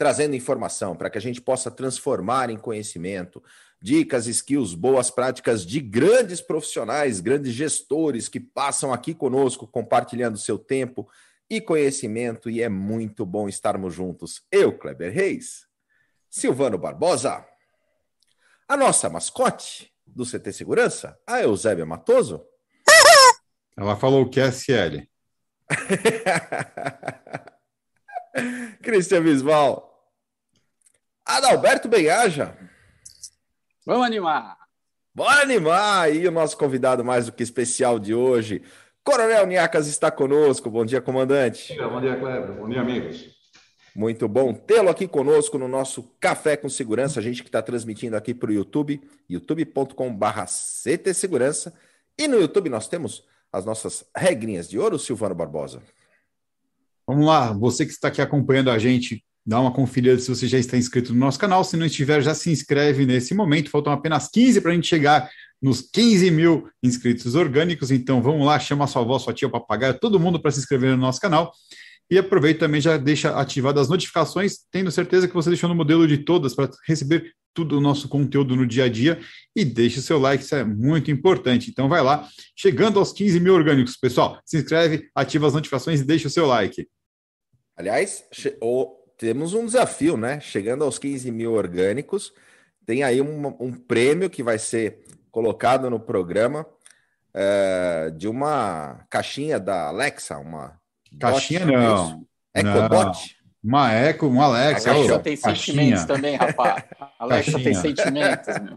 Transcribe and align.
trazendo 0.00 0.34
informação 0.34 0.96
para 0.96 1.10
que 1.10 1.18
a 1.18 1.20
gente 1.20 1.42
possa 1.42 1.70
transformar 1.70 2.48
em 2.48 2.56
conhecimento, 2.56 3.44
dicas, 3.82 4.26
skills, 4.26 4.72
boas 4.72 5.10
práticas 5.10 5.66
de 5.66 5.78
grandes 5.78 6.40
profissionais, 6.40 7.20
grandes 7.20 7.52
gestores 7.52 8.26
que 8.26 8.40
passam 8.40 8.94
aqui 8.94 9.12
conosco, 9.12 9.66
compartilhando 9.66 10.38
seu 10.38 10.58
tempo 10.58 11.06
e 11.50 11.60
conhecimento, 11.60 12.48
e 12.48 12.62
é 12.62 12.68
muito 12.70 13.26
bom 13.26 13.46
estarmos 13.46 13.92
juntos. 13.92 14.42
Eu, 14.50 14.72
Kleber 14.72 15.12
Reis, 15.12 15.66
Silvano 16.30 16.78
Barbosa, 16.78 17.44
a 18.66 18.78
nossa 18.78 19.10
mascote 19.10 19.92
do 20.06 20.24
CT 20.24 20.50
Segurança, 20.50 21.18
a 21.26 21.42
Eusébia 21.42 21.84
Matoso. 21.84 22.42
Ela 23.76 23.96
falou 23.96 24.30
que 24.30 24.40
é 24.40 24.50
SL. 24.50 25.06
Cristian 28.80 29.22
Bisbal. 29.22 29.89
Adalberto 31.36 31.88
Benhaja. 31.88 32.56
Vamos 33.86 34.06
animar! 34.06 34.56
Bora 35.14 35.42
animar! 35.42 36.14
E 36.14 36.26
o 36.26 36.30
nosso 36.30 36.56
convidado 36.56 37.04
mais 37.04 37.26
do 37.26 37.32
que 37.32 37.42
especial 37.42 37.98
de 37.98 38.14
hoje, 38.14 38.62
Coronel 39.04 39.46
Niacas, 39.46 39.86
está 39.86 40.10
conosco. 40.10 40.70
Bom 40.70 40.84
dia, 40.84 41.00
comandante. 41.00 41.76
Bom 41.76 42.00
dia, 42.00 42.16
Kleber. 42.16 42.52
Bom 42.52 42.68
dia, 42.68 42.80
amigos. 42.80 43.38
Muito 43.94 44.28
bom 44.28 44.54
tê-lo 44.54 44.88
aqui 44.88 45.08
conosco 45.08 45.58
no 45.58 45.66
nosso 45.66 46.02
Café 46.20 46.56
com 46.56 46.68
Segurança. 46.68 47.18
A 47.20 47.22
gente 47.22 47.42
que 47.42 47.48
está 47.48 47.60
transmitindo 47.60 48.16
aqui 48.16 48.32
para 48.32 48.50
o 48.50 48.52
YouTube, 48.52 49.00
youtube.com.br 49.28 50.44
CT 50.82 51.14
Segurança. 51.14 51.74
E 52.18 52.28
no 52.28 52.40
YouTube 52.40 52.68
nós 52.68 52.86
temos 52.88 53.24
as 53.52 53.64
nossas 53.64 54.04
regrinhas 54.16 54.68
de 54.68 54.78
ouro, 54.78 54.98
Silvano 54.98 55.34
Barbosa. 55.34 55.82
Vamos 57.06 57.26
lá, 57.26 57.52
você 57.52 57.84
que 57.84 57.92
está 57.92 58.08
aqui 58.08 58.22
acompanhando 58.22 58.70
a 58.70 58.78
gente, 58.78 59.24
dá 59.44 59.60
uma 59.60 59.72
conferida 59.72 60.18
se 60.18 60.28
você 60.28 60.46
já 60.46 60.58
está 60.58 60.76
inscrito 60.76 61.12
no 61.12 61.20
nosso 61.20 61.38
canal. 61.38 61.64
Se 61.64 61.76
não 61.76 61.86
estiver, 61.86 62.22
já 62.22 62.34
se 62.34 62.50
inscreve 62.50 63.06
nesse 63.06 63.34
momento. 63.34 63.70
Faltam 63.70 63.92
apenas 63.92 64.28
15 64.28 64.60
para 64.60 64.72
a 64.72 64.74
gente 64.74 64.88
chegar 64.88 65.30
nos 65.60 65.82
15 65.82 66.30
mil 66.30 66.68
inscritos 66.82 67.34
orgânicos. 67.34 67.90
Então 67.90 68.22
vamos 68.22 68.46
lá, 68.46 68.58
chama 68.58 68.86
sua 68.86 69.02
avó, 69.02 69.18
sua 69.18 69.34
tia, 69.34 69.48
o 69.48 69.50
papagaio, 69.50 69.98
todo 69.98 70.20
mundo 70.20 70.40
para 70.40 70.50
se 70.50 70.60
inscrever 70.60 70.90
no 70.90 70.96
nosso 70.96 71.20
canal. 71.20 71.52
E 72.10 72.18
aproveita 72.18 72.60
também, 72.60 72.80
já 72.80 72.96
deixa 72.96 73.30
ativadas 73.38 73.82
as 73.82 73.88
notificações, 73.88 74.58
tendo 74.72 74.90
certeza 74.90 75.28
que 75.28 75.34
você 75.34 75.48
deixou 75.48 75.68
no 75.68 75.76
modelo 75.76 76.08
de 76.08 76.18
todas 76.18 76.54
para 76.54 76.68
receber 76.86 77.32
tudo 77.54 77.78
o 77.78 77.80
nosso 77.80 78.08
conteúdo 78.08 78.56
no 78.56 78.66
dia 78.66 78.84
a 78.84 78.88
dia. 78.88 79.20
E 79.54 79.64
deixe 79.64 80.00
o 80.00 80.02
seu 80.02 80.18
like, 80.18 80.42
isso 80.42 80.56
é 80.56 80.64
muito 80.64 81.10
importante. 81.10 81.70
Então 81.70 81.88
vai 81.88 82.02
lá, 82.02 82.28
chegando 82.56 82.98
aos 82.98 83.12
15 83.12 83.38
mil 83.38 83.54
orgânicos, 83.54 83.96
pessoal. 83.96 84.40
Se 84.44 84.58
inscreve, 84.58 85.08
ativa 85.14 85.46
as 85.46 85.52
notificações 85.52 86.00
e 86.00 86.04
deixa 86.04 86.26
o 86.26 86.30
seu 86.30 86.46
like. 86.46 86.88
Aliás, 87.76 88.24
temos 89.20 89.52
um 89.52 89.66
desafio, 89.66 90.16
né? 90.16 90.40
Chegando 90.40 90.82
aos 90.82 90.98
15 90.98 91.30
mil 91.30 91.52
orgânicos, 91.52 92.32
tem 92.86 93.02
aí 93.02 93.20
um, 93.20 93.54
um 93.60 93.70
prêmio 93.70 94.30
que 94.30 94.42
vai 94.42 94.58
ser 94.58 95.04
colocado 95.30 95.90
no 95.90 96.00
programa 96.00 96.64
é, 97.34 98.10
de 98.16 98.26
uma 98.26 99.04
caixinha 99.10 99.60
da 99.60 99.88
Alexa, 99.88 100.38
uma 100.38 100.80
Caixinha 101.20 101.60
Dot, 101.60 101.70
não. 101.70 102.26
Ecobot? 102.54 103.36
Uma 103.62 103.92
Eco, 103.92 104.26
uma 104.26 104.44
Alexa. 104.44 104.90
Alexa 104.90 105.18
tem 105.18 105.36
sentimentos 105.36 106.04
também, 106.06 106.36
rapaz. 106.36 106.82
Alexa 107.18 107.58
tem 107.60 107.74
sentimentos, 107.74 108.46
meu. 108.58 108.74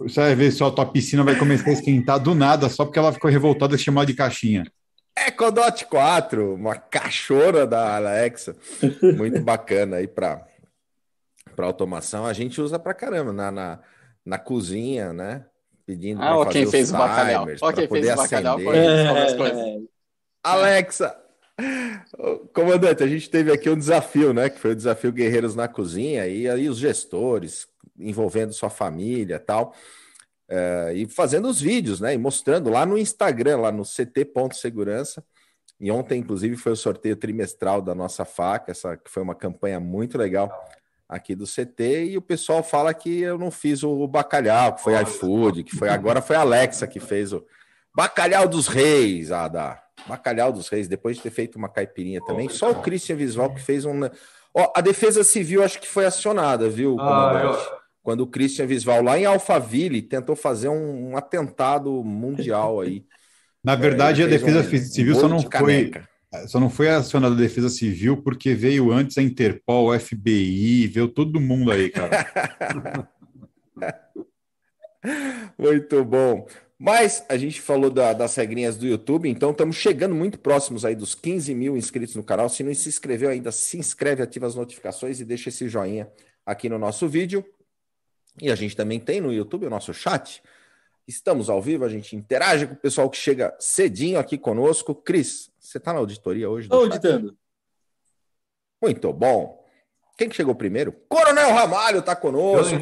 Você 0.00 0.20
vai 0.20 0.34
ver 0.34 0.50
só 0.50 0.66
a 0.66 0.72
tua 0.72 0.84
piscina 0.84 1.24
vai 1.24 1.38
começar 1.38 1.70
a 1.70 1.72
esquentar 1.72 2.20
do 2.20 2.34
nada, 2.34 2.68
só 2.68 2.84
porque 2.84 2.98
ela 2.98 3.14
ficou 3.14 3.30
revoltada 3.30 3.74
e 3.76 3.78
chamar 3.78 4.04
de 4.04 4.12
caixinha. 4.12 4.64
Ecodot 5.26 5.86
4, 5.86 6.54
uma 6.54 6.76
cachorra 6.76 7.66
da 7.66 7.96
Alexa. 7.96 8.56
Muito 9.16 9.40
bacana 9.42 9.96
aí 9.96 10.06
para 10.06 10.46
para 11.54 11.66
automação. 11.66 12.26
A 12.26 12.32
gente 12.32 12.60
usa 12.60 12.78
para 12.78 12.92
caramba 12.92 13.32
na, 13.32 13.50
na, 13.50 13.78
na 14.24 14.38
cozinha, 14.38 15.12
né? 15.12 15.46
Pedindo 15.86 16.20
ah, 16.20 16.38
ó, 16.38 16.44
quem 16.46 16.66
fez 16.66 16.90
o 16.90 16.94
bacalhau. 16.94 17.46
Ó, 17.60 17.72
quem 17.72 17.86
fez 17.86 18.12
o 18.12 18.16
bacalhau. 18.16 18.58
É... 18.74 19.78
Alexa, 20.42 21.16
Comandante, 22.52 23.02
a 23.02 23.06
gente 23.06 23.30
teve 23.30 23.52
aqui 23.52 23.70
um 23.70 23.78
desafio, 23.78 24.32
né? 24.32 24.50
Que 24.50 24.58
foi 24.58 24.72
o 24.72 24.76
desafio 24.76 25.12
Guerreiros 25.12 25.54
na 25.54 25.68
Cozinha, 25.68 26.26
e 26.26 26.48
aí 26.48 26.68
os 26.68 26.78
gestores 26.78 27.68
envolvendo 27.96 28.52
sua 28.52 28.70
família 28.70 29.38
tal, 29.38 29.74
é, 30.48 30.92
e 30.94 31.08
fazendo 31.08 31.48
os 31.48 31.60
vídeos, 31.60 32.00
né? 32.00 32.14
E 32.14 32.18
mostrando 32.18 32.70
lá 32.70 32.84
no 32.84 32.98
Instagram, 32.98 33.58
lá 33.58 33.72
no 33.72 33.84
ct.segurança. 33.84 35.24
E 35.80 35.90
ontem, 35.90 36.20
inclusive, 36.20 36.56
foi 36.56 36.72
o 36.72 36.76
sorteio 36.76 37.16
trimestral 37.16 37.82
da 37.82 37.94
nossa 37.94 38.24
faca, 38.24 38.70
essa 38.70 38.96
que 38.96 39.10
foi 39.10 39.22
uma 39.22 39.34
campanha 39.34 39.80
muito 39.80 40.16
legal 40.16 40.50
aqui 41.08 41.34
do 41.34 41.44
CT, 41.44 42.06
e 42.06 42.16
o 42.16 42.22
pessoal 42.22 42.62
fala 42.62 42.94
que 42.94 43.20
eu 43.20 43.36
não 43.36 43.50
fiz 43.50 43.82
o 43.82 44.06
bacalhau, 44.08 44.74
que 44.74 44.82
foi 44.82 45.00
iFood, 45.02 45.62
que 45.64 45.76
foi 45.76 45.88
agora 45.88 46.22
foi 46.22 46.34
a 46.34 46.40
Alexa 46.40 46.86
que 46.86 46.98
fez 46.98 47.32
o 47.32 47.44
bacalhau 47.94 48.48
dos 48.48 48.66
reis, 48.66 49.30
Ada. 49.30 49.84
Bacalhau 50.06 50.52
dos 50.52 50.68
Reis, 50.68 50.86
depois 50.86 51.16
de 51.16 51.22
ter 51.22 51.30
feito 51.30 51.56
uma 51.56 51.68
caipirinha 51.68 52.20
também. 52.24 52.48
Só 52.48 52.70
o 52.70 52.82
Christian 52.82 53.16
Visual 53.16 53.52
que 53.54 53.60
fez 53.60 53.84
um. 53.84 54.00
Ó, 54.52 54.72
a 54.74 54.80
Defesa 54.80 55.24
Civil 55.24 55.62
acho 55.62 55.80
que 55.80 55.88
foi 55.88 56.04
acionada, 56.04 56.68
viu, 56.68 56.96
ah, 57.00 57.40
eu... 57.42 57.83
Quando 58.04 58.20
o 58.20 58.26
Christian 58.26 58.66
Visual, 58.66 59.02
lá 59.02 59.18
em 59.18 59.24
Alphaville, 59.24 60.02
tentou 60.02 60.36
fazer 60.36 60.68
um, 60.68 61.12
um 61.12 61.16
atentado 61.16 61.90
mundial 62.04 62.82
aí. 62.82 63.02
Na 63.64 63.74
verdade, 63.74 64.20
é, 64.20 64.26
a 64.26 64.28
Defesa 64.28 64.60
um, 64.60 64.78
Civil 64.78 65.16
um 65.16 65.20
só 65.20 65.26
não 65.26 65.40
foi. 65.40 65.90
Só 66.46 66.60
não 66.60 66.68
foi 66.68 66.90
acionada 66.90 67.34
a 67.34 67.38
Defesa 67.38 67.70
Civil 67.70 68.18
porque 68.18 68.54
veio 68.54 68.92
antes 68.92 69.16
a 69.16 69.22
Interpol, 69.22 69.88
o 69.88 69.98
FBI, 69.98 70.86
veio 70.88 71.08
todo 71.08 71.40
mundo 71.40 71.70
aí, 71.70 71.88
cara. 71.88 73.08
Muito 75.56 76.04
bom. 76.04 76.46
Mas 76.78 77.24
a 77.28 77.38
gente 77.38 77.60
falou 77.60 77.88
da, 77.88 78.12
das 78.12 78.34
regrinhas 78.34 78.76
do 78.76 78.84
YouTube, 78.84 79.28
então 79.30 79.52
estamos 79.52 79.76
chegando 79.76 80.14
muito 80.14 80.38
próximos 80.38 80.84
aí 80.84 80.94
dos 80.94 81.14
15 81.14 81.54
mil 81.54 81.76
inscritos 81.76 82.16
no 82.16 82.22
canal. 82.22 82.48
Se 82.48 82.62
não 82.62 82.74
se 82.74 82.88
inscreveu 82.88 83.30
ainda, 83.30 83.52
se 83.52 83.78
inscreve, 83.78 84.22
ativa 84.22 84.46
as 84.46 84.56
notificações 84.56 85.20
e 85.20 85.24
deixa 85.24 85.48
esse 85.48 85.68
joinha 85.68 86.10
aqui 86.44 86.68
no 86.68 86.78
nosso 86.78 87.08
vídeo. 87.08 87.44
E 88.40 88.50
a 88.50 88.54
gente 88.54 88.76
também 88.76 88.98
tem 88.98 89.20
no 89.20 89.32
YouTube 89.32 89.66
o 89.66 89.70
nosso 89.70 89.92
chat. 89.94 90.42
Estamos 91.06 91.50
ao 91.50 91.60
vivo, 91.60 91.84
a 91.84 91.88
gente 91.88 92.16
interage 92.16 92.66
com 92.66 92.74
o 92.74 92.78
pessoal 92.78 93.10
que 93.10 93.16
chega 93.16 93.54
cedinho 93.60 94.18
aqui 94.18 94.38
conosco. 94.38 94.94
Cris, 94.94 95.50
você 95.58 95.78
está 95.78 95.92
na 95.92 95.98
auditoria 95.98 96.48
hoje? 96.48 96.66
Estou 96.66 96.82
auditando. 96.82 97.36
Muito 98.80 99.12
bom. 99.12 99.62
Quem 100.16 100.28
que 100.28 100.36
chegou 100.36 100.54
primeiro? 100.54 100.92
Coronel 101.08 101.52
Ramalho 101.52 101.98
está 101.98 102.14
conosco. 102.14 102.74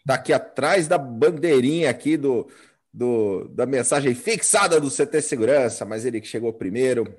Está 0.00 0.14
aqui 0.14 0.32
atrás 0.32 0.88
da 0.88 0.98
bandeirinha 0.98 1.88
aqui 1.88 2.16
do, 2.16 2.48
do, 2.92 3.48
da 3.48 3.64
mensagem 3.64 4.14
fixada 4.14 4.80
do 4.80 4.90
CT 4.90 5.22
Segurança, 5.22 5.84
mas 5.84 6.04
ele 6.04 6.20
que 6.20 6.26
chegou 6.26 6.52
primeiro. 6.52 7.12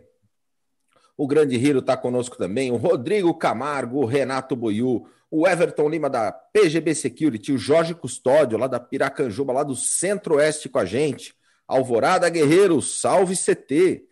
O 1.17 1.25
grande 1.25 1.55
Hiro 1.55 1.79
está 1.79 1.95
conosco 1.95 2.37
também, 2.37 2.71
o 2.71 2.75
Rodrigo 2.75 3.33
Camargo, 3.33 3.99
o 3.99 4.05
Renato 4.05 4.55
Boiú, 4.55 5.07
o 5.29 5.47
Everton 5.47 5.89
Lima 5.89 6.09
da 6.09 6.31
PGB 6.31 6.93
Security, 6.95 7.51
o 7.51 7.57
Jorge 7.57 7.93
Custódio, 7.93 8.57
lá 8.57 8.67
da 8.67 8.79
Piracanjuba, 8.79 9.53
lá 9.53 9.63
do 9.63 9.75
Centro-Oeste 9.75 10.69
com 10.69 10.79
a 10.79 10.85
gente, 10.85 11.33
Alvorada 11.67 12.29
Guerreiro, 12.29 12.81
salve 12.81 13.35
CT, 13.35 14.05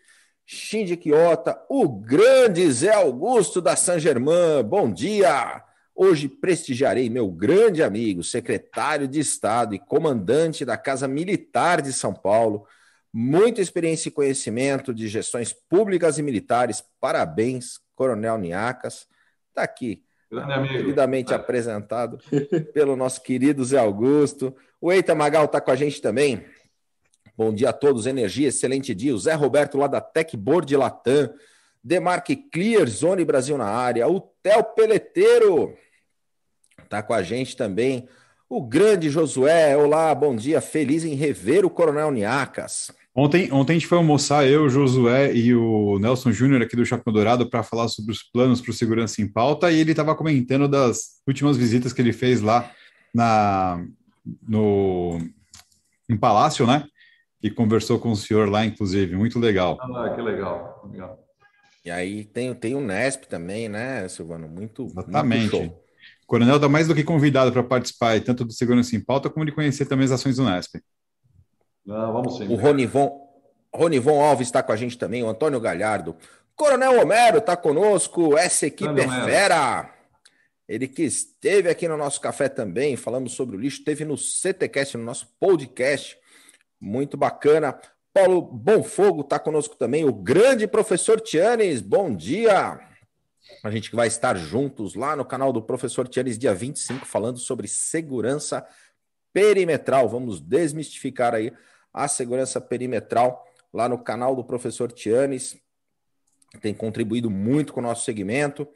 Shinji 0.45 0.97
Quiota, 0.97 1.61
o 1.69 1.87
grande 1.87 2.69
Zé 2.71 2.93
Augusto 2.93 3.61
da 3.61 3.75
San 3.75 3.99
Germain, 3.99 4.63
bom 4.63 4.91
dia! 4.91 5.63
Hoje 5.95 6.27
prestigiarei 6.27 7.07
meu 7.09 7.29
grande 7.29 7.83
amigo, 7.83 8.23
secretário 8.23 9.07
de 9.07 9.19
Estado 9.19 9.75
e 9.75 9.79
comandante 9.79 10.65
da 10.65 10.75
Casa 10.75 11.07
Militar 11.07 11.81
de 11.83 11.93
São 11.93 12.11
Paulo. 12.11 12.65
Muita 13.13 13.61
experiência 13.61 14.09
e 14.09 14.11
conhecimento 14.11 14.91
de 14.91 15.07
gestões 15.07 15.53
públicas 15.53 16.17
e 16.17 16.23
militares. 16.23 16.83
Parabéns, 16.99 17.79
Coronel 17.93 18.39
Niacas. 18.39 19.07
Está 19.49 19.61
aqui, 19.61 20.03
devidamente 20.41 21.33
é. 21.33 21.35
apresentado 21.35 22.19
pelo 22.73 22.95
nosso 22.95 23.21
querido 23.21 23.63
Zé 23.63 23.77
Augusto. 23.77 24.55
O 24.79 24.91
Eita 24.91 25.15
Magal 25.15 25.45
está 25.45 25.61
com 25.61 25.71
a 25.71 25.75
gente 25.75 26.01
também. 26.01 26.45
Bom 27.35 27.53
dia 27.53 27.69
a 27.69 27.73
todos, 27.73 28.05
energia, 28.05 28.49
excelente 28.49 28.93
dia. 28.93 29.15
O 29.15 29.19
Zé 29.19 29.33
Roberto 29.33 29.77
lá 29.77 29.87
da 29.87 30.01
Tech 30.01 30.35
Board 30.37 30.75
Latam. 30.75 31.33
Demarque 31.83 32.35
Clear, 32.35 32.87
Zone 32.87 33.25
Brasil 33.25 33.57
na 33.57 33.65
área. 33.65 34.07
O 34.07 34.21
Theo 34.21 34.63
Peleteiro, 34.63 35.75
Está 36.83 37.01
com 37.01 37.13
a 37.13 37.23
gente 37.23 37.57
também 37.57 38.07
O 38.47 38.61
grande 38.61 39.09
Josué, 39.09 39.75
olá, 39.75 40.13
bom 40.13 40.35
dia, 40.35 40.61
feliz 40.61 41.03
em 41.03 41.15
rever 41.15 41.65
o 41.65 41.69
Coronel 41.69 42.11
Niacas. 42.11 42.91
Ontem, 43.15 43.51
ontem 43.51 43.73
a 43.73 43.75
gente 43.75 43.87
foi 43.87 43.97
almoçar, 43.99 44.47
eu, 44.47 44.63
o 44.63 44.69
Josué 44.69 45.35
e 45.35 45.53
o 45.53 45.99
Nelson 45.99 46.31
Júnior 46.31 46.63
aqui 46.63 46.75
do 46.75 46.85
Shopping 46.85 47.11
Dourado 47.11 47.47
para 47.47 47.61
falar 47.61 47.87
sobre 47.87 48.11
os 48.11 48.23
planos 48.23 48.59
para 48.59 48.71
o 48.71 48.73
Segurança 48.73 49.21
em 49.21 49.27
Pauta 49.27 49.71
e 49.71 49.79
ele 49.79 49.91
estava 49.91 50.15
comentando 50.15 50.67
das 50.67 51.21
últimas 51.27 51.55
visitas 51.55 51.93
que 51.93 52.01
ele 52.01 52.11
fez 52.11 52.41
lá 52.41 52.71
na, 53.13 53.85
no, 54.47 55.19
no 56.09 56.17
Palácio, 56.17 56.65
né? 56.65 56.87
E 57.41 57.51
conversou 57.51 57.99
com 57.99 58.11
o 58.11 58.15
senhor 58.15 58.49
lá, 58.49 58.65
inclusive, 58.65 59.15
muito 59.15 59.37
legal. 59.37 59.77
Ah, 59.79 60.09
que 60.15 60.21
legal, 60.21 60.89
legal. 60.91 61.19
E 61.85 61.91
aí 61.91 62.23
tem, 62.23 62.55
tem 62.55 62.73
o 62.73 62.81
Nesp 62.81 63.25
também, 63.27 63.69
né, 63.69 64.07
Silvano? 64.07 64.47
Muito, 64.47 64.87
Exatamente. 64.87 65.55
Muito 65.55 65.83
o 66.23 66.25
Coronel 66.25 66.55
está 66.55 66.69
mais 66.69 66.87
do 66.87 66.95
que 66.95 67.03
convidado 67.03 67.51
para 67.51 67.63
participar, 67.63 68.19
tanto 68.21 68.45
do 68.45 68.53
Segurança 68.53 68.95
em 68.95 68.99
Pauta, 68.99 69.29
como 69.29 69.45
de 69.45 69.51
conhecer 69.51 69.85
também 69.85 70.05
as 70.05 70.11
ações 70.11 70.37
do 70.37 70.45
Nesp. 70.45 70.81
Não, 71.85 72.13
vamos 72.13 72.37
sim. 72.37 72.47
O 72.47 72.55
Ronivon, 72.55 73.27
Ronivon 73.73 74.21
Alves 74.21 74.47
está 74.47 74.63
com 74.63 74.71
a 74.71 74.75
gente 74.75 74.97
também, 74.97 75.23
o 75.23 75.27
Antônio 75.27 75.59
Galhardo. 75.59 76.15
Coronel 76.55 77.01
Homero 77.01 77.39
está 77.39 77.57
conosco, 77.57 78.37
essa 78.37 78.67
equipe 78.67 79.01
é 79.01 79.07
fera. 79.25 79.93
Ele 80.67 80.87
que 80.87 81.03
esteve 81.03 81.69
aqui 81.69 81.87
no 81.87 81.97
nosso 81.97 82.21
café 82.21 82.47
também, 82.47 82.95
falamos 82.95 83.33
sobre 83.33 83.55
o 83.55 83.59
lixo, 83.59 83.79
esteve 83.79 84.05
no 84.05 84.17
CTcast, 84.17 84.97
no 84.97 85.03
nosso 85.03 85.27
podcast, 85.39 86.17
muito 86.79 87.17
bacana. 87.17 87.77
Paulo 88.13 88.41
Bonfogo 88.41 89.21
está 89.21 89.39
conosco 89.39 89.75
também, 89.75 90.05
o 90.05 90.13
grande 90.13 90.67
professor 90.67 91.19
Tianes, 91.19 91.81
bom 91.81 92.15
dia. 92.15 92.79
A 93.63 93.71
gente 93.71 93.89
que 93.89 93.95
vai 93.95 94.07
estar 94.07 94.37
juntos 94.37 94.95
lá 94.95 95.15
no 95.15 95.25
canal 95.25 95.51
do 95.51 95.61
professor 95.61 96.07
Tianes, 96.07 96.37
dia 96.37 96.53
25, 96.53 97.05
falando 97.05 97.39
sobre 97.39 97.67
segurança 97.67 98.65
perimetral. 99.33 100.07
Vamos 100.07 100.39
desmistificar 100.39 101.33
aí 101.33 101.51
a 101.93 102.07
segurança 102.07 102.59
perimetral 102.59 103.45
lá 103.73 103.87
no 103.87 103.97
canal 103.97 104.35
do 104.35 104.43
professor 104.43 104.91
Tianes. 104.91 105.57
Tem 106.61 106.73
contribuído 106.73 107.29
muito 107.29 107.73
com 107.73 107.79
o 107.79 107.83
nosso 107.83 108.05
segmento. 108.05 108.67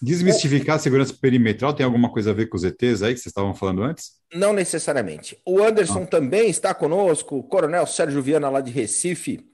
Desmistificar 0.00 0.76
a 0.76 0.78
segurança 0.78 1.14
perimetral 1.14 1.74
tem 1.74 1.84
alguma 1.84 2.10
coisa 2.10 2.30
a 2.30 2.34
ver 2.34 2.46
com 2.46 2.56
os 2.56 2.64
ETs 2.64 3.02
aí 3.02 3.12
que 3.12 3.20
vocês 3.20 3.26
estavam 3.26 3.54
falando 3.54 3.82
antes? 3.82 4.12
Não 4.34 4.52
necessariamente. 4.52 5.38
O 5.46 5.62
Anderson 5.62 6.02
ah. 6.02 6.06
também 6.06 6.48
está 6.48 6.74
conosco, 6.74 7.36
o 7.36 7.42
Coronel 7.42 7.86
Sérgio 7.86 8.22
Viana 8.22 8.48
lá 8.48 8.60
de 8.60 8.70
Recife, 8.70 9.46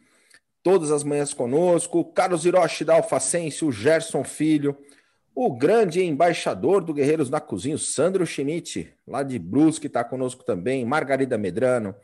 todas 0.63 0.91
as 0.91 1.03
manhãs 1.03 1.35
conosco, 1.35 2.01
o 2.01 2.05
Carlos 2.05 2.45
Hiroshi 2.45 2.85
da 2.85 2.95
Alfacense, 2.95 3.65
o 3.65 3.73
Gerson 3.73 4.23
Filho, 4.23 4.77
o 5.35 5.53
grande 5.53 6.05
embaixador 6.05 6.85
do 6.85 6.95
Guerreiros 6.95 7.31
na 7.31 7.41
Cozinha, 7.41 7.75
o 7.75 7.79
Sandro 7.79 8.25
Schmidt, 8.27 8.93
lá 9.07 9.23
de 9.23 9.39
Brusque, 9.39 9.87
está 9.87 10.05
conosco 10.05 10.45
também, 10.45 10.85
Margarida 10.85 11.39
Medrano, 11.39 11.95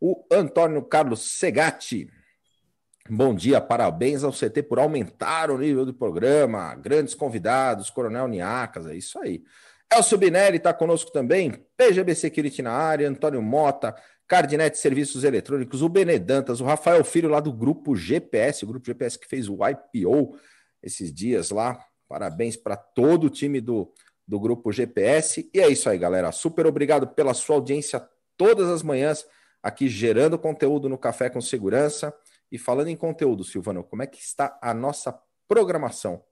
o 0.00 0.24
Antônio 0.30 0.82
Carlos 0.82 1.38
Segatti. 1.38 2.10
Bom 3.08 3.34
dia, 3.34 3.60
parabéns 3.60 4.24
ao 4.24 4.32
CT 4.32 4.62
por 4.62 4.78
aumentar 4.78 5.50
o 5.50 5.58
nível 5.58 5.84
do 5.84 5.92
programa. 5.92 6.74
Grandes 6.74 7.14
convidados, 7.14 7.90
Coronel 7.90 8.28
Niacas, 8.28 8.86
é 8.86 8.94
isso 8.94 9.18
aí. 9.18 9.42
Elcio 9.92 10.16
Binelli 10.16 10.56
está 10.56 10.72
conosco 10.72 11.12
também, 11.12 11.64
PGB 11.76 12.14
Security 12.14 12.62
na 12.62 12.72
área, 12.72 13.08
Antônio 13.08 13.42
Mota, 13.42 13.94
Cardinete 14.26 14.78
Serviços 14.78 15.22
Eletrônicos, 15.22 15.82
o 15.82 15.88
Benedantas, 15.88 16.60
o 16.60 16.64
Rafael 16.64 17.04
Filho 17.04 17.28
lá 17.28 17.40
do 17.40 17.52
Grupo 17.52 17.94
GPS, 17.94 18.64
o 18.64 18.68
Grupo 18.68 18.86
GPS 18.86 19.18
que 19.18 19.28
fez 19.28 19.48
o 19.48 19.58
IPO 19.66 20.38
esses 20.82 21.12
dias 21.12 21.50
lá. 21.50 21.78
Parabéns 22.08 22.56
para 22.56 22.76
todo 22.76 23.24
o 23.24 23.30
time 23.30 23.60
do, 23.60 23.92
do 24.26 24.40
Grupo 24.40 24.72
GPS. 24.72 25.48
E 25.52 25.60
é 25.60 25.68
isso 25.68 25.88
aí, 25.88 25.98
galera. 25.98 26.32
Super 26.32 26.66
obrigado 26.66 27.08
pela 27.08 27.34
sua 27.34 27.56
audiência 27.56 28.06
todas 28.36 28.68
as 28.68 28.82
manhãs 28.82 29.26
aqui 29.64 29.88
gerando 29.88 30.38
conteúdo 30.38 30.90
no 30.90 30.98
Café 30.98 31.30
com 31.30 31.40
Segurança. 31.40 32.14
E 32.52 32.58
falando 32.58 32.88
em 32.88 32.96
conteúdo, 32.96 33.42
Silvano, 33.42 33.82
como 33.82 34.02
é 34.02 34.06
que 34.06 34.20
está 34.20 34.58
a 34.62 34.74
nossa 34.74 35.18
programação 35.48 36.22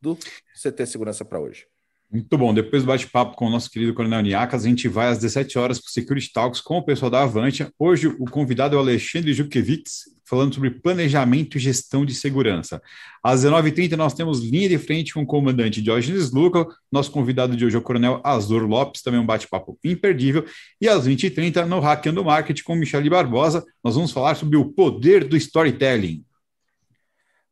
do 0.00 0.16
CT 0.16 0.86
Segurança 0.86 1.24
para 1.24 1.40
hoje? 1.40 1.66
Muito 2.10 2.38
bom. 2.38 2.54
Depois 2.54 2.84
do 2.84 2.86
bate-papo 2.86 3.36
com 3.36 3.46
o 3.46 3.50
nosso 3.50 3.68
querido 3.68 3.92
Coronel 3.92 4.22
Niacas, 4.22 4.64
a 4.64 4.68
gente 4.68 4.86
vai 4.86 5.08
às 5.08 5.18
17 5.18 5.58
horas 5.58 5.80
para 5.80 5.88
o 5.88 5.92
Security 5.92 6.32
Talks 6.32 6.60
com 6.60 6.78
o 6.78 6.84
pessoal 6.84 7.10
da 7.10 7.22
Avante. 7.22 7.66
Hoje, 7.78 8.06
o 8.06 8.24
convidado 8.26 8.76
é 8.76 8.78
o 8.78 8.80
Alexandre 8.80 9.34
Jukiewicz, 9.34 10.04
falando 10.24 10.54
sobre 10.54 10.70
planejamento 10.70 11.56
e 11.56 11.60
gestão 11.60 12.04
de 12.04 12.14
segurança. 12.14 12.80
Às 13.22 13.44
19h30, 13.44 13.96
nós 13.96 14.14
temos 14.14 14.40
linha 14.40 14.68
de 14.68 14.78
frente 14.78 15.12
com 15.12 15.22
o 15.22 15.26
comandante 15.26 15.82
Diógenes 15.82 16.30
Luca. 16.30 16.66
Nosso 16.92 17.10
convidado 17.10 17.56
de 17.56 17.64
hoje 17.64 17.74
é 17.74 17.78
o 17.78 17.82
Coronel 17.82 18.20
Azor 18.22 18.64
Lopes, 18.64 19.02
também 19.02 19.18
um 19.18 19.26
bate-papo 19.26 19.76
imperdível. 19.84 20.44
E 20.80 20.88
às 20.88 21.08
20h30, 21.08 21.64
no 21.64 21.80
Hackeando 21.80 22.24
Market 22.24 22.62
com 22.62 22.76
Michele 22.76 23.10
Barbosa, 23.10 23.64
nós 23.82 23.96
vamos 23.96 24.12
falar 24.12 24.36
sobre 24.36 24.56
o 24.56 24.66
poder 24.66 25.24
do 25.24 25.36
storytelling. 25.36 26.24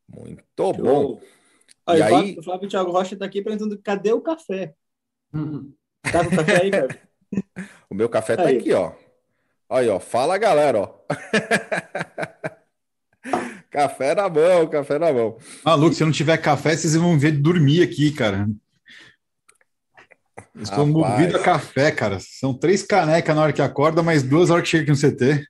Muito 0.08 0.72
bom. 0.74 1.20
Olha, 1.86 1.98
e 1.98 2.02
o, 2.02 2.08
Flávio, 2.08 2.26
aí... 2.26 2.38
o 2.38 2.42
Flávio 2.42 2.68
Thiago 2.68 2.90
Rocha 2.90 3.14
está 3.14 3.26
aqui 3.26 3.42
perguntando 3.42 3.78
cadê 3.78 4.12
o 4.12 4.20
café? 4.20 4.74
Uhum. 5.32 5.72
Tá 6.02 6.24
com 6.24 6.36
café 6.36 6.62
aí, 6.62 6.70
cara? 6.70 7.00
o 7.90 7.94
meu 7.94 8.08
café 8.08 8.34
está 8.34 8.48
aqui, 8.48 8.72
ó. 8.72 8.92
Olha, 9.68 9.94
ó. 9.94 10.00
Fala, 10.00 10.38
galera, 10.38 10.80
ó. 10.80 10.94
café 13.70 14.14
na 14.14 14.28
mão, 14.28 14.68
café 14.68 14.98
na 14.98 15.12
mão. 15.12 15.36
Maluco, 15.64 15.94
se 15.94 16.04
não 16.04 16.12
tiver 16.12 16.36
café, 16.38 16.76
vocês 16.76 16.94
vão 16.94 17.18
ver 17.18 17.32
dormir 17.32 17.82
aqui, 17.82 18.12
cara. 18.12 18.46
Estou 20.54 20.86
movido 20.86 21.36
a 21.36 21.42
café, 21.42 21.90
cara. 21.90 22.18
São 22.20 22.54
três 22.54 22.82
canecas 22.82 23.34
na 23.34 23.42
hora 23.42 23.52
que 23.52 23.62
acorda, 23.62 24.02
mais 24.02 24.22
duas 24.22 24.50
horas 24.50 24.62
que 24.62 24.70
chega 24.70 24.84
aqui 24.84 24.92
no 24.92 25.10
CT. 25.10 25.44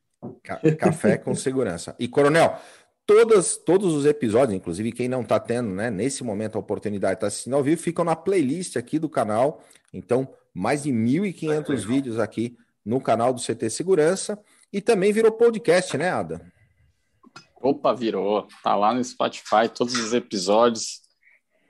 Café 0.79 1.19
com 1.19 1.35
segurança. 1.35 1.95
E, 1.99 2.09
Coronel, 2.09 2.59
Todas, 3.07 3.59
todos 3.59 3.93
os 3.93 4.07
episódios, 4.07 4.57
inclusive 4.57 4.91
quem 4.91 5.09
não 5.09 5.21
está 5.21 5.39
tendo, 5.39 5.69
né, 5.69 5.91
nesse 5.91 6.25
momento 6.25 6.57
a 6.57 6.59
oportunidade 6.59 7.15
de 7.15 7.17
estar 7.17 7.27
tá 7.27 7.29
assistindo 7.29 7.55
ao 7.55 7.63
vivo, 7.63 7.81
ficam 7.81 8.05
na 8.05 8.17
playlist 8.17 8.77
aqui 8.77 8.99
do 8.99 9.11
canal. 9.11 9.63
Então, 9.93 10.33
mais 10.55 10.85
de 10.85 10.91
1.500 10.91 11.87
vídeos 11.87 12.19
aqui 12.19 12.57
no 12.85 13.01
canal 13.01 13.35
do 13.35 13.43
CT 13.43 13.69
Segurança. 13.69 14.39
E 14.73 14.81
também 14.81 15.13
virou 15.13 15.33
podcast, 15.33 15.97
né, 15.99 16.11
Ada? 16.11 16.53
Opa, 17.61 17.93
virou. 17.93 18.49
Tá 18.63 18.75
lá 18.75 18.93
no 18.95 19.05
Spotify, 19.05 19.69
todos 19.75 19.95
os 19.95 20.13
episódios. 20.13 21.03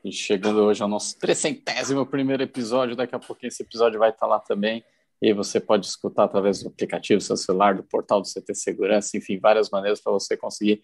E 0.05 0.13
chegando 0.13 0.61
hoje 0.61 0.83
ao 0.83 0.89
nosso 0.89 1.19
301 1.19 2.05
primeiro 2.07 2.43
episódio. 2.43 2.97
Daqui 2.97 3.15
a 3.15 3.19
pouquinho 3.19 3.49
esse 3.49 3.63
episódio 3.63 3.99
vai 3.99 4.11
estar 4.11 4.21
tá 4.21 4.27
lá 4.27 4.39
também. 4.39 4.85
E 5.21 5.33
você 5.33 5.59
pode 5.59 5.87
escutar 5.87 6.25
através 6.25 6.63
do 6.63 6.69
aplicativo, 6.69 7.19
do 7.19 7.25
seu 7.25 7.37
celular, 7.37 7.75
do 7.75 7.83
portal 7.83 8.21
do 8.21 8.29
CT 8.29 8.55
Segurança, 8.55 9.17
enfim, 9.17 9.39
várias 9.39 9.71
maneiras 9.71 10.01
para 10.01 10.13
você 10.13 10.37
conseguir 10.37 10.83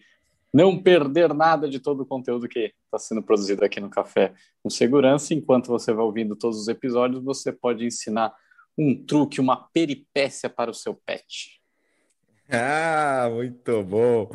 não 0.53 0.81
perder 0.81 1.33
nada 1.33 1.69
de 1.69 1.79
todo 1.79 2.01
o 2.01 2.05
conteúdo 2.05 2.47
que 2.47 2.73
está 2.85 2.97
sendo 2.97 3.23
produzido 3.23 3.63
aqui 3.63 3.79
no 3.79 3.89
Café 3.89 4.33
com 4.61 4.69
Segurança. 4.69 5.33
Enquanto 5.33 5.67
você 5.67 5.93
vai 5.93 6.03
ouvindo 6.03 6.35
todos 6.35 6.59
os 6.59 6.67
episódios, 6.67 7.23
você 7.23 7.51
pode 7.51 7.85
ensinar 7.85 8.33
um 8.77 9.05
truque, 9.05 9.39
uma 9.39 9.69
peripécia 9.71 10.49
para 10.49 10.71
o 10.71 10.73
seu 10.73 10.93
pet. 10.93 11.61
Ah, 12.49 13.29
muito 13.31 13.83
bom, 13.83 14.29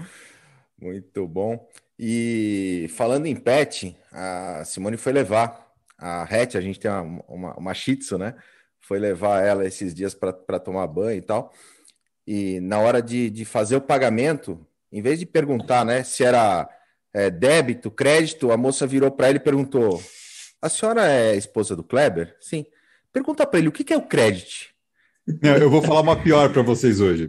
muito 0.80 1.26
bom. 1.26 1.68
E 1.98 2.86
falando 2.90 3.26
em 3.26 3.36
pet, 3.36 3.96
a 4.10 4.64
Simone 4.64 4.96
foi 4.96 5.12
levar 5.12 5.66
a 5.98 6.22
Hatch, 6.22 6.54
a 6.56 6.60
gente 6.60 6.78
tem 6.78 6.90
uma, 6.90 7.24
uma, 7.26 7.54
uma 7.56 7.74
Shih 7.74 7.96
Tzu, 7.96 8.18
né? 8.18 8.34
Foi 8.80 8.98
levar 8.98 9.44
ela 9.44 9.66
esses 9.66 9.94
dias 9.94 10.14
para 10.14 10.60
tomar 10.60 10.86
banho 10.86 11.18
e 11.18 11.22
tal. 11.22 11.52
E 12.26 12.60
na 12.60 12.78
hora 12.78 13.00
de, 13.02 13.30
de 13.30 13.44
fazer 13.44 13.76
o 13.76 13.80
pagamento, 13.80 14.66
em 14.96 15.02
vez 15.02 15.18
de 15.18 15.26
perguntar 15.26 15.84
né, 15.84 16.02
se 16.02 16.24
era 16.24 16.66
é, 17.12 17.28
débito, 17.30 17.90
crédito, 17.90 18.50
a 18.50 18.56
moça 18.56 18.86
virou 18.86 19.10
para 19.10 19.28
ele 19.28 19.36
e 19.36 19.42
perguntou: 19.42 20.02
A 20.60 20.70
senhora 20.70 21.06
é 21.06 21.36
esposa 21.36 21.76
do 21.76 21.84
Kleber? 21.84 22.34
Sim. 22.40 22.64
Pergunta 23.12 23.46
para 23.46 23.58
ele 23.58 23.68
o 23.68 23.72
que, 23.72 23.84
que 23.84 23.92
é 23.92 23.96
o 23.96 24.06
crédito. 24.06 24.74
Eu 25.42 25.68
vou 25.68 25.82
falar 25.82 26.00
uma 26.00 26.16
pior 26.16 26.50
para 26.52 26.62
vocês 26.62 27.00
hoje. 27.00 27.28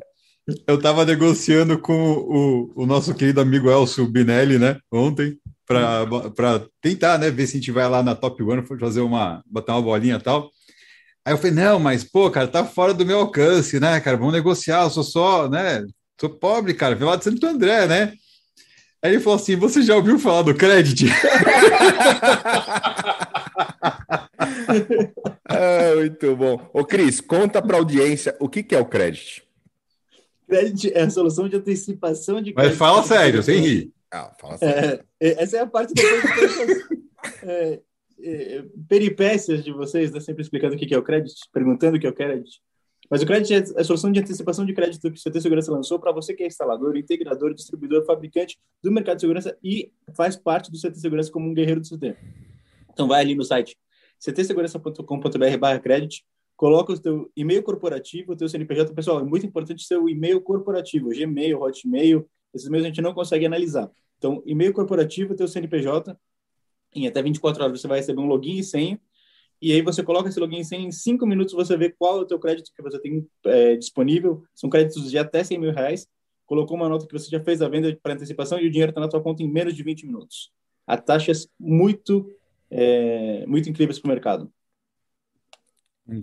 Eu 0.66 0.76
estava 0.76 1.04
negociando 1.04 1.78
com 1.78 1.94
o, 1.94 2.84
o, 2.84 2.86
nosso 2.86 3.14
querido 3.14 3.42
amigo 3.42 3.70
Elcio 3.70 4.08
Binelli, 4.08 4.58
né, 4.58 4.80
ontem, 4.90 5.38
para 5.66 6.66
tentar, 6.82 7.18
né, 7.18 7.30
ver 7.30 7.48
se 7.48 7.58
a 7.58 7.60
gente 7.60 7.72
vai 7.72 7.90
lá 7.90 8.02
na 8.02 8.16
Top 8.16 8.42
One, 8.42 8.66
fazer 8.80 9.02
uma, 9.02 9.44
botar 9.46 9.74
uma 9.74 9.82
bolinha 9.82 10.16
e 10.16 10.22
tal. 10.22 10.50
Aí 11.26 11.34
eu 11.34 11.38
falei, 11.38 11.52
não, 11.52 11.80
mas, 11.80 12.06
pô, 12.06 12.32
cara, 12.32 12.48
tá 12.48 12.64
fora 12.64 12.94
do 12.94 13.06
meu 13.06 13.20
alcance, 13.20 13.78
né, 13.78 14.00
cara, 14.00 14.16
vamos 14.16 14.32
negociar, 14.32 14.84
eu 14.84 14.90
sou 14.90 15.04
só, 15.04 15.50
né, 15.50 15.84
Sou 16.20 16.30
pobre, 16.30 16.74
cara, 16.74 16.96
veio 16.96 17.10
lá 17.10 17.16
de 17.16 17.24
Santo 17.24 17.46
André, 17.46 17.88
né? 17.88 18.14
Aí 19.02 19.14
ele 19.14 19.20
falou 19.20 19.38
assim: 19.40 19.56
Você 19.56 19.84
já 19.84 19.96
ouviu 19.96 20.18
falar 20.18 20.42
do 20.42 20.56
crédito? 20.56 21.06
ah, 25.46 25.96
muito 25.96 26.36
bom. 26.36 26.70
Ô, 26.74 26.84
Cris, 26.84 27.22
conta 27.22 27.62
para 27.62 27.78
a 27.78 27.80
audiência 27.80 28.36
o 28.40 28.50
que, 28.50 28.64
que 28.64 28.76
é 28.76 28.80
o 28.80 28.86
crédito. 28.86 29.44
Crédito 30.48 30.92
é 30.96 31.02
a 31.04 31.10
solução 31.10 31.48
de 31.48 31.58
antecipação 31.58 32.42
de 32.42 32.54
crédito. 32.54 32.72
Mas 32.72 32.78
fala 32.78 33.04
sério, 33.04 33.44
sem 33.44 33.60
rir. 33.60 33.94
Ah, 34.12 34.34
fala 34.40 34.58
sério. 34.58 35.04
É, 35.20 35.28
é 35.28 35.44
essa 35.44 35.58
é 35.58 35.60
a 35.60 35.68
parte 35.68 35.94
depois 35.94 36.22
de 36.24 36.88
é, 37.44 37.80
é, 38.24 38.64
peripécias 38.88 39.64
de 39.64 39.72
vocês, 39.72 40.12
né? 40.12 40.20
sempre 40.20 40.42
explicando 40.42 40.76
o 40.76 40.78
que 40.78 40.94
é 40.94 40.98
o 40.98 41.04
crédito, 41.04 41.36
perguntando 41.54 41.98
o 41.98 42.00
que 42.00 42.08
é 42.08 42.10
o 42.10 42.14
crédito. 42.14 42.58
Mas 43.10 43.22
o 43.22 43.26
crédito 43.26 43.76
é 43.78 43.82
a 43.82 43.84
solução 43.84 44.12
de 44.12 44.20
antecipação 44.20 44.66
de 44.66 44.74
crédito 44.74 45.12
que 45.12 45.18
o 45.18 45.32
CT 45.32 45.42
Segurança 45.42 45.72
lançou 45.72 45.98
para 45.98 46.12
você 46.12 46.34
que 46.34 46.44
é 46.44 46.48
instalador, 46.48 46.98
integrador, 46.98 47.54
distribuidor, 47.54 48.06
fabricante 48.06 48.60
do 48.84 48.92
mercado 48.92 49.16
de 49.16 49.22
segurança 49.22 49.58
e 49.64 49.92
faz 50.14 50.36
parte 50.36 50.72
do 50.72 50.78
CT 50.78 51.00
Segurança 51.00 51.32
como 51.32 51.50
um 51.50 51.54
guerreiro 51.54 51.80
do 51.80 51.88
CT. 51.88 52.18
Então 52.92 53.08
vai 53.08 53.22
ali 53.22 53.36
no 53.36 53.44
site 53.44 53.78
ctsegurança.com.br 54.20 55.80
crédito, 55.82 56.24
coloca 56.56 56.92
o 56.92 57.00
teu 57.00 57.32
e-mail 57.36 57.62
corporativo, 57.62 58.34
o 58.34 58.36
teu 58.36 58.50
CNPJ. 58.50 58.94
Pessoal, 58.94 59.20
é 59.20 59.24
muito 59.24 59.46
importante 59.46 59.84
seu 59.84 60.10
e-mail 60.10 60.42
corporativo, 60.42 61.10
Gmail, 61.10 61.62
Hotmail, 61.62 62.28
esses 62.54 62.68
e-mails 62.68 62.86
a 62.86 62.90
gente 62.90 63.02
não 63.02 63.14
consegue 63.14 63.46
analisar. 63.46 63.90
Então, 64.18 64.42
e-mail 64.46 64.74
corporativo, 64.74 65.36
teu 65.36 65.48
CNPJ, 65.48 66.18
em 66.96 67.08
até 67.08 67.22
24 67.22 67.64
horas 67.64 67.80
você 67.80 67.88
vai 67.88 68.00
receber 68.00 68.20
um 68.20 68.26
login 68.26 68.58
e 68.58 68.64
senha, 68.64 69.00
e 69.62 69.72
aí 69.72 69.82
você 69.82 70.04
coloca 70.04 70.30
esse 70.30 70.40
login 70.40 70.64
senha, 70.64 70.88
em 70.88 70.92
5 70.92 71.26
minutos 71.26 71.54
você 71.54 71.76
vê 71.76 71.90
qual 71.90 72.20
é 72.20 72.22
o 72.22 72.26
teu 72.26 72.40
crédito 72.40 72.72
que 72.76 72.82
você 72.82 73.00
tem 73.00 73.28
é, 73.46 73.76
disponível, 73.76 74.44
são 74.54 74.70
créditos 74.70 75.10
de 75.10 75.18
até 75.18 75.44
100 75.44 75.60
mil 75.60 75.72
reais, 75.72 76.08
colocou 76.46 76.78
uma 76.78 76.88
nota 76.88 77.08
que 77.08 77.14
você 77.14 77.30
já 77.30 77.44
fez 77.44 77.62
a 77.62 77.68
venda 77.68 77.98
para 78.02 78.14
antecipação 78.14 78.60
e 78.60 78.68
o 78.68 78.72
dinheiro 78.72 78.92
está 78.92 79.02
na 79.02 79.08
tua 79.08 79.22
conta 79.22 79.44
em 79.44 79.52
menos 79.52 79.76
de 79.76 79.84
20 79.84 80.06
minutos. 80.06 80.52
A 80.86 80.96
taxas 80.96 81.50
muito, 81.60 82.32
é, 82.72 83.46
muito 83.46 83.70
incríveis 83.70 84.00
para 84.00 84.08
o 84.08 84.14
mercado. 84.14 84.52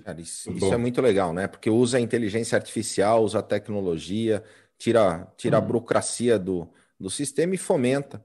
Cara, 0.03 0.19
isso, 0.21 0.51
isso 0.51 0.73
é 0.73 0.79
muito 0.79 1.03
legal, 1.03 1.35
né? 1.35 1.47
Porque 1.47 1.69
usa 1.69 1.99
a 1.99 2.01
inteligência 2.01 2.57
artificial, 2.57 3.23
usa 3.23 3.41
a 3.41 3.43
tecnologia, 3.43 4.43
tira, 4.79 5.31
tira 5.37 5.59
a 5.59 5.61
uhum. 5.61 5.67
burocracia 5.67 6.39
do, 6.39 6.67
do 6.99 7.11
sistema 7.11 7.55
e 7.55 7.59
fomenta 7.59 8.25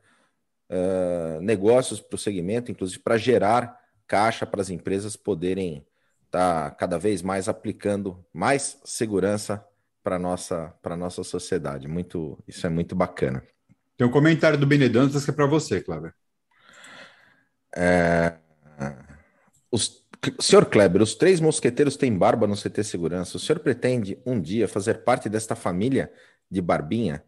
uh, 0.69 1.41
negócios 1.41 1.99
para 1.99 2.15
o 2.15 2.19
segmento, 2.19 2.71
inclusive 2.71 2.99
para 2.99 3.17
gerar 3.17 3.78
caixa 4.09 4.45
para 4.45 4.59
as 4.59 4.71
empresas 4.71 5.15
poderem 5.15 5.85
estar 6.25 6.71
tá 6.71 6.75
cada 6.75 6.97
vez 6.97 7.21
mais 7.21 7.47
aplicando 7.47 8.25
mais 8.33 8.81
segurança 8.83 9.63
para 10.03 10.15
a 10.15 10.19
nossa, 10.19 10.73
nossa 10.97 11.23
sociedade. 11.23 11.87
Muito, 11.87 12.37
isso 12.47 12.65
é 12.65 12.69
muito 12.69 12.95
bacana. 12.95 13.43
Tem 13.95 14.07
um 14.07 14.11
comentário 14.11 14.57
do 14.57 14.65
Benedantas 14.65 15.23
que 15.23 15.31
é 15.31 15.33
para 15.33 15.45
você, 15.45 15.81
Cláudio. 15.81 16.11
É... 17.75 18.33
Os... 19.71 20.03
Senhor 20.41 20.65
Kleber, 20.65 21.01
os 21.01 21.15
três 21.15 21.39
mosqueteiros 21.39 21.95
têm 21.95 22.17
barba 22.17 22.47
no 22.47 22.55
CT 22.55 22.83
Segurança. 22.83 23.37
O 23.37 23.39
senhor 23.39 23.59
pretende 23.59 24.19
um 24.25 24.41
dia 24.41 24.67
fazer 24.67 25.03
parte 25.03 25.29
desta 25.29 25.55
família 25.55 26.11
de 26.49 26.61
barbinha? 26.61 27.23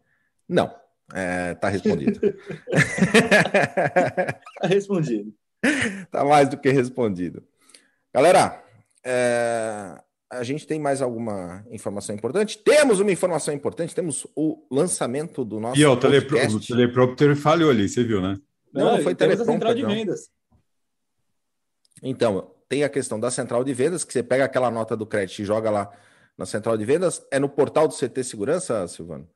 Não. 0.48 0.74
É, 1.14 1.54
tá 1.54 1.68
respondido. 1.68 2.20
tá 4.60 4.66
respondido. 4.66 5.32
Tá 6.10 6.24
mais 6.24 6.48
do 6.48 6.58
que 6.58 6.70
respondido. 6.70 7.42
Galera, 8.12 8.62
é, 9.04 9.98
a 10.30 10.42
gente 10.42 10.66
tem 10.66 10.78
mais 10.78 11.00
alguma 11.00 11.64
informação 11.70 12.14
importante? 12.14 12.58
Temos 12.58 13.00
uma 13.00 13.12
informação 13.12 13.54
importante, 13.54 13.94
temos 13.94 14.26
o 14.36 14.66
lançamento 14.70 15.44
do 15.44 15.60
nosso. 15.60 15.80
E 15.80 15.84
ó, 15.84 15.92
o, 15.92 15.96
telepro 15.96 16.36
o 16.36 16.60
teleprompter 16.60 17.36
falhou 17.36 17.70
ali, 17.70 17.88
você 17.88 18.02
viu, 18.02 18.20
né? 18.20 18.38
Não, 18.72 18.84
não, 18.84 18.96
não 18.96 19.02
foi 19.02 19.14
teleprompter. 19.14 19.52
central 19.52 19.74
de 19.74 19.84
vendas. 19.84 20.30
Então, 22.02 22.50
tem 22.68 22.84
a 22.84 22.88
questão 22.88 23.20
da 23.20 23.30
central 23.30 23.62
de 23.62 23.72
vendas, 23.74 24.04
que 24.04 24.12
você 24.12 24.22
pega 24.22 24.44
aquela 24.44 24.70
nota 24.70 24.96
do 24.96 25.06
crédito 25.06 25.40
e 25.40 25.44
joga 25.44 25.70
lá 25.70 25.90
na 26.36 26.46
central 26.46 26.76
de 26.76 26.84
vendas. 26.84 27.22
É 27.30 27.38
no 27.38 27.48
portal 27.48 27.86
do 27.86 27.94
CT 27.94 28.24
Segurança, 28.24 28.88
Silvano? 28.88 29.28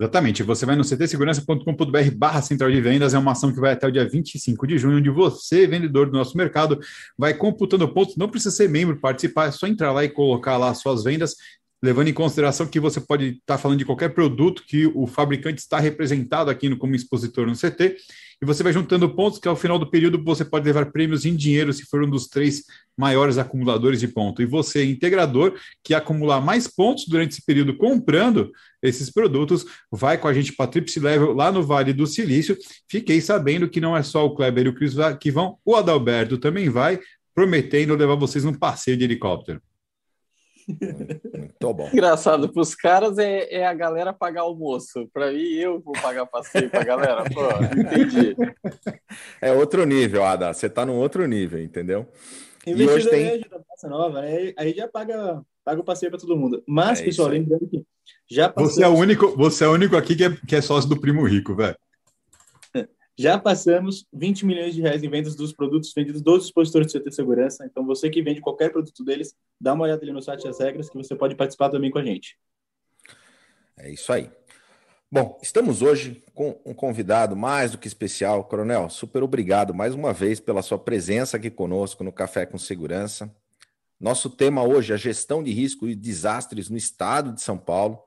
Exatamente. 0.00 0.42
Você 0.42 0.66
vai 0.66 0.74
no 0.74 0.84
ctsegurança.com.br 0.84 2.10
barra 2.16 2.42
central 2.42 2.70
de 2.70 2.80
vendas, 2.80 3.14
é 3.14 3.18
uma 3.18 3.32
ação 3.32 3.52
que 3.52 3.60
vai 3.60 3.72
até 3.72 3.86
o 3.86 3.92
dia 3.92 4.08
25 4.08 4.66
de 4.66 4.76
junho, 4.76 4.98
onde 4.98 5.08
você, 5.08 5.66
vendedor 5.66 6.10
do 6.10 6.18
nosso 6.18 6.36
mercado, 6.36 6.80
vai 7.16 7.32
computando 7.32 7.86
pontos, 7.88 8.16
não 8.16 8.28
precisa 8.28 8.54
ser 8.54 8.68
membro, 8.68 8.98
participar, 9.00 9.46
é 9.48 9.50
só 9.52 9.66
entrar 9.66 9.92
lá 9.92 10.04
e 10.04 10.08
colocar 10.08 10.56
lá 10.56 10.74
suas 10.74 11.04
vendas 11.04 11.36
levando 11.84 12.08
em 12.08 12.14
consideração 12.14 12.66
que 12.66 12.80
você 12.80 12.98
pode 12.98 13.26
estar 13.26 13.40
tá 13.44 13.58
falando 13.58 13.78
de 13.78 13.84
qualquer 13.84 14.08
produto 14.14 14.64
que 14.66 14.86
o 14.86 15.06
fabricante 15.06 15.60
está 15.60 15.78
representado 15.78 16.50
aqui 16.50 16.68
no, 16.68 16.78
como 16.78 16.94
expositor 16.94 17.46
no 17.46 17.52
CT, 17.52 17.96
e 18.42 18.46
você 18.46 18.62
vai 18.62 18.72
juntando 18.72 19.14
pontos 19.14 19.38
que 19.38 19.46
ao 19.46 19.54
final 19.54 19.78
do 19.78 19.90
período 19.90 20.22
você 20.22 20.44
pode 20.44 20.64
levar 20.64 20.90
prêmios 20.90 21.26
em 21.26 21.36
dinheiro 21.36 21.72
se 21.72 21.84
for 21.84 22.02
um 22.02 22.08
dos 22.08 22.26
três 22.26 22.64
maiores 22.96 23.36
acumuladores 23.36 24.00
de 24.00 24.08
ponto. 24.08 24.40
E 24.40 24.46
você, 24.46 24.84
integrador, 24.84 25.58
que 25.82 25.94
acumular 25.94 26.40
mais 26.40 26.66
pontos 26.66 27.06
durante 27.06 27.32
esse 27.32 27.44
período 27.44 27.76
comprando 27.76 28.50
esses 28.82 29.10
produtos, 29.10 29.66
vai 29.90 30.16
com 30.16 30.26
a 30.26 30.32
gente 30.32 30.52
para 30.52 30.70
Trips 30.70 30.96
Level 30.96 31.34
lá 31.34 31.52
no 31.52 31.62
Vale 31.62 31.92
do 31.92 32.06
Silício. 32.06 32.56
Fiquei 32.88 33.20
sabendo 33.20 33.68
que 33.68 33.80
não 33.80 33.96
é 33.96 34.02
só 34.02 34.24
o 34.24 34.34
Kleber 34.34 34.66
e 34.66 34.68
o 34.70 34.74
Cris 34.74 34.94
que 35.20 35.30
vão, 35.30 35.58
o 35.64 35.76
Adalberto 35.76 36.38
também 36.38 36.70
vai, 36.70 36.98
prometendo 37.34 37.94
levar 37.94 38.14
vocês 38.14 38.42
num 38.42 38.54
passeio 38.54 38.96
de 38.96 39.04
helicóptero. 39.04 39.60
Muito 41.64 41.76
bom. 41.76 41.88
Engraçado, 41.92 42.52
para 42.52 42.62
os 42.62 42.74
caras 42.74 43.18
é, 43.18 43.52
é, 43.54 43.66
a 43.66 43.74
galera 43.74 44.12
pagar 44.12 44.42
almoço. 44.42 45.08
Para 45.12 45.32
mim, 45.32 45.54
eu 45.54 45.80
vou 45.80 45.92
pagar 45.94 46.26
passeio 46.26 46.70
para 46.70 46.80
a 46.80 46.84
galera. 46.84 47.24
Pô, 47.24 47.42
entendi. 47.78 48.36
É 49.40 49.52
outro 49.52 49.84
nível, 49.84 50.24
Ada. 50.24 50.52
Você 50.52 50.66
está 50.66 50.84
num 50.84 50.96
outro 50.96 51.26
nível, 51.26 51.60
entendeu? 51.60 52.06
E 52.66 52.86
hoje 52.86 53.08
tem... 53.08 53.40
da 53.40 53.58
Praça 53.58 53.88
Nova, 53.88 54.20
aí, 54.20 54.54
aí 54.56 54.72
já 54.72 54.88
paga, 54.88 55.42
paga 55.64 55.80
o 55.80 55.84
passeio 55.84 56.10
para 56.10 56.20
todo 56.20 56.36
mundo. 56.36 56.62
Mas, 56.66 57.00
é 57.00 57.04
pessoal, 57.04 57.28
lembrando 57.28 57.68
que 57.68 57.84
já 58.30 58.48
passamos... 58.48 58.74
Você 58.74 58.82
é 58.82 58.88
o 58.88 58.94
único, 58.94 59.36
você 59.36 59.64
é 59.64 59.68
o 59.68 59.72
único 59.72 59.96
aqui 59.96 60.16
que 60.16 60.24
é, 60.24 60.30
que 60.30 60.56
é 60.56 60.62
sócio 60.62 60.88
do 60.88 60.98
Primo 60.98 61.26
Rico, 61.26 61.54
velho. 61.54 61.76
Já 63.16 63.38
passamos 63.38 64.06
20 64.12 64.44
milhões 64.44 64.74
de 64.74 64.82
reais 64.82 65.02
em 65.02 65.08
vendas 65.08 65.36
dos 65.36 65.52
produtos 65.52 65.92
vendidos 65.94 66.20
dos 66.20 66.46
expositores 66.46 66.92
de 66.92 66.98
CT 66.98 67.12
Segurança. 67.12 67.64
Então, 67.64 67.86
você 67.86 68.10
que 68.10 68.22
vende 68.22 68.40
qualquer 68.40 68.70
produto 68.70 69.04
deles, 69.04 69.34
dá 69.60 69.72
uma 69.72 69.84
olhada 69.84 70.02
ali 70.02 70.12
no 70.12 70.20
site 70.20 70.44
das 70.44 70.58
regras 70.58 70.90
que 70.90 70.96
você 70.96 71.14
pode 71.14 71.36
participar 71.36 71.70
também 71.70 71.90
com 71.90 71.98
a 71.98 72.04
gente. 72.04 72.36
É 73.76 73.90
isso 73.90 74.12
aí. 74.12 74.30
Bom, 75.10 75.38
estamos 75.40 75.80
hoje 75.80 76.24
com 76.34 76.60
um 76.66 76.74
convidado 76.74 77.36
mais 77.36 77.70
do 77.70 77.78
que 77.78 77.86
especial. 77.86 78.42
Coronel, 78.44 78.90
super 78.90 79.22
obrigado 79.22 79.72
mais 79.72 79.94
uma 79.94 80.12
vez 80.12 80.40
pela 80.40 80.60
sua 80.60 80.78
presença 80.78 81.36
aqui 81.36 81.50
conosco 81.50 82.02
no 82.02 82.12
Café 82.12 82.44
com 82.44 82.58
Segurança. 82.58 83.32
Nosso 84.00 84.28
tema 84.28 84.64
hoje 84.64 84.92
é 84.92 84.96
gestão 84.96 85.40
de 85.40 85.52
risco 85.52 85.86
e 85.88 85.94
desastres 85.94 86.68
no 86.68 86.76
estado 86.76 87.32
de 87.32 87.40
São 87.40 87.56
Paulo. 87.56 88.02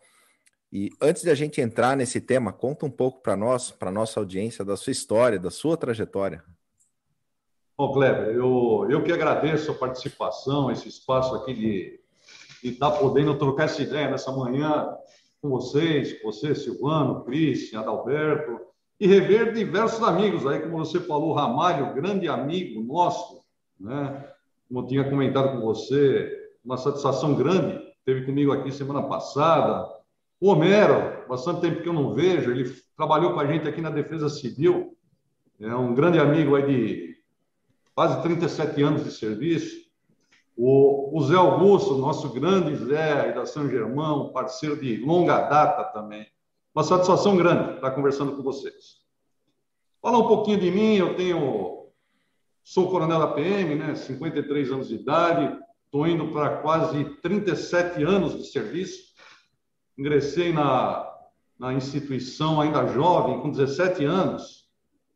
E 0.71 0.91
antes 1.01 1.23
de 1.23 1.29
a 1.29 1.35
gente 1.35 1.61
entrar 1.61 1.95
nesse 1.95 2.19
tema, 2.19 2.51
conta 2.51 2.85
um 2.85 2.89
pouco 2.89 3.21
para 3.21 3.35
nós, 3.35 3.71
para 3.71 3.91
nossa 3.91 4.19
audiência, 4.19 4.65
da 4.65 4.75
sua 4.75 4.91
história, 4.91 5.39
da 5.39 5.49
sua 5.49 5.77
trajetória. 5.77 6.43
Bom, 7.77 7.93
Kleber, 7.93 8.35
eu, 8.35 8.87
eu 8.89 9.03
que 9.03 9.11
agradeço 9.11 9.71
a 9.71 9.75
participação, 9.75 10.71
esse 10.71 10.89
espaço 10.89 11.35
aqui 11.35 11.53
de 11.53 11.99
estar 12.69 12.91
tá 12.91 12.97
podendo 12.97 13.37
trocar 13.37 13.65
essa 13.65 13.81
ideia 13.81 14.09
nessa 14.09 14.31
manhã 14.31 14.93
com 15.41 15.49
vocês, 15.49 16.19
com 16.19 16.31
você, 16.31 16.55
Silvano, 16.55 17.23
Cristian, 17.23 17.81
Adalberto, 17.81 18.59
e 18.99 19.07
rever 19.07 19.53
diversos 19.53 20.01
amigos 20.01 20.45
aí, 20.47 20.59
como 20.59 20.79
você 20.79 20.99
falou, 20.99 21.33
Ramalho, 21.33 21.93
grande 21.93 22.27
amigo 22.27 22.81
nosso, 22.81 23.43
né? 23.79 24.27
Como 24.67 24.81
eu 24.81 24.87
tinha 24.87 25.09
comentado 25.09 25.51
com 25.51 25.61
você, 25.61 26.49
uma 26.65 26.77
satisfação 26.77 27.35
grande, 27.35 27.79
teve 28.03 28.25
comigo 28.25 28.51
aqui 28.51 28.71
semana 28.71 29.03
passada, 29.03 29.87
o 30.39 30.49
Homero, 30.49 31.27
bastante 31.27 31.61
tempo 31.61 31.81
que 31.81 31.89
eu 31.89 31.93
não 31.93 32.13
vejo, 32.13 32.51
ele 32.51 32.71
trabalhou 32.95 33.33
com 33.33 33.39
a 33.39 33.47
gente 33.47 33.67
aqui 33.67 33.81
na 33.81 33.89
Defesa 33.89 34.29
Civil, 34.29 34.95
é 35.59 35.75
um 35.75 35.95
grande 35.95 36.19
amigo 36.19 36.55
aí 36.55 36.65
de 36.65 37.17
quase 37.95 38.21
37 38.21 38.81
anos 38.83 39.03
de 39.03 39.11
serviço. 39.11 39.87
O, 40.55 41.17
o 41.17 41.23
Zé 41.23 41.35
Augusto, 41.35 41.97
nosso 41.97 42.29
grande 42.29 42.75
Zé 42.75 43.21
aí 43.21 43.33
da 43.33 43.45
São 43.45 43.67
Germão, 43.67 44.31
parceiro 44.31 44.79
de 44.79 44.97
longa 44.97 45.41
data 45.49 45.83
também. 45.85 46.27
Uma 46.75 46.83
satisfação 46.83 47.35
grande 47.35 47.75
estar 47.75 47.91
conversando 47.91 48.35
com 48.35 48.43
vocês. 48.43 48.97
Falar 49.99 50.19
um 50.19 50.27
pouquinho 50.27 50.59
de 50.59 50.69
mim, 50.69 50.95
eu 50.95 51.15
tenho 51.15 51.87
sou 52.63 52.91
coronel 52.91 53.19
da 53.19 53.27
PM, 53.27 53.75
né, 53.75 53.95
53 53.95 54.71
anos 54.71 54.89
de 54.89 54.95
idade, 54.95 55.57
estou 55.85 56.05
indo 56.05 56.31
para 56.33 56.57
quase 56.57 57.03
37 57.21 58.03
anos 58.03 58.37
de 58.37 58.45
serviço 58.51 59.06
ingressei 59.97 60.53
na, 60.53 61.11
na 61.57 61.73
instituição 61.73 62.61
ainda 62.61 62.87
jovem, 62.87 63.41
com 63.41 63.49
17 63.49 64.05
anos. 64.05 64.67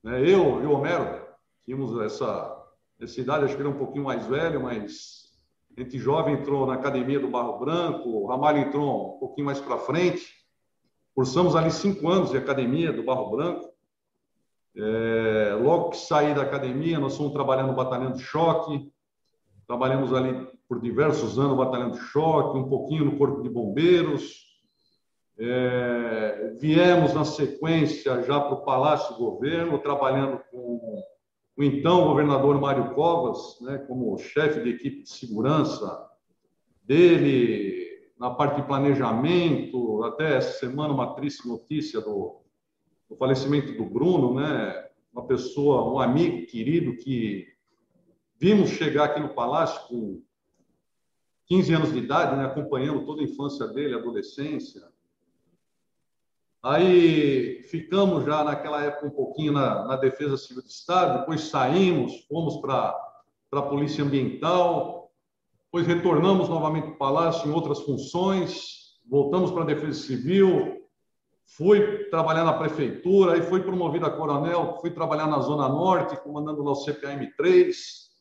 Né? 0.04 0.22
Eu 0.22 0.62
e 0.62 0.66
o 0.66 0.72
Homero 0.72 1.22
tínhamos 1.64 2.00
essa, 2.02 2.58
essa 3.00 3.22
idade, 3.22 3.46
acho 3.46 3.56
que 3.56 3.62
ele 3.62 3.70
é 3.70 3.72
um 3.72 3.78
pouquinho 3.78 4.06
mais 4.06 4.26
velho, 4.26 4.64
mas 4.64 5.22
a 5.78 5.82
gente 5.82 5.98
jovem 5.98 6.36
entrou 6.36 6.66
na 6.66 6.74
academia 6.74 7.20
do 7.20 7.30
Barro 7.30 7.60
Branco, 7.60 8.10
o 8.10 8.28
Ramalho 8.28 8.60
entrou 8.60 9.16
um 9.16 9.20
pouquinho 9.20 9.46
mais 9.46 9.60
para 9.60 9.78
frente. 9.78 10.42
Cursamos 11.16 11.56
ali 11.56 11.72
cinco 11.72 12.10
anos 12.10 12.32
de 12.32 12.38
academia 12.38 12.92
do 12.92 13.04
Barro 13.04 13.32
Branco. 13.32 13.70
É, 14.76 15.58
logo 15.62 15.90
que 15.90 15.98
saí 15.98 16.34
da 16.34 16.42
academia, 16.42 17.00
nós 17.00 17.18
fomos 17.18 17.34
trabalhando 17.34 17.68
no 17.68 17.76
batalhão 17.76 18.12
de 18.12 18.22
choque. 18.22 18.92
Trabalhamos 19.68 20.14
ali 20.14 20.48
por 20.68 20.82
diversos 20.82 21.38
anos 21.38 21.52
no 21.52 21.58
batalhão 21.58 21.92
de 21.92 22.00
choque, 22.00 22.58
um 22.58 22.68
pouquinho 22.68 23.06
no 23.06 23.18
corpo 23.18 23.42
de 23.42 23.50
bombeiros. 23.50 24.51
É, 25.44 26.54
viemos 26.60 27.16
na 27.16 27.26
sequência 27.26 28.22
já 28.22 28.40
para 28.40 28.54
o 28.54 28.64
Palácio 28.64 29.16
do 29.16 29.32
Governo, 29.32 29.80
trabalhando 29.80 30.40
com 30.52 31.04
o 31.58 31.64
então 31.64 32.06
governador 32.06 32.62
Mário 32.62 32.94
Covas, 32.94 33.60
né, 33.62 33.80
como 33.80 34.16
chefe 34.20 34.62
de 34.62 34.70
equipe 34.70 35.02
de 35.02 35.10
segurança 35.10 36.10
dele, 36.84 38.12
na 38.20 38.30
parte 38.30 38.58
de 38.58 38.68
planejamento, 38.68 40.04
até 40.04 40.38
essa 40.38 40.60
semana 40.60 40.94
uma 40.94 41.16
triste 41.16 41.48
notícia 41.48 42.00
do, 42.00 42.42
do 43.10 43.16
falecimento 43.16 43.74
do 43.74 43.84
Bruno, 43.84 44.36
né? 44.36 44.90
Uma 45.12 45.26
pessoa, 45.26 45.92
um 45.92 46.00
amigo 46.00 46.46
querido 46.46 46.96
que 46.98 47.48
vimos 48.38 48.70
chegar 48.70 49.06
aqui 49.06 49.20
no 49.20 49.34
Palácio 49.34 49.88
com 49.88 50.22
15 51.48 51.74
anos 51.74 51.92
de 51.92 51.98
idade, 51.98 52.38
né? 52.38 52.46
acompanhando 52.46 53.06
toda 53.06 53.22
a 53.22 53.26
infância 53.26 53.68
dele, 53.68 53.96
adolescência. 53.96 54.82
Aí 56.64 57.64
ficamos 57.64 58.24
já 58.24 58.44
naquela 58.44 58.84
época 58.84 59.08
um 59.08 59.12
pouquinho 59.12 59.52
na, 59.52 59.88
na 59.88 59.96
Defesa 59.96 60.38
Civil 60.38 60.62
do 60.62 60.70
Estado, 60.70 61.20
depois 61.20 61.46
saímos, 61.46 62.26
fomos 62.28 62.58
para 62.58 62.96
a 63.52 63.62
Polícia 63.64 64.04
Ambiental, 64.04 65.12
depois 65.66 65.88
retornamos 65.88 66.48
novamente 66.50 66.84
para 66.84 66.94
o 66.94 66.98
Palácio 66.98 67.50
em 67.50 67.54
outras 67.54 67.80
funções, 67.82 69.00
voltamos 69.10 69.50
para 69.50 69.64
a 69.64 69.66
Defesa 69.66 70.00
Civil, 70.02 70.86
fui 71.58 72.06
trabalhar 72.10 72.44
na 72.44 72.54
Prefeitura, 72.54 73.34
aí 73.34 73.42
fui 73.42 73.62
promovido 73.62 74.06
a 74.06 74.12
coronel, 74.12 74.78
fui 74.80 74.92
trabalhar 74.92 75.26
na 75.26 75.40
Zona 75.40 75.68
Norte, 75.68 76.22
comandando 76.22 76.62
lá 76.62 76.72
o 76.74 76.76
CPM 76.76 77.34
3, 77.36 78.12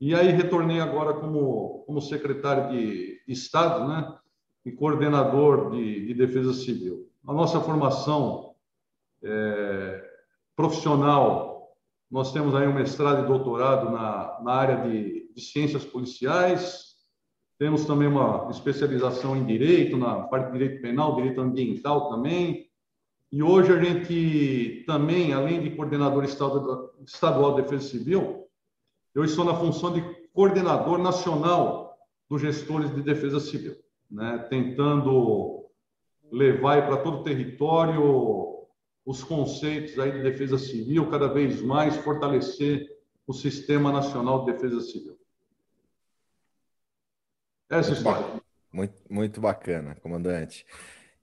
e 0.00 0.14
aí 0.14 0.32
retornei 0.32 0.80
agora 0.80 1.14
como, 1.14 1.84
como 1.86 2.00
secretário 2.00 2.70
de 2.70 3.22
Estado 3.28 3.86
né, 3.86 4.12
e 4.66 4.72
coordenador 4.72 5.70
de, 5.70 6.06
de 6.06 6.14
Defesa 6.14 6.52
Civil. 6.52 7.08
A 7.26 7.32
nossa 7.32 7.58
formação 7.58 8.54
é, 9.22 10.04
profissional, 10.54 11.74
nós 12.10 12.32
temos 12.32 12.54
aí 12.54 12.68
um 12.68 12.74
mestrado 12.74 13.24
e 13.24 13.26
doutorado 13.26 13.90
na, 13.90 14.40
na 14.42 14.52
área 14.52 14.88
de, 14.88 15.32
de 15.34 15.40
ciências 15.40 15.84
policiais, 15.84 16.94
temos 17.58 17.86
também 17.86 18.08
uma 18.08 18.50
especialização 18.50 19.34
em 19.36 19.46
direito, 19.46 19.96
na 19.96 20.24
parte 20.24 20.52
de 20.52 20.58
direito 20.58 20.82
penal, 20.82 21.16
direito 21.16 21.40
ambiental 21.40 22.10
também. 22.10 22.68
E 23.32 23.42
hoje 23.42 23.72
a 23.72 23.82
gente 23.82 24.84
também, 24.86 25.32
além 25.32 25.62
de 25.62 25.70
coordenador 25.70 26.24
estadual 26.24 27.54
de 27.54 27.62
defesa 27.62 27.88
civil, 27.88 28.46
eu 29.14 29.24
estou 29.24 29.46
na 29.46 29.54
função 29.54 29.92
de 29.92 30.02
coordenador 30.32 30.98
nacional 30.98 31.96
dos 32.28 32.42
gestores 32.42 32.94
de 32.94 33.00
defesa 33.00 33.40
civil, 33.40 33.76
né? 34.10 34.46
tentando 34.50 35.63
levar 36.34 36.86
para 36.86 36.96
todo 36.96 37.20
o 37.20 37.22
território 37.22 38.66
os 39.06 39.22
conceitos 39.22 39.96
aí 39.98 40.10
de 40.10 40.22
defesa 40.22 40.58
civil, 40.58 41.10
cada 41.10 41.28
vez 41.28 41.60
mais 41.62 41.94
fortalecer 41.96 42.88
o 43.26 43.32
Sistema 43.32 43.90
Nacional 43.92 44.44
de 44.44 44.52
Defesa 44.52 44.80
Civil. 44.80 45.16
Essa 47.70 47.90
muito 47.90 47.98
história. 47.98 48.26
Muito, 48.72 48.94
muito 49.08 49.40
bacana, 49.40 49.94
comandante. 49.96 50.66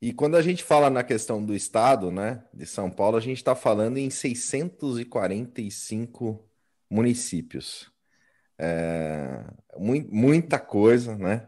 E 0.01 0.13
quando 0.13 0.35
a 0.35 0.41
gente 0.41 0.63
fala 0.63 0.89
na 0.89 1.03
questão 1.03 1.43
do 1.43 1.53
Estado, 1.53 2.09
né, 2.09 2.45
de 2.53 2.65
São 2.65 2.89
Paulo, 2.89 3.17
a 3.17 3.21
gente 3.21 3.37
está 3.37 3.53
falando 3.53 3.97
em 3.97 4.09
645 4.09 6.49
municípios. 6.89 7.91
É, 8.57 9.43
muita 9.77 10.57
coisa, 10.59 11.17
né? 11.17 11.47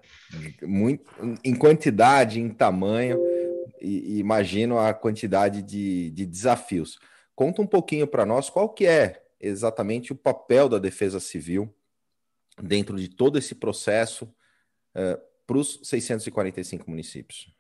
Muito, 0.64 1.10
em 1.44 1.56
quantidade, 1.56 2.40
em 2.40 2.50
tamanho, 2.50 3.20
e, 3.84 4.20
imagino 4.20 4.80
a 4.80 4.94
quantidade 4.94 5.62
de, 5.62 6.12
de 6.12 6.26
desafios. 6.26 6.98
Conta 7.36 7.62
um 7.62 7.68
pouquinho 7.68 8.08
para 8.08 8.26
nós 8.26 8.50
qual 8.50 8.70
que 8.70 8.86
é 8.86 9.24
exatamente 9.40 10.12
o 10.12 10.16
papel 10.16 10.70
da 10.70 10.80
Defesa 10.80 11.20
Civil 11.20 11.74
dentro 12.62 12.98
de 12.98 13.10
todo 13.10 13.38
esse 13.38 13.56
processo 13.56 14.34
é, 14.96 15.20
para 15.46 15.58
os 15.58 15.80
645 15.84 16.90
municípios. 16.90 17.52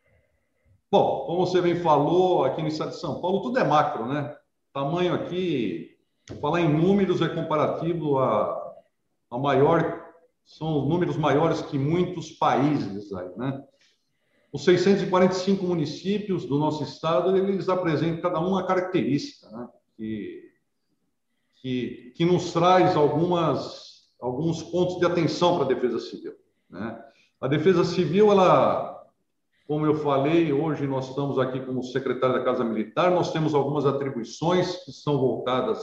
Bom, 0.91 1.25
como 1.25 1.45
você 1.45 1.61
bem 1.61 1.81
falou, 1.81 2.45
aqui 2.45 2.61
no 2.61 2.67
estado 2.67 2.91
de 2.91 2.99
São 2.99 3.19
Paulo, 3.19 3.41
tudo 3.41 3.59
é 3.59 3.63
macro, 3.63 4.07
né? 4.07 4.35
Tamanho 4.71 5.13
aqui 5.13 5.93
Falar 6.39 6.61
em 6.61 6.69
números 6.73 7.21
é 7.21 7.27
comparativo 7.27 8.17
a, 8.17 8.75
a 9.29 9.37
maior, 9.37 10.05
são 10.45 10.85
números 10.85 11.17
maiores 11.17 11.61
que 11.61 11.77
muitos 11.77 12.31
países 12.31 13.11
aí, 13.13 13.29
né? 13.37 13.61
Os 14.53 14.63
645 14.65 15.65
municípios 15.65 16.45
do 16.45 16.59
nosso 16.59 16.83
estado, 16.83 17.35
eles 17.35 17.67
apresentam 17.67 18.21
cada 18.21 18.39
um 18.39 18.49
uma 18.49 18.67
característica, 18.67 19.49
né? 19.49 19.67
Que, 19.97 20.43
que, 21.55 22.13
que 22.15 22.23
nos 22.23 22.53
traz 22.53 22.95
algumas, 22.95 24.11
alguns 24.21 24.61
pontos 24.61 24.99
de 24.99 25.05
atenção 25.07 25.55
para 25.55 25.65
a 25.65 25.67
defesa 25.67 25.99
civil, 25.99 26.35
né? 26.69 27.03
A 27.41 27.47
defesa 27.47 27.83
civil, 27.83 28.31
ela, 28.31 29.03
como 29.67 29.87
eu 29.87 29.95
falei, 29.95 30.53
hoje 30.53 30.85
nós 30.85 31.09
estamos 31.09 31.39
aqui 31.39 31.59
como 31.59 31.81
secretário 31.81 32.35
da 32.35 32.45
Casa 32.45 32.63
Militar, 32.63 33.09
nós 33.09 33.33
temos 33.33 33.55
algumas 33.55 33.87
atribuições 33.87 34.85
que 34.85 34.91
são 34.91 35.17
voltadas 35.17 35.79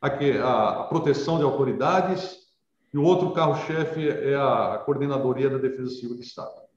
a, 0.00 0.80
a 0.80 0.84
proteção 0.84 1.36
de 1.36 1.44
autoridades, 1.44 2.38
e 2.92 2.96
o 2.96 3.04
outro 3.04 3.32
carro-chefe 3.32 4.08
é 4.08 4.34
a 4.34 4.82
coordenadoria 4.84 5.50
da 5.50 5.58
Defesa 5.58 5.90
Civil 5.90 6.16
do 6.16 6.22
Estado. 6.22 6.67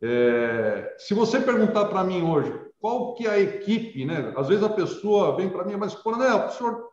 É, 0.00 0.94
se 0.98 1.12
você 1.12 1.40
perguntar 1.40 1.86
para 1.86 2.04
mim 2.04 2.22
hoje 2.22 2.52
qual 2.80 3.14
que 3.14 3.26
é 3.26 3.30
a 3.30 3.40
equipe, 3.40 4.04
né? 4.04 4.32
Às 4.36 4.48
vezes 4.48 4.62
a 4.62 4.68
pessoa 4.68 5.36
vem 5.36 5.48
para 5.48 5.64
mim, 5.64 5.76
mas 5.76 5.94
coronel, 5.94 6.46
o 6.46 6.50
senhor 6.50 6.88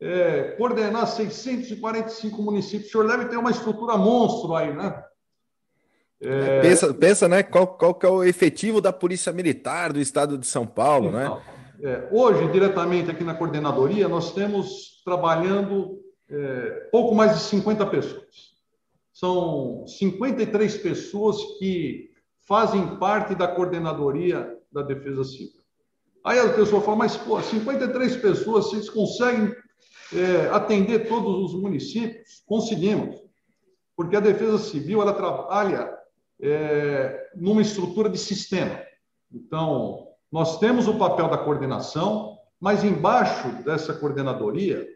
é, 0.00 0.54
coordenar 0.58 1.06
645 1.06 2.42
municípios, 2.42 2.88
o 2.88 2.92
senhor 2.92 3.06
deve 3.06 3.26
ter 3.26 3.36
uma 3.36 3.50
estrutura 3.50 3.96
monstro 3.96 4.54
aí, 4.54 4.74
né? 4.74 5.02
É... 6.20 6.60
Pensa, 6.62 6.94
pensa, 6.94 7.28
né? 7.28 7.42
Qual, 7.42 7.66
qual 7.66 7.94
que 7.94 8.06
é 8.06 8.08
o 8.08 8.24
efetivo 8.24 8.80
da 8.80 8.92
Polícia 8.92 9.32
Militar 9.32 9.92
do 9.92 10.00
Estado 10.00 10.38
de 10.38 10.46
São 10.46 10.66
Paulo, 10.66 11.10
né? 11.10 11.24
então, 11.24 11.36
né? 11.36 11.42
É, 11.82 12.08
hoje, 12.10 12.50
diretamente 12.52 13.10
aqui 13.10 13.22
na 13.22 13.34
coordenadoria, 13.34 14.08
nós 14.08 14.32
temos 14.32 15.02
trabalhando 15.04 16.00
é, 16.30 16.88
pouco 16.90 17.14
mais 17.14 17.34
de 17.34 17.40
50 17.40 17.84
pessoas. 17.86 18.55
São 19.16 19.86
53 19.86 20.76
pessoas 20.76 21.38
que 21.58 22.10
fazem 22.46 22.98
parte 22.98 23.34
da 23.34 23.48
coordenadoria 23.48 24.58
da 24.70 24.82
Defesa 24.82 25.24
Civil. 25.24 25.62
Aí 26.22 26.38
a 26.38 26.52
pessoa 26.52 26.82
fala, 26.82 26.98
mas 26.98 27.16
pô, 27.16 27.40
53 27.40 28.16
pessoas, 28.16 28.66
vocês 28.66 28.90
conseguem 28.90 29.54
é, 30.12 30.50
atender 30.50 31.08
todos 31.08 31.50
os 31.50 31.58
municípios? 31.58 32.42
Conseguimos, 32.46 33.16
porque 33.96 34.16
a 34.16 34.20
Defesa 34.20 34.58
Civil 34.58 35.00
ela 35.00 35.14
trabalha 35.14 35.96
é, 36.38 37.30
numa 37.36 37.62
estrutura 37.62 38.10
de 38.10 38.18
sistema. 38.18 38.82
Então, 39.32 40.08
nós 40.30 40.58
temos 40.58 40.88
o 40.88 40.98
papel 40.98 41.30
da 41.30 41.38
coordenação, 41.38 42.36
mas 42.60 42.84
embaixo 42.84 43.48
dessa 43.64 43.94
coordenadoria, 43.94 44.86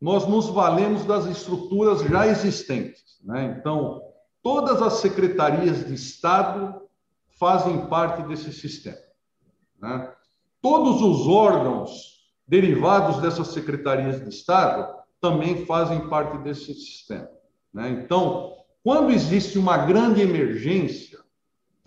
nós 0.00 0.26
nos 0.26 0.48
valemos 0.48 1.04
das 1.04 1.26
estruturas 1.26 2.02
já 2.02 2.26
existentes. 2.26 3.18
Né? 3.24 3.56
Então, 3.58 4.02
todas 4.42 4.80
as 4.80 4.94
secretarias 4.94 5.86
de 5.86 5.94
Estado 5.94 6.82
fazem 7.38 7.86
parte 7.86 8.22
desse 8.22 8.52
sistema. 8.52 8.98
Né? 9.80 10.12
Todos 10.60 11.02
os 11.02 11.26
órgãos 11.26 12.18
derivados 12.46 13.20
dessas 13.20 13.48
secretarias 13.48 14.20
de 14.20 14.28
Estado 14.28 14.88
também 15.20 15.66
fazem 15.66 16.08
parte 16.08 16.38
desse 16.38 16.72
sistema. 16.74 17.28
Né? 17.72 17.90
Então, 17.90 18.54
quando 18.82 19.10
existe 19.10 19.58
uma 19.58 19.78
grande 19.78 20.22
emergência, 20.22 21.18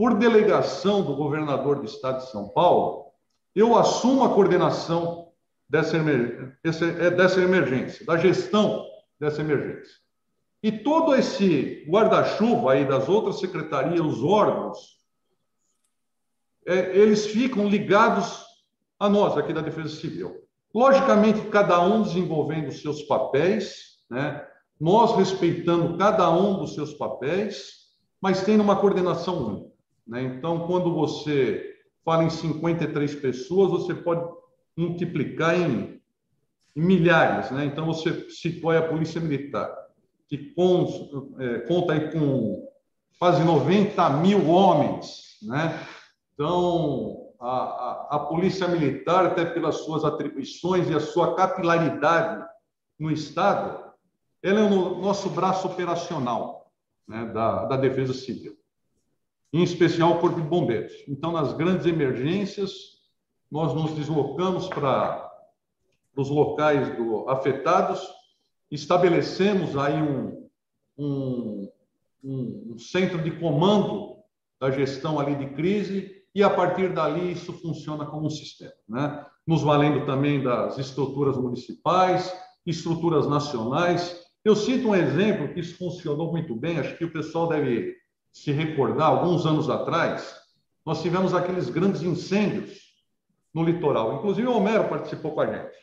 por 0.02 0.16
delegação 0.16 1.04
do 1.04 1.16
governador 1.16 1.80
do 1.80 1.86
estado 1.86 2.24
de 2.24 2.32
São 2.32 2.50
Paulo, 2.50 3.12
eu 3.54 3.78
assumo 3.78 4.24
a 4.24 4.34
coordenação 4.34 5.31
dessa, 5.72 5.96
é, 5.96 7.10
dessa 7.12 7.40
emergência, 7.40 8.06
da 8.06 8.18
gestão 8.18 8.86
dessa 9.18 9.40
emergência. 9.40 9.96
E 10.62 10.70
todo 10.70 11.16
esse 11.16 11.86
guarda-chuva 11.90 12.74
aí 12.74 12.86
das 12.86 13.08
outras 13.08 13.40
secretarias, 13.40 14.02
os 14.02 14.22
órgãos, 14.22 14.78
é, 16.68 16.96
eles 16.98 17.26
ficam 17.26 17.70
ligados 17.70 18.44
a 19.00 19.08
nós 19.08 19.38
aqui 19.38 19.54
da 19.54 19.62
Defesa 19.62 19.96
Civil. 19.96 20.42
Logicamente, 20.76 21.48
cada 21.48 21.82
um 21.82 22.04
desenvolvendo 22.04 22.68
os 22.68 22.82
seus 22.82 23.04
papéis, 23.04 24.02
né? 24.10 24.46
nós 24.80 25.16
respeitando 25.16 25.98
cada 25.98 26.30
um 26.30 26.60
dos 26.60 26.76
seus 26.76 26.94
papéis, 26.94 27.92
mas 28.22 28.44
tendo 28.44 28.62
uma 28.62 28.76
coordenação 28.76 29.48
única. 29.48 29.72
Né? 30.06 30.24
Então, 30.24 30.68
quando 30.68 30.94
você 30.94 31.76
fala 32.04 32.26
em 32.26 32.30
53 32.30 33.16
pessoas, 33.16 33.72
você 33.72 33.96
pode 33.96 34.41
multiplicar 34.78 35.60
em, 35.60 36.02
em 36.76 36.82
milhares. 36.82 37.52
Né? 37.52 37.66
Então, 37.66 37.86
você 37.86 38.30
citou 38.30 38.72
a 38.72 38.82
Polícia 38.82 39.20
Militar, 39.20 39.72
que 40.28 40.54
é, 41.40 41.60
conta 41.60 41.94
aí 41.94 42.12
com 42.12 42.68
quase 43.20 43.44
90 43.44 44.10
mil 44.18 44.50
homens. 44.50 45.38
Né? 45.42 45.80
Então, 46.34 47.30
a, 47.40 47.50
a, 47.50 48.08
a 48.12 48.20
Polícia 48.20 48.68
Militar, 48.68 49.26
até 49.26 49.46
pelas 49.46 49.78
suas 49.78 50.06
atribuições 50.06 50.90
e 50.90 50.94
a 50.94 51.00
sua 51.00 51.36
capilaridade 51.36 52.46
no 53.00 53.12
Estado, 53.12 53.92
ela 54.44 54.60
é 54.60 54.64
o 54.64 55.00
nosso 55.00 55.30
braço 55.30 55.68
operacional 55.68 56.72
né, 57.08 57.26
da, 57.26 57.66
da 57.66 57.78
Defesa 57.78 58.14
Civil. 58.14 58.58
em 59.54 59.64
especial 59.64 60.14
o 60.14 60.20
Corpo 60.20 60.42
de 60.42 60.48
Bombeiros. 60.48 60.94
Então, 61.08 61.32
nas 61.32 61.54
grandes 61.54 61.86
emergências, 61.86 63.01
nós 63.52 63.74
nos 63.74 63.92
deslocamos 63.94 64.68
para 64.70 65.30
os 66.16 66.30
locais 66.30 66.96
do, 66.96 67.28
afetados, 67.30 68.02
estabelecemos 68.70 69.78
aí 69.78 70.02
um, 70.02 70.48
um, 70.98 71.72
um, 72.24 72.74
um 72.74 72.80
centro 72.80 73.22
de 73.22 73.32
comando 73.32 74.16
da 74.60 74.72
gestão 74.72 75.20
ali 75.20 75.36
de 75.36 75.48
crise 75.54 76.24
e 76.34 76.42
a 76.42 76.50
partir 76.50 76.94
dali 76.94 77.34
isso 77.34 77.52
funciona 77.54 78.06
como 78.06 78.28
um 78.28 78.30
sistema, 78.30 78.72
né? 78.88 79.26
Nos 79.46 79.64
valendo 79.64 80.06
também 80.06 80.42
das 80.42 80.78
estruturas 80.78 81.36
municipais, 81.36 82.34
estruturas 82.66 83.28
nacionais. 83.28 84.24
Eu 84.46 84.56
cito 84.56 84.90
um 84.90 84.96
exemplo 84.96 85.54
que 85.54 85.60
isso 85.60 85.78
funcionou 85.78 86.32
muito 86.32 86.56
bem, 86.56 86.80
acho 86.80 86.98
que 86.98 87.04
o 87.04 87.12
pessoal 87.12 87.50
deve 87.50 87.96
se 88.32 88.52
recordar, 88.52 89.10
alguns 89.10 89.46
anos 89.46 89.70
atrás, 89.70 90.34
nós 90.86 91.02
tivemos 91.02 91.34
aqueles 91.34 91.70
grandes 91.70 92.02
incêndios 92.02 92.91
no 93.54 93.64
litoral. 93.64 94.16
Inclusive 94.16 94.48
o 94.48 94.56
Homero 94.56 94.88
participou 94.88 95.32
com 95.32 95.42
a 95.42 95.46
gente. 95.46 95.78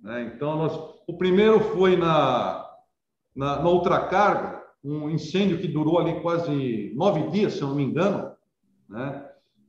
Né? 0.00 0.32
Então, 0.34 0.56
nós, 0.56 0.72
o 1.06 1.16
primeiro 1.16 1.60
foi 1.60 1.96
na, 1.96 2.64
na, 3.34 3.62
na 3.62 3.68
Ultracarga, 3.68 4.62
um 4.82 5.10
incêndio 5.10 5.58
que 5.58 5.66
durou 5.66 5.98
ali 5.98 6.20
quase 6.20 6.92
nove 6.94 7.30
dias, 7.30 7.54
se 7.54 7.62
eu 7.62 7.68
não 7.68 7.74
me 7.74 7.82
engano, 7.82 8.32
né? 8.88 9.24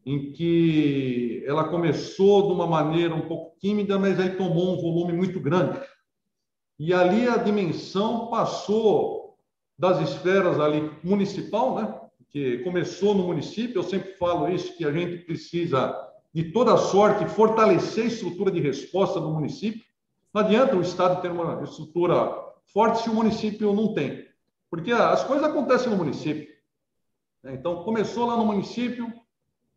em 0.05 0.31
que 0.31 1.43
ela 1.45 1.67
começou 1.67 2.47
de 2.47 2.53
uma 2.53 2.67
maneira 2.67 3.13
um 3.13 3.27
pouco 3.27 3.57
tímida, 3.59 3.97
mas 3.99 4.19
aí 4.19 4.35
tomou 4.35 4.73
um 4.73 4.81
volume 4.81 5.13
muito 5.13 5.39
grande. 5.39 5.79
E 6.77 6.93
ali 6.93 7.27
a 7.27 7.38
dimensão 7.38 8.27
passou 8.27 9.35
das 9.77 9.99
esferas 9.99 10.59
ali 10.59 10.91
municipal, 11.03 11.75
né? 11.75 11.99
que 12.29 12.59
começou 12.59 13.15
no 13.15 13.23
município, 13.23 13.79
eu 13.79 13.83
sempre 13.83 14.13
falo 14.13 14.47
isso, 14.49 14.77
que 14.77 14.85
a 14.85 14.91
gente 14.91 15.25
precisa 15.25 16.09
de 16.33 16.51
toda 16.51 16.77
sorte 16.77 17.25
fortalecer 17.25 18.05
a 18.05 18.07
estrutura 18.07 18.51
de 18.51 18.59
resposta 18.59 19.19
do 19.19 19.29
município. 19.29 19.83
Não 20.33 20.41
adianta 20.41 20.75
o 20.75 20.81
Estado 20.81 21.21
ter 21.21 21.31
uma 21.31 21.63
estrutura 21.63 22.49
forte 22.71 23.03
se 23.03 23.09
o 23.09 23.13
município 23.13 23.73
não 23.73 23.93
tem, 23.93 24.27
porque 24.69 24.91
as 24.91 25.23
coisas 25.23 25.43
acontecem 25.43 25.89
no 25.89 25.97
município. 25.97 26.47
Então, 27.45 27.83
começou 27.83 28.27
lá 28.27 28.35
no 28.35 28.45
município, 28.45 29.11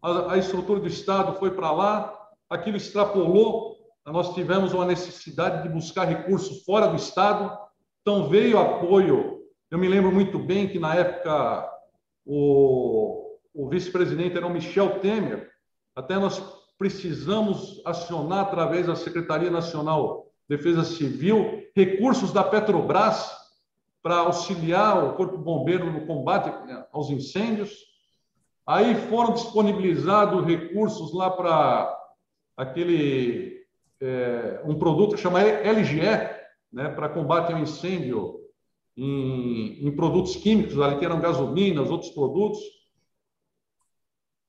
a, 0.03 0.35
a 0.35 0.39
estrutura 0.39 0.81
do 0.81 0.89
Estado 0.89 1.39
foi 1.39 1.53
para 1.53 1.71
lá, 1.71 2.19
aquilo 2.51 2.77
extrapolou, 2.77 3.73
nós 4.05 4.35
tivemos 4.35 4.73
uma 4.73 4.85
necessidade 4.85 5.63
de 5.63 5.69
buscar 5.69 6.05
recursos 6.05 6.65
fora 6.65 6.89
do 6.89 6.97
Estado, 6.97 7.57
então 8.01 8.29
veio 8.29 8.59
apoio. 8.59 9.43
Eu 9.71 9.79
me 9.79 9.89
lembro 9.89 10.11
muito 10.11 10.39
bem 10.39 10.69
que 10.69 10.79
na 10.79 10.95
época 10.95 11.71
o, 12.27 13.39
o 13.55 13.69
vice-presidente 13.69 14.37
era 14.37 14.47
o 14.47 14.51
Michel 14.51 14.99
Temer, 14.99 15.52
até 15.95 16.19
nós 16.19 16.43
precisamos 16.79 17.81
acionar 17.85 18.41
através 18.41 18.87
da 18.87 18.97
Secretaria 18.97 19.51
Nacional 19.51 20.27
de 20.49 20.57
Defesa 20.57 20.85
Civil 20.85 21.63
recursos 21.75 22.33
da 22.33 22.43
Petrobras 22.45 23.31
para 24.03 24.17
auxiliar 24.17 25.05
o 25.05 25.15
Corpo 25.15 25.39
Bombeiro 25.39 25.91
no 25.91 26.07
combate 26.07 26.53
aos 26.93 27.09
incêndios. 27.09 27.73
Aí 28.67 28.95
foram 29.09 29.33
disponibilizados 29.33 30.45
recursos 30.45 31.15
lá 31.15 31.31
para 31.31 31.99
aquele 32.57 33.65
é, 34.01 34.61
um 34.65 34.79
produto 34.79 35.15
que 35.15 35.21
chama 35.21 35.41
LGE, 35.41 36.01
né, 36.73 36.89
para 36.89 37.09
combate 37.09 37.53
ao 37.53 37.59
incêndio 37.59 38.41
em, 38.97 39.87
em 39.87 39.97
produtos 39.97 40.37
químicos, 40.37 40.79
ali 40.81 40.99
que 40.99 41.05
eram 41.05 41.21
gasolinas, 41.21 41.91
outros 41.91 42.11
produtos. 42.11 42.61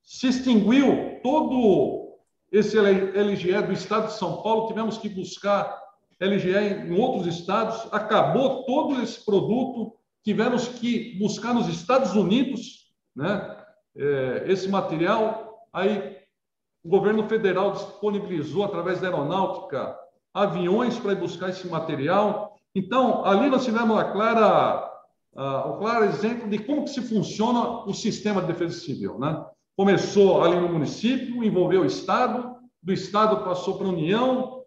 Se 0.04 0.28
extinguiu 0.28 1.20
todo 1.24 2.20
esse 2.52 2.78
LGE 2.78 3.62
do 3.64 3.74
estado 3.74 4.08
de 4.08 4.14
São 4.14 4.42
Paulo, 4.42 4.68
tivemos 4.68 4.98
que 4.98 5.10
buscar 5.10 5.82
LGE 6.20 6.88
em 6.88 6.94
outros 6.94 7.26
estados, 7.28 7.88
acabou 7.92 8.64
todo 8.66 9.02
esse 9.02 9.24
produto, 9.26 9.96
tivemos 10.24 10.68
que 10.68 11.18
buscar 11.18 11.54
nos 11.54 11.68
Estados 11.68 12.14
Unidos 12.14 12.94
né, 13.16 13.58
é, 13.96 14.44
esse 14.48 14.70
material. 14.70 15.68
Aí 15.74 16.18
o 16.84 16.90
governo 16.90 17.28
federal 17.28 17.72
disponibilizou, 17.72 18.64
através 18.64 19.00
da 19.00 19.08
aeronáutica, 19.08 19.98
aviões 20.34 21.00
para 21.00 21.16
buscar 21.16 21.50
esse 21.50 21.68
material. 21.68 22.58
Então, 22.76 23.24
ali 23.26 23.50
nós 23.50 23.64
tivemos 23.64 23.98
a 23.98 24.12
clara, 24.12 24.92
uh, 25.34 25.70
o 25.70 25.78
claro 25.78 26.06
exemplo 26.06 26.50
de 26.50 26.60
como 26.60 26.84
que 26.84 26.90
se 26.90 27.02
funciona 27.02 27.86
o 27.86 27.94
sistema 27.94 28.42
de 28.42 28.48
defesa 28.48 28.80
civil. 28.80 29.18
Né? 29.20 29.46
Começou 29.76 30.44
ali 30.44 30.60
no 30.60 30.70
município, 30.70 31.44
envolveu 31.44 31.82
o 31.82 31.86
Estado, 31.86 32.56
do 32.82 32.94
Estado 32.94 33.44
passou 33.44 33.78
para 33.78 33.88
a 33.88 33.92
União 33.92 34.64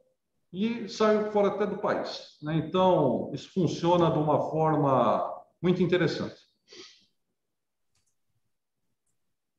e 0.52 0.88
saiu 0.88 1.30
fora 1.30 1.48
até 1.48 1.66
do 1.66 1.78
país. 1.78 2.38
Né? 2.42 2.56
Então, 2.56 3.30
isso 3.34 3.52
funciona 3.52 4.10
de 4.10 4.18
uma 4.18 4.50
forma 4.50 5.32
muito 5.62 5.82
interessante. 5.82 6.34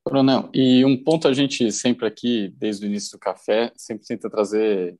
Coronel, 0.03 0.49
e 0.53 0.83
um 0.85 1.01
ponto 1.03 1.27
a 1.27 1.33
gente 1.33 1.71
sempre 1.71 2.07
aqui, 2.07 2.49
desde 2.57 2.85
o 2.85 2.87
início 2.87 3.11
do 3.11 3.19
café, 3.19 3.71
sempre 3.75 4.07
tenta 4.07 4.29
trazer 4.29 4.97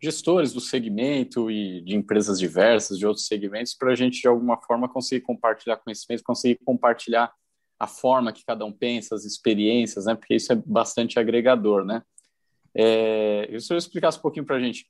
gestores 0.00 0.52
do 0.52 0.60
segmento 0.60 1.50
e 1.50 1.80
de 1.80 1.96
empresas 1.96 2.38
diversas, 2.38 2.98
de 2.98 3.06
outros 3.06 3.26
segmentos, 3.26 3.74
para 3.74 3.92
a 3.92 3.94
gente, 3.94 4.20
de 4.20 4.28
alguma 4.28 4.60
forma, 4.60 4.88
conseguir 4.88 5.22
compartilhar 5.22 5.76
conhecimento, 5.76 6.22
conseguir 6.22 6.60
compartilhar 6.64 7.32
a 7.82 7.86
forma 7.88 8.32
que 8.32 8.44
cada 8.44 8.64
um 8.64 8.70
pensa, 8.70 9.16
as 9.16 9.24
experiências, 9.24 10.04
né? 10.04 10.14
Porque 10.14 10.36
isso 10.36 10.52
é 10.52 10.54
bastante 10.54 11.18
agregador, 11.18 11.84
né? 11.84 12.00
É, 12.72 13.48
eu 13.50 13.58
eu 13.70 13.76
explicasse 13.76 14.18
um 14.18 14.22
pouquinho 14.22 14.46
para 14.46 14.54
a 14.54 14.60
gente, 14.60 14.86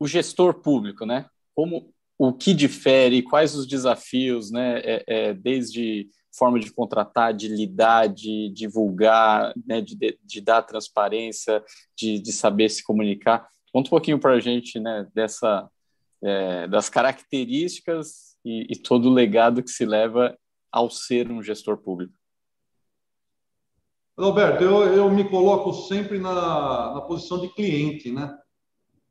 o 0.00 0.06
gestor 0.06 0.54
público, 0.54 1.04
né? 1.04 1.26
Como 1.54 1.92
o 2.16 2.32
que 2.32 2.54
difere, 2.54 3.20
quais 3.22 3.54
os 3.54 3.66
desafios, 3.66 4.50
né? 4.50 4.80
É, 4.80 5.04
é, 5.06 5.34
desde 5.34 6.08
forma 6.34 6.58
de 6.58 6.72
contratar, 6.72 7.34
de 7.34 7.48
lidar, 7.48 8.08
de 8.08 8.50
divulgar, 8.54 9.52
né? 9.66 9.82
de, 9.82 9.94
de, 9.94 10.18
de 10.24 10.40
dar 10.40 10.62
transparência, 10.62 11.62
de, 11.94 12.18
de 12.18 12.32
saber 12.32 12.70
se 12.70 12.82
comunicar. 12.82 13.46
Conta 13.70 13.88
um 13.88 13.90
pouquinho 13.90 14.18
para 14.18 14.32
a 14.32 14.40
gente 14.40 14.80
né, 14.80 15.06
dessa, 15.14 15.68
é, 16.22 16.66
das 16.66 16.88
características 16.88 18.38
e, 18.42 18.66
e, 18.70 18.76
todo 18.76 19.10
o 19.10 19.12
legado 19.12 19.62
que 19.62 19.70
se 19.70 19.84
leva 19.84 20.34
ao 20.70 20.88
ser 20.88 21.30
um 21.30 21.42
gestor 21.42 21.76
público. 21.76 22.14
Roberto, 24.18 24.62
eu, 24.62 24.84
eu 24.94 25.10
me 25.10 25.28
coloco 25.28 25.72
sempre 25.72 26.18
na, 26.18 26.94
na 26.94 27.00
posição 27.00 27.40
de 27.40 27.48
cliente, 27.48 28.10
né? 28.10 28.32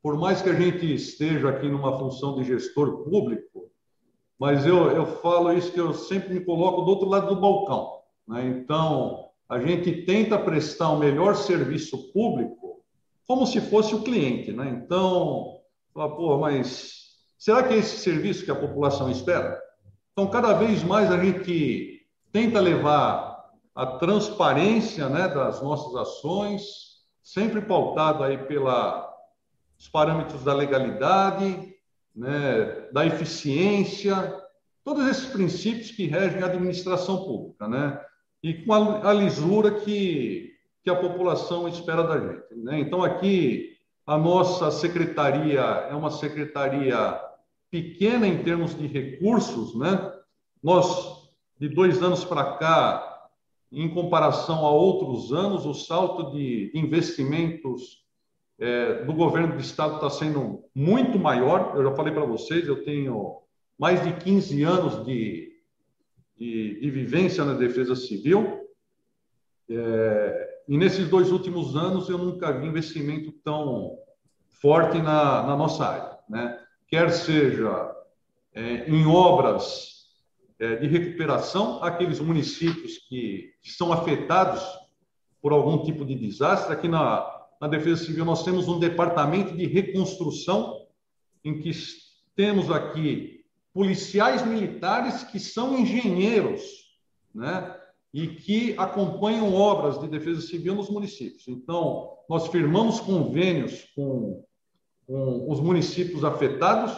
Por 0.02 0.16
mais 0.16 0.42
que 0.42 0.48
a 0.48 0.54
gente 0.54 0.92
esteja 0.92 1.48
aqui 1.48 1.68
numa 1.68 1.98
função 1.98 2.36
de 2.36 2.44
gestor 2.44 3.04
público, 3.04 3.70
mas 4.38 4.66
eu, 4.66 4.90
eu 4.90 5.06
falo 5.06 5.52
isso 5.52 5.72
que 5.72 5.80
eu 5.80 5.94
sempre 5.94 6.34
me 6.34 6.44
coloco 6.44 6.82
do 6.82 6.90
outro 6.90 7.08
lado 7.08 7.34
do 7.34 7.40
balcão. 7.40 8.00
Né? 8.26 8.46
Então, 8.46 9.28
a 9.48 9.60
gente 9.60 10.04
tenta 10.04 10.38
prestar 10.38 10.90
o 10.90 10.98
melhor 10.98 11.36
serviço 11.36 12.12
público 12.12 12.82
como 13.26 13.46
se 13.46 13.60
fosse 13.60 13.94
o 13.94 14.02
cliente, 14.02 14.52
né? 14.52 14.68
Então, 14.68 15.60
fala, 15.94 16.16
pô, 16.16 16.38
mas 16.38 16.94
será 17.38 17.62
que 17.62 17.74
é 17.74 17.78
esse 17.78 17.98
serviço 17.98 18.44
que 18.44 18.50
a 18.50 18.56
população 18.56 19.10
espera? 19.10 19.60
Então, 20.12 20.28
cada 20.28 20.52
vez 20.54 20.82
mais 20.82 21.10
a 21.10 21.22
gente 21.22 22.00
tenta 22.32 22.60
levar 22.60 23.31
a 23.74 23.86
transparência, 23.86 25.08
né, 25.08 25.28
das 25.28 25.62
nossas 25.62 25.94
ações, 25.96 26.62
sempre 27.22 27.60
pautado 27.60 28.22
aí 28.22 28.38
pela 28.38 29.10
os 29.78 29.88
parâmetros 29.88 30.44
da 30.44 30.54
legalidade, 30.54 31.74
né, 32.14 32.88
da 32.92 33.04
eficiência, 33.04 34.40
todos 34.84 35.06
esses 35.08 35.26
princípios 35.26 35.90
que 35.90 36.06
regem 36.06 36.42
a 36.42 36.46
administração 36.46 37.24
pública, 37.24 37.66
né? 37.66 38.00
E 38.42 38.54
com 38.64 38.72
a, 38.72 39.10
a 39.10 39.12
lisura 39.12 39.72
que 39.80 40.52
que 40.82 40.90
a 40.90 40.96
população 40.96 41.68
espera 41.68 42.02
da 42.02 42.18
gente. 42.18 42.54
Né? 42.56 42.80
Então, 42.80 43.02
aqui, 43.02 43.76
a 44.06 44.18
nossa 44.18 44.70
secretaria 44.70 45.60
é 45.60 45.94
uma 45.94 46.10
secretaria 46.10 47.20
pequena 47.70 48.26
em 48.26 48.42
termos 48.42 48.76
de 48.76 48.86
recursos, 48.86 49.74
né? 49.78 50.12
Nós, 50.62 51.30
de 51.58 51.68
dois 51.68 52.02
anos 52.02 52.24
para 52.24 52.56
cá, 52.56 53.11
em 53.72 53.88
comparação 53.88 54.66
a 54.66 54.70
outros 54.70 55.32
anos, 55.32 55.64
o 55.64 55.72
salto 55.72 56.30
de 56.30 56.70
investimentos 56.74 58.02
é, 58.58 59.02
do 59.04 59.14
governo 59.14 59.54
do 59.54 59.60
estado 59.60 59.94
está 59.94 60.10
sendo 60.10 60.64
muito 60.74 61.18
maior. 61.18 61.72
Eu 61.74 61.84
já 61.84 61.96
falei 61.96 62.12
para 62.12 62.26
vocês, 62.26 62.68
eu 62.68 62.84
tenho 62.84 63.38
mais 63.78 64.02
de 64.02 64.12
15 64.12 64.62
anos 64.62 65.04
de, 65.06 65.52
de, 66.36 66.80
de 66.80 66.90
vivência 66.90 67.44
na 67.44 67.54
defesa 67.54 67.96
civil. 67.96 68.60
É, 69.70 70.60
e 70.68 70.76
nesses 70.76 71.08
dois 71.08 71.32
últimos 71.32 71.74
anos 71.74 72.08
eu 72.10 72.18
nunca 72.18 72.52
vi 72.52 72.66
investimento 72.66 73.32
tão 73.42 73.98
forte 74.60 74.98
na, 74.98 75.42
na 75.44 75.56
nossa 75.56 75.84
área, 75.86 76.18
né? 76.28 76.58
Quer 76.86 77.10
seja 77.10 77.90
é, 78.54 78.88
em 78.88 79.06
obras 79.06 79.91
de 80.80 80.86
recuperação 80.86 81.82
àqueles 81.82 82.20
municípios 82.20 82.98
que, 83.08 83.52
que 83.60 83.70
são 83.70 83.92
afetados 83.92 84.62
por 85.40 85.52
algum 85.52 85.82
tipo 85.82 86.04
de 86.04 86.14
desastre. 86.14 86.72
Aqui 86.72 86.86
na, 86.86 87.28
na 87.60 87.66
Defesa 87.66 88.04
Civil 88.04 88.24
nós 88.24 88.44
temos 88.44 88.68
um 88.68 88.78
departamento 88.78 89.56
de 89.56 89.66
reconstrução 89.66 90.86
em 91.44 91.58
que 91.60 91.72
temos 92.36 92.70
aqui 92.70 93.44
policiais 93.74 94.46
militares 94.46 95.24
que 95.24 95.40
são 95.40 95.76
engenheiros, 95.76 96.62
né? 97.34 97.76
E 98.14 98.28
que 98.28 98.74
acompanham 98.76 99.54
obras 99.54 99.98
de 99.98 100.06
defesa 100.06 100.42
civil 100.42 100.74
nos 100.74 100.90
municípios. 100.90 101.48
Então, 101.48 102.10
nós 102.28 102.46
firmamos 102.48 103.00
convênios 103.00 103.86
com, 103.96 104.44
com 105.06 105.50
os 105.50 105.58
municípios 105.58 106.22
afetados, 106.22 106.92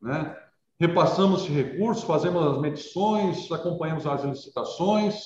né? 0.00 0.39
Repassamos 0.80 1.46
recursos, 1.46 2.04
fazemos 2.04 2.42
as 2.42 2.58
medições, 2.58 3.52
acompanhamos 3.52 4.06
as 4.06 4.24
licitações, 4.24 5.22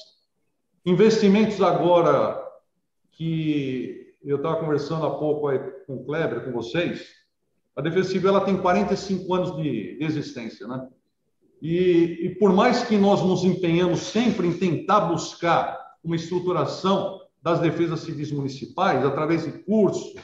investimentos 0.84 1.62
agora 1.62 2.42
que 3.12 4.16
eu 4.24 4.38
estava 4.38 4.56
conversando 4.56 5.06
há 5.06 5.16
pouco 5.16 5.46
aí 5.46 5.60
com 5.86 5.94
o 5.94 6.04
Kleber, 6.04 6.44
com 6.44 6.50
vocês, 6.50 7.06
a 7.76 7.80
Defesa 7.80 8.10
Civil 8.10 8.30
ela 8.30 8.44
tem 8.44 8.56
45 8.56 9.32
anos 9.32 9.56
de, 9.56 9.96
de 9.96 10.04
existência, 10.04 10.66
né? 10.66 10.88
E, 11.62 12.26
e, 12.26 12.34
por 12.34 12.52
mais 12.52 12.84
que 12.84 12.96
nós 12.96 13.22
nos 13.22 13.44
empenhamos 13.44 14.00
sempre 14.00 14.46
em 14.46 14.58
tentar 14.58 15.02
buscar 15.02 15.80
uma 16.02 16.16
estruturação 16.16 17.20
das 17.40 17.60
defesas 17.60 18.00
civis 18.00 18.30
municipais, 18.30 19.04
através 19.04 19.44
de 19.44 19.52
cursos, 19.64 20.14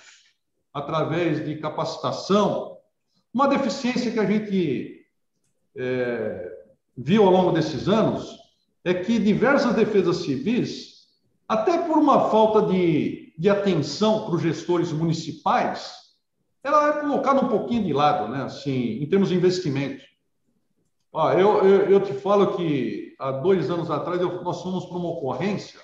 através 0.75 1.45
de 1.45 1.57
capacitação, 1.57 2.77
uma 3.33 3.49
deficiência 3.49 4.11
que 4.11 4.19
a 4.19 4.27
gente 4.27 5.00
é, 5.77 6.53
viu 6.97 7.25
ao 7.25 7.31
longo 7.31 7.53
desses 7.53 7.89
anos 7.89 8.39
é 8.85 8.95
que 8.95 9.19
diversas 9.19 9.75
defesas 9.75 10.19
civis, 10.19 11.07
até 11.49 11.79
por 11.79 11.99
uma 11.99 12.31
falta 12.31 12.63
de, 12.63 13.35
de 13.37 13.49
atenção 13.49 14.25
para 14.25 14.35
os 14.37 14.43
gestores 14.43 14.93
municipais, 14.93 15.95
ela 16.63 16.89
é 16.89 17.01
colocada 17.01 17.45
um 17.45 17.49
pouquinho 17.49 17.85
de 17.85 17.93
lado, 17.93 18.29
né? 18.29 18.43
Assim, 18.43 19.03
em 19.03 19.07
termos 19.09 19.29
de 19.29 19.35
investimento. 19.35 20.03
Eu, 21.39 21.65
eu, 21.65 21.91
eu 21.91 22.01
te 22.01 22.13
falo 22.13 22.57
que 22.57 23.15
há 23.19 23.33
dois 23.33 23.71
anos 23.71 23.91
atrás 23.91 24.21
eu, 24.21 24.43
nós 24.43 24.63
fomos 24.63 24.87
para 24.87 24.97
uma 24.97 25.09
ocorrência 25.09 25.81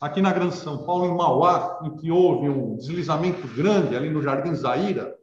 aqui 0.00 0.22
na 0.22 0.32
Grande 0.32 0.56
São 0.56 0.84
Paulo, 0.84 1.06
em 1.06 1.16
Mauá, 1.16 1.80
em 1.84 1.96
que 1.96 2.10
houve 2.10 2.48
um 2.48 2.76
deslizamento 2.76 3.46
grande 3.48 3.96
ali 3.96 4.10
no 4.10 4.22
Jardim 4.22 4.54
Zaira, 4.54 5.14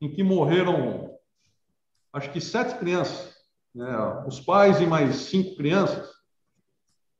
em 0.00 0.10
que 0.10 0.22
morreram 0.22 1.10
acho 2.12 2.30
que 2.30 2.40
sete 2.40 2.78
crianças 2.78 3.31
né, 3.74 4.24
os 4.26 4.40
pais 4.40 4.80
e 4.80 4.86
mais 4.86 5.16
cinco 5.16 5.56
crianças. 5.56 6.10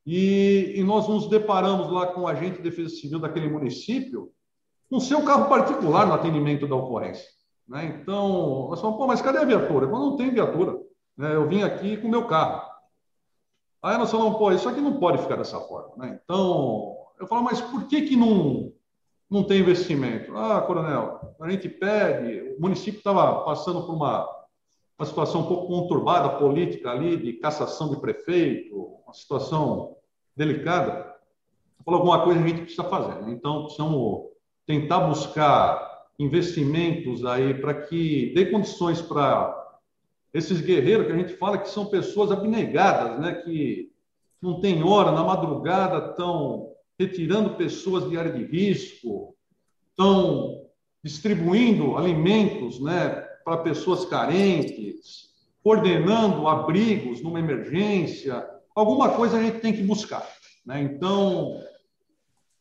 E, 0.04 0.74
e, 0.76 0.82
nós 0.82 1.06
nos 1.08 1.28
deparamos 1.28 1.90
lá 1.90 2.08
com 2.08 2.22
o 2.22 2.26
agente 2.26 2.56
de 2.56 2.62
defesa 2.62 2.94
civil 2.96 3.20
daquele 3.20 3.48
município, 3.48 4.32
com 4.90 4.98
seu 4.98 5.24
carro 5.24 5.48
particular 5.48 6.06
no 6.06 6.14
atendimento 6.14 6.66
da 6.66 6.74
ocorrência. 6.74 7.26
Né? 7.68 8.00
Então, 8.00 8.68
nós 8.68 8.80
falamos, 8.80 9.00
pô, 9.00 9.06
mas 9.06 9.22
cadê 9.22 9.38
a 9.38 9.44
viatura? 9.44 9.86
Eu 9.86 9.90
não 9.90 10.16
tem 10.16 10.30
viatura. 10.30 10.78
Né? 11.16 11.34
Eu 11.34 11.48
vim 11.48 11.62
aqui 11.62 11.96
com 11.96 12.08
meu 12.08 12.26
carro. 12.26 12.68
Aí 13.80 13.96
nós 13.96 14.10
falamos, 14.10 14.38
pô, 14.38 14.52
isso 14.52 14.68
aqui 14.68 14.80
não 14.80 14.98
pode 14.98 15.18
ficar 15.18 15.36
dessa 15.36 15.60
forma. 15.60 15.94
Né? 15.96 16.20
Então, 16.22 16.96
eu 17.18 17.26
falo, 17.26 17.42
mas 17.42 17.60
por 17.60 17.86
que, 17.86 18.02
que 18.02 18.16
não, 18.16 18.72
não 19.30 19.44
tem 19.44 19.60
investimento? 19.60 20.36
Ah, 20.36 20.60
coronel, 20.62 21.36
a 21.40 21.48
gente 21.48 21.68
pede, 21.68 22.56
o 22.56 22.60
município 22.60 22.98
estava 22.98 23.44
passando 23.44 23.86
por 23.86 23.94
uma 23.94 24.41
uma 25.02 25.06
situação 25.06 25.40
um 25.40 25.46
pouco 25.46 25.66
conturbada 25.66 26.28
política 26.38 26.90
ali, 26.90 27.16
de 27.16 27.32
cassação 27.34 27.90
de 27.90 28.00
prefeito, 28.00 29.00
uma 29.04 29.12
situação 29.12 29.96
delicada. 30.36 31.12
Falou 31.84 32.00
alguma 32.00 32.22
coisa 32.22 32.40
a 32.40 32.46
gente 32.46 32.62
precisa 32.62 32.84
fazer. 32.84 33.20
Né? 33.22 33.32
Então, 33.32 33.64
precisamos 33.64 34.28
tentar 34.64 35.00
buscar 35.00 36.06
investimentos 36.20 37.24
aí 37.24 37.52
para 37.52 37.74
que 37.74 38.32
dê 38.32 38.46
condições 38.46 39.02
para 39.02 39.60
esses 40.32 40.60
guerreiros 40.60 41.06
que 41.06 41.12
a 41.12 41.16
gente 41.16 41.36
fala 41.36 41.58
que 41.58 41.68
são 41.68 41.86
pessoas 41.86 42.30
abnegadas, 42.30 43.18
né? 43.18 43.34
que 43.42 43.90
não 44.40 44.60
tem 44.60 44.84
hora, 44.84 45.10
na 45.10 45.24
madrugada 45.24 46.10
estão 46.10 46.70
retirando 46.96 47.56
pessoas 47.56 48.08
de 48.08 48.16
área 48.16 48.32
de 48.32 48.44
risco, 48.44 49.34
estão 49.90 50.62
distribuindo 51.02 51.96
alimentos, 51.96 52.80
né? 52.80 53.21
Para 53.44 53.59
pessoas 53.59 54.05
carentes, 54.05 55.31
coordenando 55.62 56.48
abrigos 56.48 57.22
numa 57.22 57.38
emergência, 57.38 58.46
alguma 58.74 59.11
coisa 59.11 59.38
a 59.38 59.42
gente 59.42 59.61
tem 59.61 59.72
que 59.72 59.83
buscar. 59.83 60.26
Né? 60.66 60.83
Então, 60.83 61.61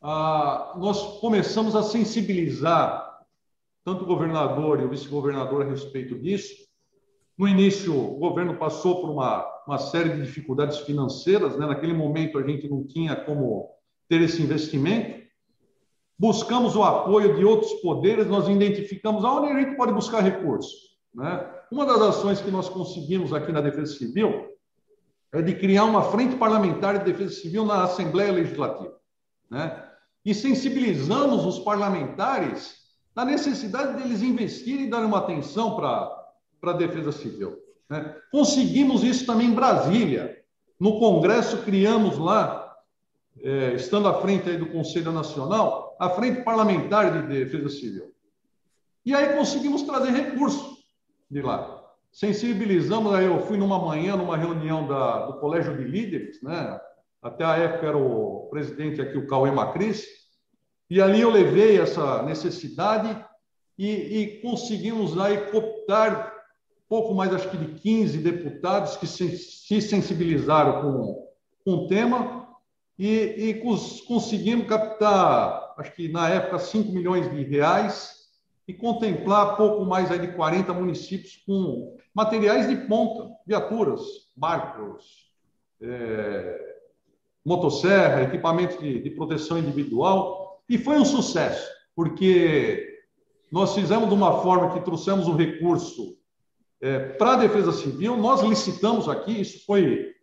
ah, 0.01 0.75
nós 0.77 1.19
começamos 1.19 1.75
a 1.75 1.83
sensibilizar 1.83 3.09
tanto 3.83 4.03
o 4.03 4.07
governador 4.07 4.79
e 4.79 4.85
o 4.85 4.89
vice-governador 4.89 5.63
a 5.63 5.69
respeito 5.69 6.17
disso. 6.19 6.53
No 7.37 7.47
início, 7.47 7.97
o 7.97 8.17
governo 8.17 8.55
passou 8.57 9.01
por 9.01 9.09
uma, 9.09 9.43
uma 9.65 9.79
série 9.79 10.09
de 10.09 10.21
dificuldades 10.21 10.79
financeiras, 10.79 11.57
né? 11.57 11.65
naquele 11.65 11.93
momento 11.93 12.37
a 12.37 12.43
gente 12.43 12.69
não 12.69 12.85
tinha 12.85 13.15
como 13.15 13.69
ter 14.07 14.21
esse 14.21 14.41
investimento 14.41 15.20
buscamos 16.21 16.75
o 16.75 16.83
apoio 16.83 17.35
de 17.35 17.43
outros 17.43 17.73
poderes, 17.81 18.27
nós 18.27 18.47
identificamos 18.47 19.25
aonde 19.25 19.51
a 19.51 19.59
gente 19.59 19.75
pode 19.75 19.91
buscar 19.91 20.21
recursos. 20.21 20.95
Né? 21.15 21.51
Uma 21.71 21.83
das 21.83 21.99
ações 21.99 22.39
que 22.39 22.51
nós 22.51 22.69
conseguimos 22.69 23.33
aqui 23.33 23.51
na 23.51 23.59
Defesa 23.59 23.95
Civil 23.95 24.51
é 25.33 25.41
de 25.41 25.55
criar 25.55 25.85
uma 25.85 26.03
frente 26.11 26.35
parlamentar 26.35 26.99
de 26.99 27.05
defesa 27.11 27.33
civil 27.33 27.65
na 27.65 27.85
Assembleia 27.85 28.31
Legislativa. 28.33 28.93
Né? 29.49 29.83
E 30.23 30.35
sensibilizamos 30.35 31.43
os 31.43 31.57
parlamentares 31.57 32.75
da 33.15 33.25
necessidade 33.25 33.99
deles 33.99 34.21
investirem 34.21 34.85
e 34.85 34.89
darem 34.91 35.07
uma 35.07 35.17
atenção 35.17 35.75
para 35.75 36.23
a 36.61 36.73
defesa 36.73 37.11
civil. 37.11 37.57
Né? 37.89 38.15
Conseguimos 38.31 39.03
isso 39.03 39.25
também 39.25 39.47
em 39.47 39.55
Brasília. 39.55 40.37
No 40.79 40.99
Congresso, 40.99 41.63
criamos 41.63 42.19
lá, 42.19 42.75
é, 43.41 43.73
estando 43.73 44.07
à 44.07 44.21
frente 44.21 44.55
do 44.57 44.67
Conselho 44.67 45.11
Nacional, 45.11 45.90
a 46.01 46.09
Frente 46.09 46.41
Parlamentar 46.41 47.11
de 47.11 47.27
Defesa 47.27 47.69
Civil. 47.69 48.11
E 49.05 49.13
aí 49.13 49.37
conseguimos 49.37 49.83
trazer 49.83 50.09
recursos 50.09 50.79
de 51.29 51.43
lá. 51.43 51.79
Sensibilizamos, 52.11 53.13
aí 53.13 53.25
eu 53.25 53.39
fui 53.45 53.55
numa 53.55 53.77
manhã, 53.77 54.15
numa 54.15 54.35
reunião 54.35 54.87
da, 54.87 55.27
do 55.27 55.39
Colégio 55.39 55.77
de 55.77 55.83
Líderes, 55.83 56.41
né? 56.41 56.79
até 57.21 57.45
a 57.45 57.55
época 57.55 57.85
era 57.85 57.97
o 57.97 58.47
presidente 58.49 58.99
aqui, 58.99 59.15
o 59.15 59.27
Cauê 59.27 59.51
Macris, 59.51 60.07
e 60.89 60.99
ali 60.99 61.21
eu 61.21 61.29
levei 61.29 61.79
essa 61.79 62.23
necessidade 62.23 63.23
e, 63.77 63.91
e 63.91 64.41
conseguimos 64.41 65.19
aí 65.19 65.51
cooptar 65.51 66.33
pouco 66.89 67.13
mais, 67.13 67.31
acho 67.31 67.47
que 67.51 67.57
de 67.57 67.79
15 67.79 68.17
deputados 68.17 68.97
que 68.97 69.05
se, 69.05 69.37
se 69.37 69.79
sensibilizaram 69.79 70.81
com, 70.81 71.27
com 71.63 71.71
o 71.71 71.87
tema 71.87 72.47
e, 72.97 73.07
e 73.09 73.53
cons, 73.61 74.01
conseguimos 74.01 74.67
captar 74.67 75.60
acho 75.81 75.93
que 75.93 76.07
na 76.07 76.29
época, 76.29 76.59
5 76.59 76.91
milhões 76.91 77.29
de 77.29 77.43
reais 77.43 78.21
e 78.67 78.73
contemplar 78.73 79.57
pouco 79.57 79.83
mais 79.83 80.09
aí 80.11 80.19
de 80.19 80.33
40 80.33 80.73
municípios 80.73 81.43
com 81.45 81.97
materiais 82.13 82.69
de 82.69 82.75
ponta, 82.87 83.29
viaturas, 83.45 84.01
barcos, 84.35 85.31
é, 85.81 86.75
motosserra, 87.43 88.21
equipamentos 88.21 88.77
de, 88.79 89.01
de 89.01 89.09
proteção 89.09 89.57
individual. 89.57 90.61
E 90.69 90.77
foi 90.77 90.97
um 90.97 91.05
sucesso, 91.05 91.67
porque 91.95 92.87
nós 93.51 93.73
fizemos 93.73 94.07
de 94.07 94.15
uma 94.15 94.41
forma 94.41 94.71
que 94.73 94.85
trouxemos 94.85 95.27
o 95.27 95.31
um 95.31 95.35
recurso 95.35 96.17
é, 96.79 96.99
para 96.99 97.33
a 97.33 97.37
Defesa 97.37 97.71
Civil, 97.71 98.15
nós 98.17 98.41
licitamos 98.41 99.09
aqui, 99.09 99.41
isso 99.41 99.65
foi 99.65 100.13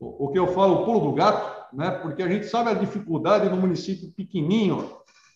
o, 0.00 0.28
que 0.28 0.38
eu 0.38 0.48
falo, 0.48 0.80
o 0.80 0.84
pulo 0.84 1.00
do 1.00 1.12
gato, 1.12 1.76
né? 1.76 1.90
porque 1.90 2.22
a 2.22 2.28
gente 2.28 2.46
sabe 2.46 2.70
a 2.70 2.74
dificuldade 2.74 3.48
no 3.50 3.56
município 3.56 4.10
pequenininho 4.12 4.90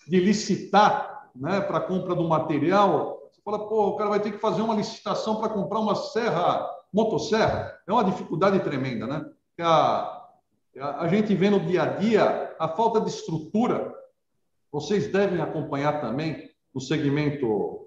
de 0.08 0.18
licitar 0.18 1.28
né, 1.36 1.60
para 1.60 1.80
compra 1.80 2.14
do 2.14 2.26
material. 2.26 3.20
Você 3.30 3.42
fala, 3.42 3.68
pô, 3.68 3.88
o 3.88 3.96
cara 3.96 4.08
vai 4.08 4.20
ter 4.20 4.32
que 4.32 4.38
fazer 4.38 4.62
uma 4.62 4.74
licitação 4.74 5.36
para 5.36 5.50
comprar 5.50 5.80
uma 5.80 5.94
serra, 5.94 6.66
motosserra. 6.92 7.78
É 7.86 7.92
uma 7.92 8.04
dificuldade 8.04 8.58
tremenda, 8.60 9.06
né? 9.06 9.26
A, 9.60 10.28
a 10.98 11.08
gente 11.08 11.34
vê 11.34 11.50
no 11.50 11.60
dia 11.60 11.82
a 11.82 11.86
dia 11.86 12.54
a 12.58 12.68
falta 12.68 13.00
de 13.00 13.10
estrutura. 13.10 13.94
Vocês 14.72 15.08
devem 15.08 15.40
acompanhar 15.40 16.00
também 16.00 16.50
no 16.74 16.80
segmento 16.80 17.86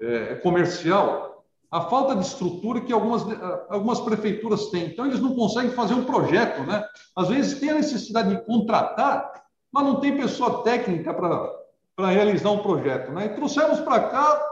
é, 0.00 0.36
comercial 0.36 1.31
a 1.72 1.80
falta 1.80 2.14
de 2.14 2.26
estrutura 2.26 2.82
que 2.82 2.92
algumas, 2.92 3.22
algumas 3.70 3.98
prefeituras 3.98 4.66
têm. 4.66 4.88
Então, 4.88 5.06
eles 5.06 5.20
não 5.20 5.34
conseguem 5.34 5.70
fazer 5.70 5.94
um 5.94 6.04
projeto, 6.04 6.62
né? 6.64 6.86
Às 7.16 7.28
vezes 7.28 7.58
tem 7.58 7.70
a 7.70 7.76
necessidade 7.76 8.28
de 8.28 8.44
contratar, 8.44 9.42
mas 9.72 9.82
não 9.82 9.98
tem 9.98 10.14
pessoa 10.14 10.62
técnica 10.62 11.14
para 11.14 12.10
realizar 12.10 12.50
um 12.50 12.62
projeto, 12.62 13.10
né? 13.12 13.24
E 13.24 13.28
trouxemos 13.30 13.80
para 13.80 14.00
cá, 14.10 14.42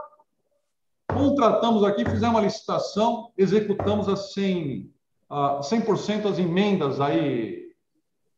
contratamos 1.13 1.83
aqui, 1.83 2.03
fizemos 2.03 2.35
uma 2.35 2.41
licitação, 2.41 3.31
executamos 3.37 4.09
a 4.09 4.15
100, 4.15 4.91
100% 5.29 6.25
as 6.25 6.39
emendas 6.39 6.99
aí 6.99 7.69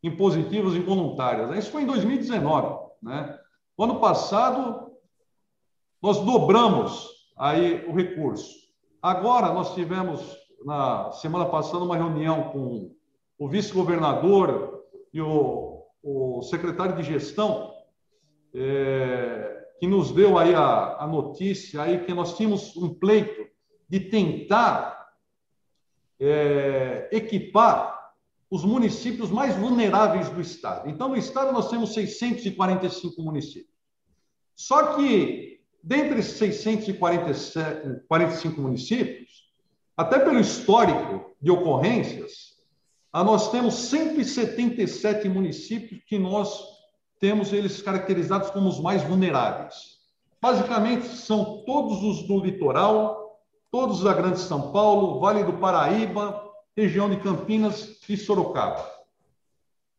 impositivas 0.03 0.75
involuntárias. 0.75 1.57
Isso 1.57 1.71
foi 1.71 1.83
em 1.83 1.85
2019, 1.85 2.81
né? 3.01 3.39
O 3.77 3.85
ano 3.85 4.01
passado 4.01 4.91
nós 6.01 6.19
dobramos 6.19 7.07
aí 7.37 7.85
o 7.87 7.95
recurso. 7.95 8.62
Agora 9.03 9.51
nós 9.51 9.75
tivemos 9.75 10.21
na 10.63 11.11
semana 11.11 11.45
passada 11.45 11.83
uma 11.83 11.97
reunião 11.97 12.51
com 12.51 12.95
o 13.37 13.49
vice-governador 13.49 14.81
e 15.13 15.19
o, 15.19 15.83
o, 16.01 16.41
secretário 16.43 16.95
de 16.95 17.03
gestão 17.03 17.73
é, 18.53 19.67
que 19.77 19.87
nos 19.87 20.13
deu 20.13 20.37
aí 20.37 20.55
a, 20.55 21.03
a 21.03 21.05
notícia 21.05 21.81
aí 21.81 22.05
que 22.05 22.13
nós 22.13 22.37
tínhamos 22.37 22.77
um 22.77 22.93
pleito 22.93 23.45
de 23.89 23.99
tentar 23.99 25.05
é, 26.17 27.09
equipar 27.11 28.13
os 28.49 28.63
municípios 28.63 29.29
mais 29.29 29.53
vulneráveis 29.53 30.29
do 30.29 30.39
estado. 30.39 30.89
Então, 30.89 31.09
no 31.09 31.17
estado 31.17 31.51
nós 31.51 31.69
temos 31.69 31.93
645 31.93 33.21
municípios. 33.21 33.75
Só 34.55 34.95
que 34.95 35.52
dentre 35.83 36.19
esses 36.19 36.37
645 36.37 38.61
municípios, 38.61 39.51
até 39.97 40.17
pelo 40.17 40.39
histórico 40.39 41.35
de 41.41 41.51
ocorrências, 41.51 42.53
nós 43.13 43.51
temos 43.51 43.75
177 43.75 45.27
municípios 45.27 46.01
que 46.07 46.17
nós 46.17 46.71
temos 47.19 47.51
eles 47.53 47.81
caracterizados 47.81 48.49
como 48.49 48.69
os 48.69 48.79
mais 48.79 49.03
vulneráveis. 49.03 49.99
Basicamente, 50.41 51.07
são 51.07 51.63
todos 51.65 52.01
os 52.01 52.23
do 52.27 52.39
litoral, 52.39 53.41
todos 53.69 54.01
da 54.01 54.13
Grande 54.13 54.39
São 54.39 54.71
Paulo, 54.71 55.19
Vale 55.19 55.43
do 55.43 55.53
Paraíba, 55.53 56.43
região 56.75 57.09
de 57.09 57.17
Campinas 57.17 57.99
e 58.09 58.17
Sorocaba. 58.17 58.89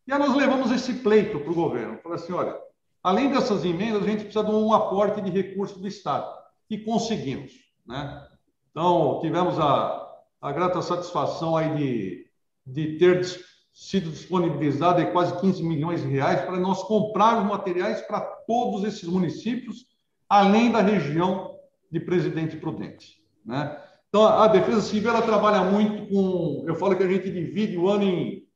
E 0.06 0.12
aí 0.12 0.18
nós 0.18 0.34
levamos 0.34 0.70
esse 0.70 0.92
pleito 0.94 1.40
para 1.40 1.50
o 1.50 1.54
governo. 1.54 1.98
Falei 2.02 2.18
assim, 2.18 2.32
olha, 2.32 2.58
além 3.04 3.30
dessas 3.30 3.64
emendas, 3.64 4.02
a 4.02 4.06
gente 4.06 4.24
precisa 4.24 4.42
de 4.42 4.50
um 4.50 4.72
aporte 4.72 5.20
de 5.20 5.30
recursos 5.30 5.78
do 5.78 5.86
Estado. 5.86 6.26
E 6.70 6.78
conseguimos. 6.78 7.52
Né? 7.86 8.26
Então, 8.70 9.20
tivemos 9.20 9.60
a, 9.60 10.10
a 10.40 10.50
grata 10.50 10.80
satisfação 10.80 11.54
aí 11.54 11.76
de, 11.76 12.26
de 12.66 12.98
ter 12.98 13.22
sido 13.70 14.10
disponibilizado 14.10 15.04
quase 15.12 15.38
15 15.38 15.62
milhões 15.62 16.00
de 16.00 16.08
reais 16.08 16.40
para 16.40 16.56
nós 16.56 16.82
comprarmos 16.84 17.46
materiais 17.46 18.00
para 18.02 18.20
todos 18.20 18.84
esses 18.84 19.04
municípios, 19.04 19.86
além 20.28 20.72
da 20.72 20.80
região 20.80 21.58
de 21.90 22.00
Presidente 22.00 22.56
Prudente. 22.56 23.22
Né? 23.44 23.78
Então, 24.08 24.26
a 24.26 24.46
Defesa 24.48 24.80
Civil 24.80 25.10
ela 25.10 25.22
trabalha 25.22 25.62
muito 25.64 26.08
com. 26.08 26.64
Eu 26.66 26.76
falo 26.76 26.96
que 26.96 27.02
a 27.02 27.08
gente 27.08 27.30
divide 27.30 27.76
o 27.76 27.88
ano 27.88 28.04
em, 28.04 28.46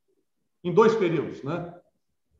em 0.63 0.73
dois 0.73 0.95
períodos. 0.95 1.43
Né? 1.43 1.73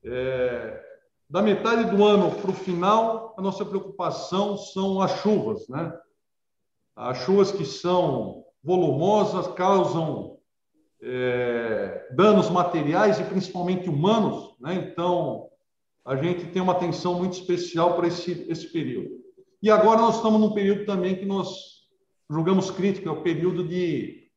É, 0.06 0.88
da 1.30 1.42
metade 1.42 1.96
do 1.96 2.04
ano 2.04 2.32
para 2.32 2.50
o 2.50 2.56
final, 2.56 3.36
a 3.38 3.42
nossa 3.42 3.63
preocupação 3.63 4.58
são 4.58 5.00
as 5.00 5.22
chuvas, 5.22 5.68
né? 5.70 5.94
As 6.96 7.20
chuvas 7.20 7.52
que 7.52 7.63
são 7.63 8.44
volumosas, 8.63 9.48
causam 9.54 10.38
é, 11.02 12.08
danos 12.15 12.50
materiais 12.50 13.20
e 13.20 13.24
principalmente 13.24 13.88
humanos, 13.88 14.56
né? 14.60 14.74
Então, 14.74 15.50
a 16.04 16.15
gente 16.15 16.48
tem 16.48 16.62
uma 16.62 16.74
atenção 16.74 17.20
muito 17.20 17.34
especial 17.34 17.96
para 17.96 18.08
esse, 18.08 18.48
esse 18.50 18.68
período. 18.72 19.20
E 19.62 19.70
agora 19.70 20.02
nós 20.02 20.15
estamos 20.15 20.42
num 20.42 20.54
período 20.54 20.86
também 20.86 21.15
que 21.15 21.26
nós 21.26 21.80
julgamos 22.28 22.72
crítico, 22.72 23.08
é 23.08 23.12
o 23.12 23.22
período 23.22 23.68
de, 23.68 24.30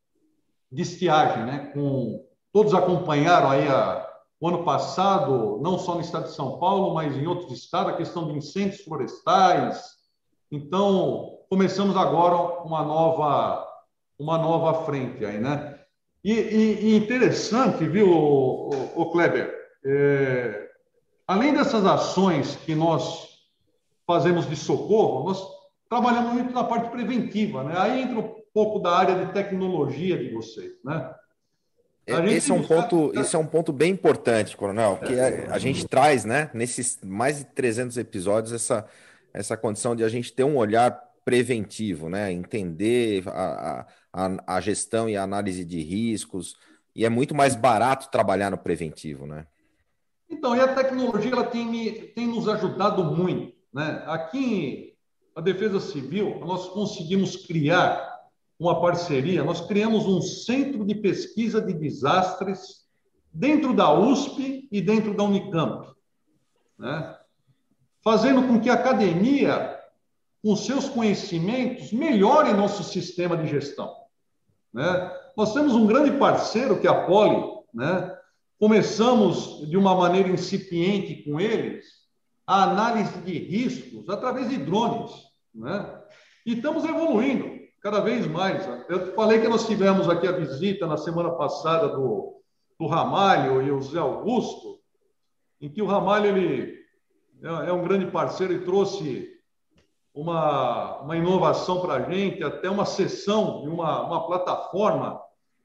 de 0.70 0.82
estiagem, 0.82 1.46
né? 1.46 1.70
Com, 1.72 2.22
todos 2.52 2.74
acompanharam 2.74 3.50
aí 3.50 3.66
a, 3.66 4.11
o 4.42 4.48
ano 4.48 4.64
passado, 4.64 5.60
não 5.62 5.78
só 5.78 5.94
no 5.94 6.00
estado 6.00 6.24
de 6.24 6.34
São 6.34 6.58
Paulo, 6.58 6.92
mas 6.92 7.16
em 7.16 7.28
outros 7.28 7.52
estados, 7.52 7.92
a 7.92 7.96
questão 7.96 8.26
de 8.26 8.36
incêndios 8.36 8.80
florestais. 8.80 9.92
Então, 10.50 11.38
começamos 11.48 11.96
agora 11.96 12.64
uma 12.64 12.82
nova, 12.82 13.64
uma 14.18 14.36
nova 14.36 14.84
frente 14.84 15.24
aí, 15.24 15.38
né? 15.38 15.78
E, 16.24 16.32
e, 16.32 16.86
e 16.86 16.96
interessante, 16.96 17.86
viu, 17.86 18.10
o, 18.10 18.70
o, 18.74 19.02
o 19.02 19.12
Kleber? 19.12 19.54
É, 19.86 20.70
além 21.24 21.54
dessas 21.54 21.86
ações 21.86 22.56
que 22.56 22.74
nós 22.74 23.28
fazemos 24.04 24.50
de 24.50 24.56
socorro, 24.56 25.28
nós 25.28 25.40
trabalhamos 25.88 26.32
muito 26.32 26.52
na 26.52 26.64
parte 26.64 26.90
preventiva, 26.90 27.62
né? 27.62 27.74
Aí 27.76 28.02
entra 28.02 28.18
um 28.18 28.34
pouco 28.52 28.80
da 28.80 28.90
área 28.90 29.24
de 29.24 29.32
tecnologia 29.32 30.18
de 30.18 30.34
vocês, 30.34 30.72
né? 30.84 31.14
Esse 32.06 32.50
é 32.50 32.54
um 32.54 32.62
ponto, 32.62 33.12
esse 33.14 33.36
é 33.36 33.38
um 33.38 33.46
ponto 33.46 33.72
bem 33.72 33.92
importante, 33.92 34.56
Coronel, 34.56 34.98
que 34.98 35.18
a, 35.18 35.54
a, 35.54 35.58
gente 35.58 35.86
traz, 35.86 36.24
né, 36.24 36.50
nesses 36.52 36.98
mais 37.04 37.38
de 37.38 37.44
300 37.44 37.96
episódios, 37.96 38.52
essa, 38.52 38.84
essa 39.32 39.56
condição 39.56 39.94
de 39.94 40.02
a 40.02 40.08
gente 40.08 40.32
ter 40.32 40.42
um 40.42 40.56
olhar 40.56 41.00
preventivo, 41.24 42.08
né, 42.08 42.32
entender 42.32 43.22
a, 43.28 43.86
a, 44.12 44.56
a 44.56 44.60
gestão 44.60 45.08
e 45.08 45.16
a 45.16 45.22
análise 45.22 45.64
de 45.64 45.80
riscos, 45.80 46.56
e 46.94 47.04
é 47.04 47.08
muito 47.08 47.34
mais 47.34 47.54
barato 47.54 48.10
trabalhar 48.10 48.50
no 48.50 48.58
preventivo, 48.58 49.26
né? 49.26 49.46
Então, 50.28 50.56
e 50.56 50.60
a 50.60 50.74
tecnologia 50.74 51.30
ela 51.30 51.44
tem, 51.44 51.92
tem 52.14 52.26
nos 52.26 52.48
ajudado 52.48 53.04
muito, 53.04 53.54
né? 53.72 54.02
Aqui, 54.06 54.94
a 55.36 55.40
Defesa 55.40 55.80
Civil, 55.80 56.40
nós 56.40 56.68
conseguimos 56.68 57.36
criar 57.36 58.11
uma 58.62 58.80
parceria, 58.80 59.42
nós 59.42 59.60
criamos 59.60 60.06
um 60.06 60.22
centro 60.22 60.84
de 60.84 60.94
pesquisa 60.94 61.60
de 61.60 61.72
desastres 61.72 62.86
dentro 63.32 63.74
da 63.74 63.92
USP 63.92 64.68
e 64.70 64.80
dentro 64.80 65.16
da 65.16 65.24
Unicamp, 65.24 65.88
né? 66.78 67.16
fazendo 68.04 68.46
com 68.46 68.60
que 68.60 68.70
a 68.70 68.74
academia, 68.74 69.78
com 70.42 70.54
seus 70.54 70.88
conhecimentos, 70.88 71.92
melhore 71.92 72.52
nosso 72.52 72.84
sistema 72.84 73.36
de 73.36 73.48
gestão. 73.48 73.92
Né? 74.72 75.12
Nós 75.36 75.52
temos 75.52 75.74
um 75.74 75.86
grande 75.86 76.12
parceiro, 76.12 76.78
que 76.80 76.86
é 76.86 76.90
a 76.90 77.04
Poli, 77.04 77.42
né? 77.74 78.16
começamos 78.60 79.68
de 79.68 79.76
uma 79.76 79.94
maneira 79.94 80.28
incipiente 80.28 81.24
com 81.24 81.40
eles 81.40 82.02
a 82.46 82.62
análise 82.64 83.18
de 83.22 83.38
riscos 83.38 84.08
através 84.08 84.48
de 84.48 84.56
drones, 84.56 85.10
né? 85.52 86.00
e 86.46 86.54
estamos 86.54 86.84
evoluindo 86.84 87.51
cada 87.82 88.00
vez 88.00 88.26
mais. 88.26 88.64
Eu 88.88 89.12
falei 89.14 89.40
que 89.40 89.48
nós 89.48 89.66
tivemos 89.66 90.08
aqui 90.08 90.26
a 90.26 90.32
visita 90.32 90.86
na 90.86 90.96
semana 90.96 91.32
passada 91.32 91.88
do, 91.88 92.40
do 92.78 92.86
Ramalho 92.86 93.60
e 93.60 93.70
o 93.72 93.82
Zé 93.82 93.98
Augusto, 93.98 94.78
em 95.60 95.68
que 95.68 95.82
o 95.82 95.86
Ramalho 95.86 96.26
ele 96.26 96.78
é, 97.42 97.68
é 97.68 97.72
um 97.72 97.82
grande 97.82 98.06
parceiro 98.06 98.52
e 98.52 98.64
trouxe 98.64 99.28
uma, 100.14 101.00
uma 101.00 101.16
inovação 101.16 101.80
para 101.80 101.94
a 101.94 102.10
gente, 102.10 102.44
até 102.44 102.70
uma 102.70 102.84
sessão 102.84 103.62
de 103.62 103.68
uma, 103.68 104.06
uma 104.06 104.26
plataforma 104.26 105.20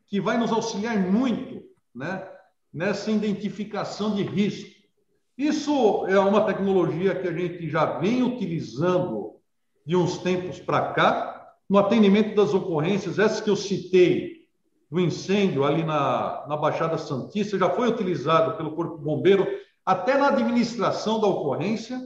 que 0.08 0.20
vai 0.20 0.38
nos 0.38 0.52
auxiliar 0.52 0.98
muito 0.98 1.64
né, 1.94 2.28
nessa 2.74 3.12
identificação 3.12 4.16
de 4.16 4.24
risco. 4.24 4.76
Isso 5.38 6.08
é 6.08 6.20
uma 6.20 6.46
tecnologia 6.46 7.14
que 7.14 7.28
a 7.28 7.34
gente 7.34 7.70
já 7.70 8.00
vem 8.00 8.24
utilizando 8.24 9.36
de 9.86 9.96
uns 9.96 10.18
tempos 10.18 10.60
para 10.60 10.94
cá, 10.94 11.37
no 11.70 11.78
atendimento 11.78 12.36
das 12.36 12.54
ocorrências, 12.54 13.20
essas 13.20 13.42
que 13.42 13.50
eu 13.50 13.56
citei, 13.56 14.38
do 14.90 15.00
incêndio 15.00 15.66
ali 15.66 15.84
na, 15.84 16.46
na 16.48 16.56
Baixada 16.56 16.98
Santista, 16.98 17.58
já 17.58 17.70
foi 17.70 17.90
utilizado 17.90 18.56
pelo 18.56 18.72
Corpo 18.72 18.98
Bombeiro 18.98 19.46
até 19.86 20.18
na 20.18 20.30
administração 20.30 21.20
da 21.20 21.28
ocorrência. 21.28 22.00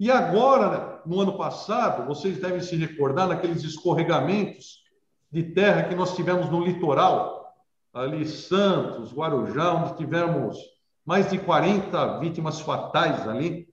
E 0.00 0.10
agora, 0.10 1.00
no 1.06 1.20
ano 1.20 1.38
passado, 1.38 2.06
vocês 2.06 2.38
devem 2.38 2.60
se 2.60 2.74
recordar 2.74 3.28
naqueles 3.28 3.62
escorregamentos 3.62 4.82
de 5.30 5.44
terra 5.44 5.84
que 5.84 5.94
nós 5.94 6.16
tivemos 6.16 6.50
no 6.50 6.64
litoral, 6.64 7.54
ali 7.94 8.26
Santos, 8.26 9.12
Guarujá, 9.12 9.72
onde 9.72 9.96
tivemos 9.96 10.58
mais 11.04 11.30
de 11.30 11.38
40 11.38 12.18
vítimas 12.18 12.60
fatais 12.60 13.28
ali, 13.28 13.68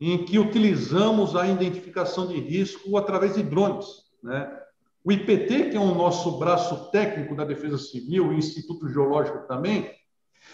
em 0.00 0.24
que 0.24 0.38
utilizamos 0.38 1.36
a 1.36 1.46
identificação 1.46 2.26
de 2.26 2.38
risco 2.38 2.96
através 2.96 3.34
de 3.34 3.42
drones. 3.42 4.09
Né? 4.22 4.50
O 5.04 5.10
IPT, 5.10 5.70
que 5.70 5.76
é 5.76 5.80
o 5.80 5.94
nosso 5.94 6.38
braço 6.38 6.90
técnico 6.90 7.34
da 7.34 7.44
Defesa 7.44 7.78
Civil, 7.78 8.28
o 8.28 8.32
Instituto 8.34 8.88
Geológico 8.88 9.46
também, 9.46 9.90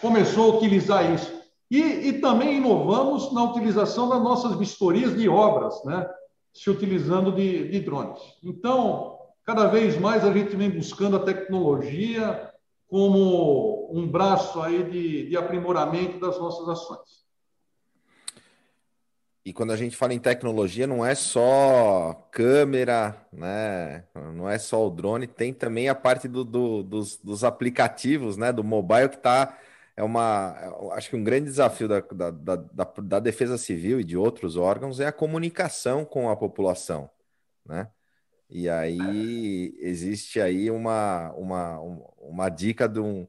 começou 0.01 0.53
a 0.53 0.55
utilizar 0.57 1.13
isso. 1.13 1.37
E, 1.69 1.81
e 1.81 2.21
também 2.21 2.57
inovamos 2.57 3.33
na 3.33 3.43
utilização 3.43 4.07
das 4.07 4.21
nossas 4.21 4.57
vistorias 4.57 5.15
de 5.15 5.27
obras, 5.27 5.83
né? 5.83 6.09
se 6.53 6.69
utilizando 6.69 7.31
de, 7.31 7.67
de 7.69 7.79
drones. 7.81 8.21
Então, 8.41 9.17
cada 9.45 9.67
vez 9.67 9.99
mais 9.99 10.23
a 10.23 10.31
gente 10.31 10.55
vem 10.55 10.69
buscando 10.69 11.17
a 11.17 11.23
tecnologia 11.23 12.51
como 12.87 13.91
um 13.91 14.07
braço 14.07 14.61
aí 14.61 14.89
de, 14.89 15.29
de 15.29 15.37
aprimoramento 15.37 16.19
das 16.19 16.39
nossas 16.39 16.67
ações. 16.69 17.26
E 19.47 19.53
quando 19.53 19.71
a 19.71 19.77
gente 19.77 19.95
fala 19.95 20.13
em 20.13 20.19
tecnologia, 20.19 20.85
não 20.85 21.05
é 21.05 21.15
só 21.15 22.27
câmera, 22.33 23.15
né? 23.31 24.03
Não 24.35 24.49
é 24.49 24.59
só 24.59 24.85
o 24.85 24.89
drone, 24.89 25.25
tem 25.25 25.53
também 25.53 25.87
a 25.87 25.95
parte 25.95 26.27
do, 26.27 26.43
do, 26.43 26.83
dos, 26.83 27.15
dos, 27.15 27.45
aplicativos, 27.45 28.35
né? 28.35 28.51
Do 28.51 28.61
mobile 28.61 29.07
que 29.07 29.15
está 29.15 29.57
é 29.95 30.03
uma, 30.03 30.53
acho 30.91 31.09
que 31.09 31.15
um 31.15 31.23
grande 31.23 31.45
desafio 31.45 31.87
da, 31.87 32.01
da, 32.01 32.29
da, 32.57 32.93
da, 33.01 33.19
defesa 33.21 33.57
civil 33.57 34.01
e 34.01 34.03
de 34.03 34.17
outros 34.17 34.57
órgãos 34.57 34.99
é 34.99 35.07
a 35.07 35.13
comunicação 35.13 36.03
com 36.03 36.29
a 36.29 36.35
população, 36.35 37.09
né? 37.65 37.89
E 38.49 38.67
aí 38.67 39.77
existe 39.79 40.41
aí 40.41 40.69
uma, 40.69 41.31
uma, 41.37 41.79
uma 42.17 42.49
dica 42.49 42.85
de 42.85 42.99
um, 42.99 43.25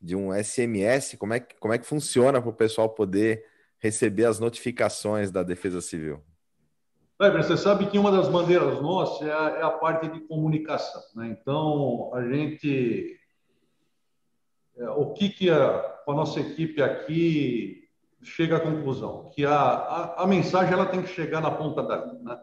de 0.00 0.16
um 0.16 0.32
SMS, 0.32 1.16
como 1.18 1.34
é 1.34 1.40
que, 1.40 1.54
como 1.56 1.74
é 1.74 1.78
que 1.78 1.84
funciona 1.84 2.40
para 2.40 2.48
o 2.48 2.54
pessoal 2.54 2.88
poder 2.88 3.44
receber 3.80 4.26
as 4.26 4.38
notificações 4.38 5.30
da 5.30 5.42
Defesa 5.42 5.80
Civil? 5.80 6.22
Você 7.18 7.56
sabe 7.56 7.86
que 7.86 7.98
uma 7.98 8.10
das 8.10 8.28
bandeiras 8.28 8.80
nossas 8.80 9.28
é 9.28 9.32
a, 9.32 9.58
é 9.60 9.78
parte 9.78 10.08
de 10.08 10.20
comunicação. 10.20 11.02
Né? 11.14 11.36
Então, 11.38 12.10
a 12.14 12.22
gente. 12.26 13.18
É, 14.78 14.88
o 14.90 15.12
que, 15.12 15.28
que 15.28 15.50
a, 15.50 16.00
a, 16.06 16.14
nossa 16.14 16.40
equipe 16.40 16.80
aqui 16.80 17.86
chega 18.22 18.56
à 18.56 18.60
conclusão? 18.60 19.30
Que 19.34 19.44
a, 19.44 19.52
a, 19.52 20.22
a 20.22 20.26
mensagem 20.26 20.72
ela 20.72 20.86
tem 20.86 21.02
que 21.02 21.10
chegar 21.10 21.42
na 21.42 21.50
ponta 21.50 21.82
da 21.82 22.06
linha. 22.06 22.22
Né? 22.22 22.40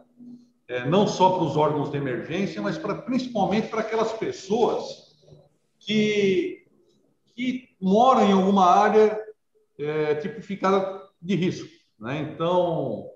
É, 0.68 0.86
não 0.88 1.08
só 1.08 1.30
para 1.30 1.44
os 1.44 1.56
órgãos 1.56 1.90
de 1.90 1.96
emergência, 1.96 2.62
mas 2.62 2.78
pra, 2.78 2.94
principalmente 2.94 3.66
para 3.68 3.80
aquelas 3.80 4.12
pessoas 4.12 5.16
que, 5.80 6.64
que 7.34 7.68
moram 7.80 8.28
em 8.28 8.32
alguma 8.32 8.66
área 8.66 9.18
é, 9.76 10.14
tipificada 10.16 11.07
de 11.20 11.34
risco. 11.34 11.68
Né? 11.98 12.20
Então, 12.20 13.08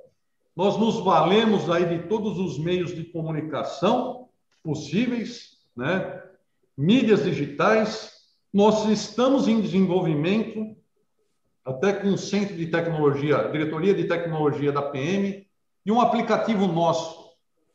nós 0.56 0.76
nos 0.76 1.00
valemos 1.00 1.70
aí 1.70 1.84
de 1.86 2.08
todos 2.08 2.38
os 2.38 2.58
meios 2.58 2.94
de 2.94 3.04
comunicação 3.04 4.28
possíveis, 4.62 5.58
né? 5.76 6.22
mídias 6.76 7.24
digitais. 7.24 8.12
Nós 8.52 8.84
estamos 8.88 9.48
em 9.48 9.60
desenvolvimento, 9.60 10.76
até 11.64 11.92
com 11.92 12.08
o 12.08 12.18
Centro 12.18 12.56
de 12.56 12.66
Tecnologia, 12.66 13.48
Diretoria 13.50 13.94
de 13.94 14.04
Tecnologia 14.04 14.72
da 14.72 14.82
PM, 14.82 15.46
e 15.84 15.90
um 15.90 16.00
aplicativo 16.00 16.66
nosso, 16.66 17.32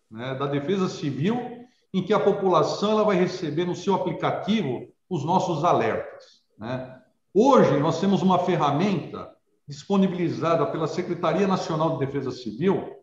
né, 0.09 0.35
da 0.35 0.45
Defesa 0.45 0.87
Civil, 0.87 1.65
em 1.93 2.03
que 2.03 2.13
a 2.13 2.19
população 2.19 2.91
ela 2.91 3.03
vai 3.03 3.17
receber 3.17 3.65
no 3.65 3.75
seu 3.75 3.95
aplicativo 3.95 4.87
os 5.09 5.25
nossos 5.25 5.63
alertas. 5.63 6.41
Né? 6.57 7.01
Hoje, 7.33 7.77
nós 7.79 7.99
temos 7.99 8.21
uma 8.21 8.39
ferramenta 8.39 9.35
disponibilizada 9.67 10.65
pela 10.67 10.87
Secretaria 10.87 11.47
Nacional 11.47 11.97
de 11.97 12.05
Defesa 12.05 12.31
Civil, 12.31 12.95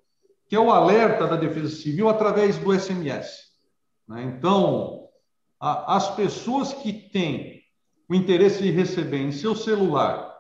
que 0.49 0.57
é 0.57 0.61
o 0.61 0.71
alerta 0.71 1.27
da 1.27 1.37
Defesa 1.37 1.75
Civil 1.75 2.09
através 2.09 2.57
do 2.59 2.73
SMS. 2.73 3.53
Né? 4.09 4.23
Então, 4.25 5.09
as 5.61 6.15
pessoas 6.15 6.73
que 6.73 6.93
têm 6.93 7.63
o 8.09 8.15
interesse 8.15 8.63
de 8.63 8.71
receber 8.71 9.19
em 9.19 9.33
seu 9.33 9.55
celular 9.55 10.35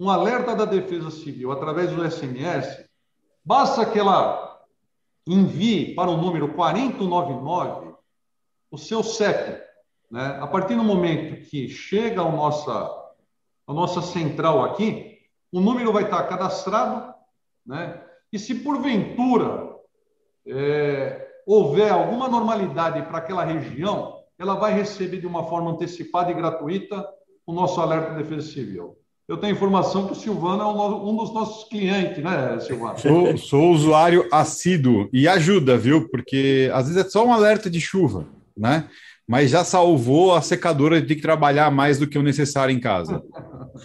um 0.00 0.08
alerta 0.08 0.54
da 0.54 0.64
Defesa 0.64 1.10
Civil 1.10 1.50
através 1.50 1.90
do 1.90 2.08
SMS, 2.08 2.84
basta 3.44 3.84
que 3.84 3.98
ela 3.98 4.60
envie 5.26 5.94
para 5.94 6.08
o 6.08 6.16
número 6.16 6.54
4099 6.54 7.94
o 8.70 8.78
seu 8.78 9.02
CEP. 9.02 9.60
Né? 10.10 10.38
A 10.40 10.46
partir 10.46 10.76
do 10.76 10.84
momento 10.84 11.48
que 11.48 11.68
chega 11.68 12.20
a 12.20 12.30
nossa, 12.30 12.72
a 13.66 13.72
nossa 13.72 14.00
central 14.00 14.64
aqui, 14.64 15.17
o 15.52 15.60
número 15.60 15.92
vai 15.92 16.04
estar 16.04 16.22
cadastrado, 16.24 17.14
né? 17.66 18.00
E 18.32 18.38
se 18.38 18.56
porventura 18.56 19.68
é, 20.46 21.26
houver 21.46 21.90
alguma 21.90 22.28
normalidade 22.28 23.02
para 23.02 23.18
aquela 23.18 23.44
região, 23.44 24.18
ela 24.38 24.54
vai 24.54 24.72
receber 24.74 25.18
de 25.18 25.26
uma 25.26 25.44
forma 25.48 25.70
antecipada 25.70 26.30
e 26.30 26.34
gratuita 26.34 27.06
o 27.46 27.52
nosso 27.52 27.80
alerta 27.80 28.10
de 28.10 28.22
defesa 28.22 28.46
civil. 28.48 28.96
Eu 29.26 29.36
tenho 29.36 29.52
informação 29.52 30.06
que 30.06 30.12
o 30.12 30.16
Silvano 30.16 30.62
é 30.62 30.66
um 30.66 31.16
dos 31.16 31.34
nossos 31.34 31.68
clientes, 31.68 32.22
né, 32.22 32.58
Silvano? 32.60 32.98
Sou, 32.98 33.36
sou 33.36 33.70
usuário 33.72 34.26
assíduo 34.32 35.08
e 35.12 35.28
ajuda, 35.28 35.76
viu? 35.76 36.08
Porque 36.08 36.70
às 36.72 36.88
vezes 36.88 37.04
é 37.04 37.08
só 37.08 37.26
um 37.26 37.32
alerta 37.32 37.68
de 37.68 37.78
chuva, 37.78 38.26
né? 38.56 38.88
Mas 39.28 39.50
já 39.50 39.62
salvou 39.62 40.34
a 40.34 40.40
secadora 40.40 41.02
de 41.02 41.14
trabalhar 41.16 41.70
mais 41.70 41.98
do 41.98 42.08
que 42.08 42.18
o 42.18 42.22
necessário 42.22 42.74
em 42.74 42.80
casa. 42.80 43.22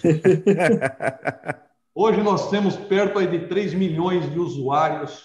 Hoje 1.94 2.24
nós 2.24 2.50
temos 2.50 2.78
perto 2.78 3.20
aí 3.20 3.28
de 3.28 3.48
3 3.48 3.74
milhões 3.74 4.32
de 4.32 4.40
usuários 4.40 5.22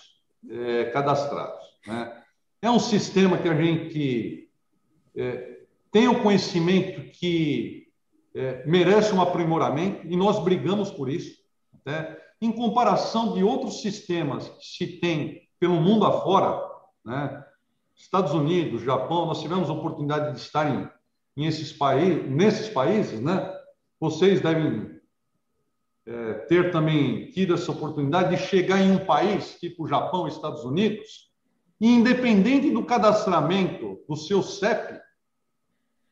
é, 0.51 0.87
cadastrados. 0.87 1.65
Né? 1.87 2.13
É 2.61 2.69
um 2.69 2.81
sistema 2.81 3.39
que 3.39 3.49
a 3.49 3.55
gente 3.55 4.51
é, 5.17 5.61
tem 5.93 6.09
o 6.09 6.21
conhecimento 6.21 7.01
que 7.13 7.87
é, 8.35 8.67
merece 8.67 9.15
um 9.15 9.23
aprimoramento 9.23 10.05
e 10.05 10.17
nós 10.17 10.43
brigamos 10.43 10.91
por 10.91 11.09
isso. 11.09 11.39
Né? 11.87 12.17
Em 12.43 12.51
comparação 12.51 13.35
de 13.35 13.45
outros 13.45 13.81
sistemas 13.83 14.49
que 14.49 14.67
se 14.67 14.87
tem 14.99 15.49
pelo 15.61 15.81
mundo 15.81 16.05
afora, 16.05 16.61
né? 17.05 17.45
Estados 17.99 18.33
Unidos, 18.33 18.83
Japão, 18.83 19.27
nós 19.27 19.43
tivemos 19.43 19.69
a 19.69 19.73
oportunidade 19.73 20.33
de 20.33 20.41
estar 20.41 20.71
em, 20.71 20.89
em 21.37 21.47
esses 21.47 21.77
nesses 22.29 22.69
países, 22.69 23.21
né? 23.21 23.53
Vocês 23.99 24.41
devem 24.41 24.99
é, 26.07 26.35
ter 26.47 26.71
também 26.71 27.31
tido 27.33 27.55
essa 27.55 27.73
oportunidade 27.73 28.37
de 28.37 28.43
chegar 28.43 28.81
em 28.81 28.93
um 28.93 29.05
país, 29.05 29.59
tipo 29.59 29.89
Japão, 29.89 30.29
Estados 30.29 30.65
Unidos, 30.65 31.29
e 31.81 31.89
independente 31.89 32.71
do 32.71 32.85
cadastramento 32.85 34.01
do 34.09 34.17
seu 34.17 34.43
CEP 34.43 35.01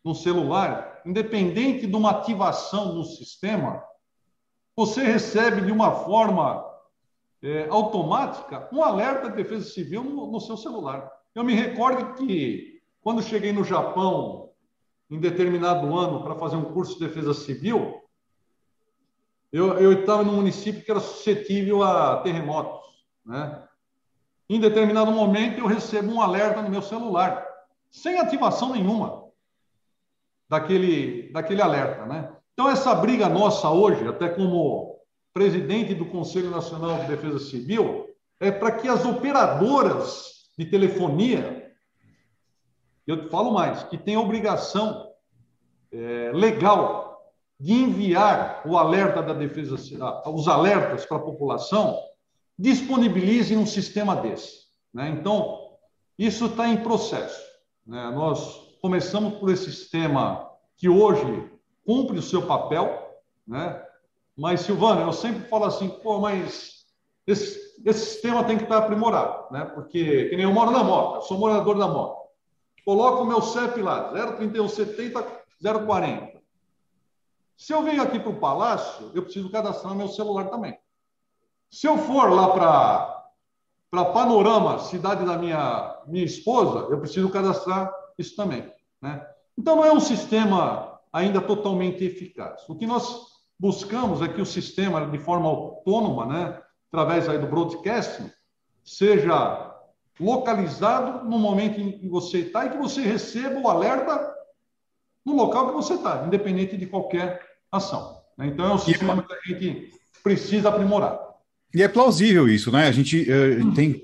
no 0.05 0.15
celular, 0.15 1.03
independente 1.07 1.87
de 1.87 1.97
uma 1.97 2.11
ativação 2.11 2.95
no 2.95 3.05
sistema, 3.05 3.83
você 4.75 5.03
recebe 5.03 5.63
de 5.63 5.73
uma 5.73 5.93
forma 6.05 6.65
é, 7.43 7.69
automática 7.69 8.69
um 8.73 8.83
alerta 8.83 9.31
de 9.31 9.37
defesa 9.37 9.71
civil 9.71 10.03
no, 10.05 10.31
no 10.31 10.41
seu 10.41 10.57
celular. 10.57 11.16
Eu 11.37 11.45
me 11.45 11.53
recordo 11.53 12.15
que 12.15 12.81
quando 13.03 13.23
cheguei 13.23 13.53
no 13.53 13.63
Japão 13.63 14.53
em 15.11 15.21
determinado 15.21 15.95
ano 15.95 16.25
para 16.25 16.35
fazer 16.35 16.57
um 16.57 16.73
curso 16.73 16.95
de 16.95 17.07
defesa 17.07 17.35
civil, 17.35 18.03
eu 19.53 20.01
estava 20.01 20.25
num 20.25 20.37
município 20.37 20.83
que 20.83 20.91
era 20.91 20.99
suscetível 20.99 21.83
a 21.83 22.23
terremotos. 22.23 22.81
Né? 23.23 23.63
Em 24.49 24.59
determinado 24.59 25.13
momento, 25.13 25.59
eu 25.59 25.67
recebo 25.67 26.11
um 26.11 26.23
alerta 26.23 26.63
no 26.63 26.71
meu 26.71 26.81
celular, 26.81 27.47
sem 27.91 28.19
ativação 28.19 28.73
nenhuma 28.73 29.25
daquele, 30.49 31.31
daquele 31.33 31.61
alerta. 31.61 32.07
Né? 32.07 32.35
Então, 32.55 32.71
essa 32.71 32.95
briga 32.95 33.29
nossa 33.29 33.69
hoje, 33.69 34.09
até 34.09 34.31
como 34.31 34.99
presidente 35.35 35.95
do 35.95 36.07
Conselho 36.07 36.49
Nacional 36.49 37.01
de 37.01 37.09
Defesa 37.09 37.39
Civil, 37.39 38.09
é 38.41 38.51
para 38.51 38.73
que 38.73 38.89
as 38.89 39.05
operadoras 39.05 40.36
de 40.57 40.65
telefonia 40.67 41.67
eu 43.07 43.29
falo 43.29 43.53
mais, 43.53 43.85
que 43.85 43.97
tem 43.97 44.17
obrigação 44.17 45.13
é, 45.93 46.33
legal 46.35 47.33
de 47.59 47.73
enviar 47.73 48.63
o 48.67 48.77
alerta 48.77 49.23
da 49.23 49.33
defesa, 49.33 49.77
os 50.27 50.49
alertas 50.49 51.07
para 51.07 51.17
a 51.19 51.23
população, 51.23 51.99
disponibilizem 52.59 53.57
um 53.57 53.67
sistema 53.67 54.17
desse. 54.17 54.67
Né? 54.93 55.09
Então, 55.11 55.77
isso 56.19 56.47
está 56.47 56.69
em 56.69 56.83
processo. 56.83 57.41
Né? 57.87 58.11
Nós 58.11 58.77
começamos 58.83 59.39
por 59.39 59.51
esse 59.51 59.73
sistema 59.73 60.51
que 60.77 60.89
hoje 60.89 61.49
cumpre 61.87 62.19
o 62.19 62.23
seu 62.23 62.45
papel, 62.45 63.21
né? 63.47 63.83
mas, 64.37 64.63
Silvana, 64.63 65.03
eu 65.03 65.13
sempre 65.13 65.49
falo 65.49 65.65
assim, 65.65 65.89
pô, 65.89 66.19
mas 66.19 66.76
esse, 67.27 67.81
esse 67.85 68.07
sistema 68.07 68.45
tem 68.45 68.57
que 68.57 68.65
estar 68.65 68.79
aprimorado, 68.79 69.53
né? 69.53 69.65
porque, 69.75 70.27
que 70.27 70.37
nem 70.37 70.45
eu 70.45 70.53
moro 70.53 70.71
na 70.71 70.81
eu 70.81 71.23
sou 71.23 71.39
morador 71.39 71.77
da 71.79 71.89
moto 71.89 72.27
coloco 72.87 73.25
o 73.25 73.27
meu 73.27 73.43
CEP 73.43 73.83
lá, 73.83 74.13
03170 74.37 75.27
040. 75.61 76.41
Se 77.57 77.73
eu 77.73 77.83
venho 77.83 78.01
aqui 78.01 78.21
para 78.21 78.31
o 78.31 78.39
Palácio, 78.39 79.11
eu 79.13 79.23
preciso 79.23 79.51
cadastrar 79.51 79.95
meu 79.95 80.07
celular 80.07 80.49
também. 80.49 80.79
Se 81.69 81.89
eu 81.89 81.99
for 81.99 82.31
lá 82.31 82.51
para 82.51 83.17
para 83.89 84.05
Panorama, 84.07 84.81
cidade 84.81 85.25
da 85.25 85.39
minha, 85.39 86.03
minha 86.07 86.25
esposa, 86.25 86.87
eu 86.91 86.99
preciso 86.99 87.31
cadastrar 87.31 87.91
isso 88.19 88.35
também. 88.35 88.71
Né? 89.01 89.25
Então, 89.57 89.77
não 89.77 89.85
é 89.85 89.93
um 89.93 90.01
sistema 90.01 91.01
ainda 91.13 91.41
totalmente 91.41 92.05
eficaz. 92.05 92.69
O 92.69 92.75
que 92.75 92.85
nós 92.85 93.27
buscamos 93.59 94.21
é 94.21 94.29
que 94.29 94.41
o 94.41 94.45
sistema, 94.45 95.07
de 95.07 95.19
forma 95.19 95.49
autônoma, 95.49 96.27
né, 96.27 96.63
através 96.93 97.29
aí 97.29 97.39
do 97.39 97.47
broadcasting, 97.47 98.31
seja 98.85 99.75
localizado 100.19 101.29
no 101.29 101.39
momento 101.39 101.81
em 101.81 101.99
que 101.99 102.09
você 102.09 102.39
está 102.39 102.67
e 102.67 102.71
que 102.71 102.79
você 102.79 103.03
receba 103.03 103.61
o 103.61 103.69
alerta 103.69 104.35
no 105.25 105.35
local 105.35 105.69
que 105.69 105.75
você 105.75 105.95
está, 105.95 106.25
independente 106.27 106.77
de 106.77 106.87
qualquer 106.87 107.41
ação. 107.71 108.21
Né? 108.39 108.47
Então, 108.47 108.67
é 108.67 108.75
um 108.75 108.79
sistema 108.79 109.23
que 109.23 109.33
a 109.33 109.55
gente 109.55 109.91
precisa 110.23 110.69
aprimorar. 110.69 111.27
E 111.75 111.83
é 111.83 111.89
plausível 111.89 112.49
isso, 112.49 112.71
né? 112.71 112.87
A 112.87 112.93
gente 112.93 113.29
uh, 113.31 113.75
tem 113.75 114.03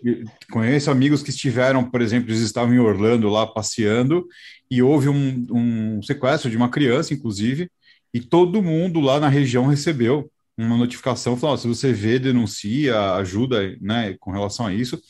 conhece 0.51 0.91
amigos 0.91 1.22
que 1.22 1.30
estiveram, 1.30 1.89
por 1.89 2.03
exemplo, 2.03 2.28
eles 2.28 2.41
estavam 2.41 2.74
em 2.74 2.78
Orlando 2.78 3.30
lá 3.30 3.47
passeando 3.47 4.26
e 4.70 4.83
houve 4.83 5.09
um, 5.09 5.47
um 5.51 6.03
sequestro 6.03 6.51
de 6.51 6.57
uma 6.57 6.68
criança, 6.68 7.14
inclusive, 7.14 7.70
e 8.12 8.20
todo 8.20 8.62
mundo 8.62 9.01
lá 9.01 9.18
na 9.18 9.28
região 9.28 9.66
recebeu 9.66 10.30
uma 10.57 10.77
notificação 10.77 11.37
falando: 11.37 11.59
se 11.59 11.69
você 11.69 11.93
vê, 11.93 12.19
denuncia, 12.19 13.15
ajuda, 13.15 13.77
né, 13.81 14.17
com 14.21 14.31
relação 14.31 14.67
a 14.67 14.73
isso. 14.73 15.01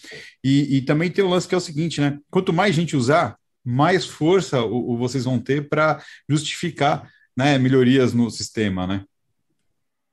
E, 0.43 0.77
e, 0.77 0.83
também 0.83 1.11
tem 1.11 1.25
o 1.25 1.29
lance 1.29 1.49
que 1.49 1.55
é 1.55 1.59
o 1.59 1.61
seguinte, 1.61 2.01
né? 2.01 2.19
Quanto 2.31 2.53
mais 2.53 2.75
gente 2.75 2.97
usar, 2.97 3.37
mais 3.65 4.05
força 4.05 4.63
o, 4.63 4.93
o 4.93 4.97
vocês 4.97 5.25
vão 5.25 5.39
ter 5.39 5.69
para 5.69 6.03
justificar, 6.29 7.09
né, 7.37 7.59
melhorias 7.59 8.13
no 8.13 8.31
sistema, 8.31 8.87
né? 8.87 9.05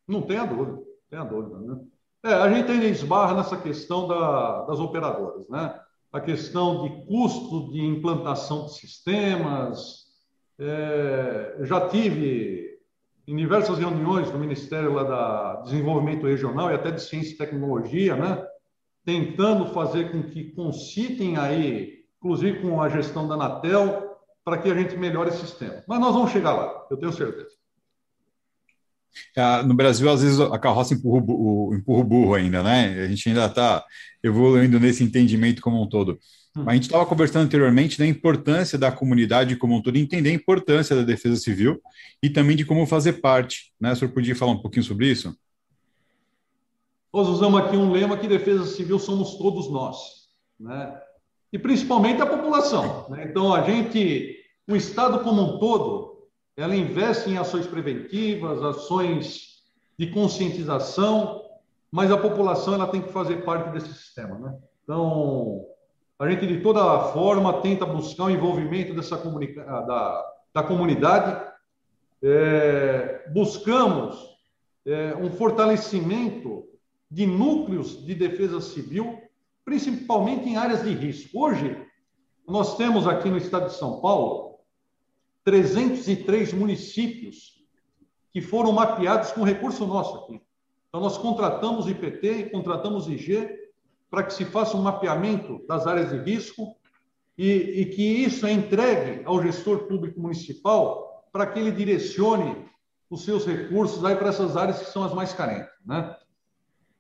Não 0.08 0.22
tenha 0.22 0.46
dúvida, 0.46 0.80
tenha 1.10 1.24
dúvida, 1.24 1.60
né? 1.60 1.80
É, 2.24 2.34
a 2.34 2.52
gente 2.52 2.70
ainda 2.70 2.86
esbarra 2.86 3.36
nessa 3.36 3.56
questão 3.56 4.08
da, 4.08 4.64
das 4.64 4.80
operadoras, 4.80 5.48
né? 5.48 5.80
A 6.12 6.20
questão 6.20 6.84
de 6.84 7.06
custo 7.06 7.72
de 7.72 7.82
implantação 7.82 8.66
de 8.66 8.74
sistemas. 8.74 10.10
É, 10.62 11.60
já 11.62 11.88
tive 11.88 12.69
em 13.30 13.36
diversas 13.36 13.78
reuniões 13.78 14.32
do 14.32 14.40
Ministério 14.40 14.92
lá 14.92 15.04
da 15.04 15.62
Desenvolvimento 15.62 16.26
Regional 16.26 16.72
e 16.72 16.74
até 16.74 16.90
de 16.90 17.00
Ciência 17.00 17.34
e 17.34 17.38
Tecnologia, 17.38 18.16
né? 18.16 18.44
Tentando 19.06 19.68
fazer 19.68 20.12
com 20.12 20.24
que 20.24 20.46
concitem 20.52 21.38
aí, 21.38 22.06
inclusive 22.18 22.60
com 22.60 22.82
a 22.82 22.90
gestão 22.90 23.28
da 23.28 23.36
Anatel, 23.36 24.18
para 24.44 24.58
que 24.58 24.72
a 24.72 24.74
gente 24.74 24.98
melhore 24.98 25.30
esse 25.30 25.46
sistema. 25.46 25.84
Mas 25.88 26.00
nós 26.00 26.12
vamos 26.12 26.32
chegar 26.32 26.54
lá, 26.54 26.88
eu 26.90 26.98
tenho 26.98 27.14
certeza. 27.14 27.52
Ah, 29.38 29.62
no 29.62 29.76
Brasil, 29.76 30.10
às 30.10 30.24
vezes, 30.24 30.40
a 30.40 30.58
carroça 30.58 30.96
empurra 30.96 31.24
o, 31.28 31.74
empurra 31.76 32.02
o 32.02 32.04
burro 32.04 32.34
ainda, 32.34 32.64
né? 32.64 33.04
A 33.04 33.08
gente 33.08 33.30
ainda 33.30 33.46
está 33.46 33.86
evoluindo 34.24 34.80
nesse 34.80 35.04
entendimento 35.04 35.62
como 35.62 35.80
um 35.80 35.88
todo. 35.88 36.18
Hum. 36.56 36.64
A 36.68 36.74
gente 36.74 36.84
estava 36.84 37.06
conversando 37.06 37.46
anteriormente 37.46 37.98
da 37.98 38.06
importância 38.06 38.78
da 38.78 38.92
comunidade 38.92 39.56
como 39.56 39.76
um 39.76 39.82
todo, 39.82 39.98
entender 39.98 40.30
a 40.30 40.34
importância 40.34 40.96
da 40.96 41.04
defesa 41.04 41.36
civil 41.38 41.82
e 42.22 42.30
também 42.30 42.56
de 42.56 42.66
como 42.66 42.86
fazer 42.86 43.14
parte. 43.14 43.74
Né? 43.80 43.92
O 43.92 43.96
senhor 43.96 44.12
podia 44.12 44.36
falar 44.36 44.54
um 44.54 44.62
pouquinho 44.62 44.84
sobre 44.84 45.08
isso? 45.08 45.36
Nós 47.14 47.28
usamos 47.28 47.60
aqui 47.62 47.76
um 47.76 47.92
lema 47.92 48.18
que 48.18 48.28
defesa 48.28 48.66
civil 48.66 49.00
somos 49.00 49.36
todos 49.36 49.72
nós, 49.72 49.98
né? 50.60 50.96
E 51.52 51.58
principalmente 51.58 52.22
a 52.22 52.26
população. 52.28 53.10
Né? 53.10 53.26
Então, 53.28 53.52
a 53.52 53.64
gente, 53.64 54.38
o 54.68 54.76
Estado 54.76 55.24
como 55.24 55.42
um 55.42 55.60
todo, 55.60 56.30
ela 56.56 56.76
investe 56.76 57.32
em 57.32 57.38
ações 57.38 57.66
preventivas, 57.66 58.62
ações 58.62 59.64
de 59.98 60.08
conscientização, 60.12 61.42
mas 61.92 62.12
a 62.12 62.18
população 62.18 62.76
ela 62.76 62.88
tem 62.88 63.02
que 63.02 63.12
fazer 63.12 63.44
parte 63.44 63.72
desse 63.72 63.92
sistema, 63.92 64.38
né? 64.38 64.56
Então, 64.84 65.66
a 66.20 66.30
gente 66.30 66.46
de 66.46 66.60
toda 66.60 67.14
forma 67.14 67.62
tenta 67.62 67.86
buscar 67.86 68.26
o 68.26 68.30
envolvimento 68.30 68.94
dessa 68.94 69.18
comunica 69.18 69.64
da, 69.64 70.34
da 70.54 70.64
comunidade, 70.64 71.50
é, 72.22 73.32
buscamos 73.34 74.38
é, 74.86 75.16
um 75.16 75.32
fortalecimento 75.32 76.68
de 77.10 77.26
núcleos 77.26 78.06
de 78.06 78.14
defesa 78.14 78.60
civil, 78.60 79.18
principalmente 79.64 80.50
em 80.50 80.58
áreas 80.58 80.84
de 80.84 80.94
risco. 80.94 81.42
Hoje, 81.42 81.86
nós 82.46 82.76
temos 82.76 83.08
aqui 83.08 83.30
no 83.30 83.38
estado 83.38 83.68
de 83.68 83.76
São 83.76 84.02
Paulo 84.02 84.60
303 85.46 86.52
municípios 86.52 87.64
que 88.34 88.42
foram 88.42 88.74
mapeados 88.74 89.32
com 89.32 89.44
recurso 89.44 89.88
nosso 89.88 90.18
aqui. 90.18 90.42
Então, 90.90 91.00
nós 91.00 91.18
contratamos 91.18 91.88
IPT 91.88 92.50
contratamos 92.52 93.08
IG 93.08 93.59
para 94.10 94.24
que 94.24 94.34
se 94.34 94.46
faça 94.46 94.76
um 94.76 94.82
mapeamento 94.82 95.66
das 95.68 95.86
áreas 95.86 96.12
de 96.12 96.18
risco 96.18 96.76
e, 97.38 97.82
e 97.82 97.86
que 97.86 98.04
isso 98.04 98.46
é 98.46 98.52
entregue 98.52 99.24
ao 99.26 99.42
gestor 99.42 99.88
público 99.88 100.20
municipal 100.20 101.28
para 101.32 101.46
que 101.46 101.60
ele 101.60 101.72
direcione 101.72 102.66
os 103.10 103.24
seus 103.24 103.46
recursos 103.46 104.04
aí 104.04 104.16
para 104.16 104.30
essas 104.30 104.58
áreas 104.58 104.80
que 104.80 104.92
são 104.92 105.04
as 105.04 105.14
mais 105.14 105.34
carentes, 105.34 105.72
né? 105.86 106.16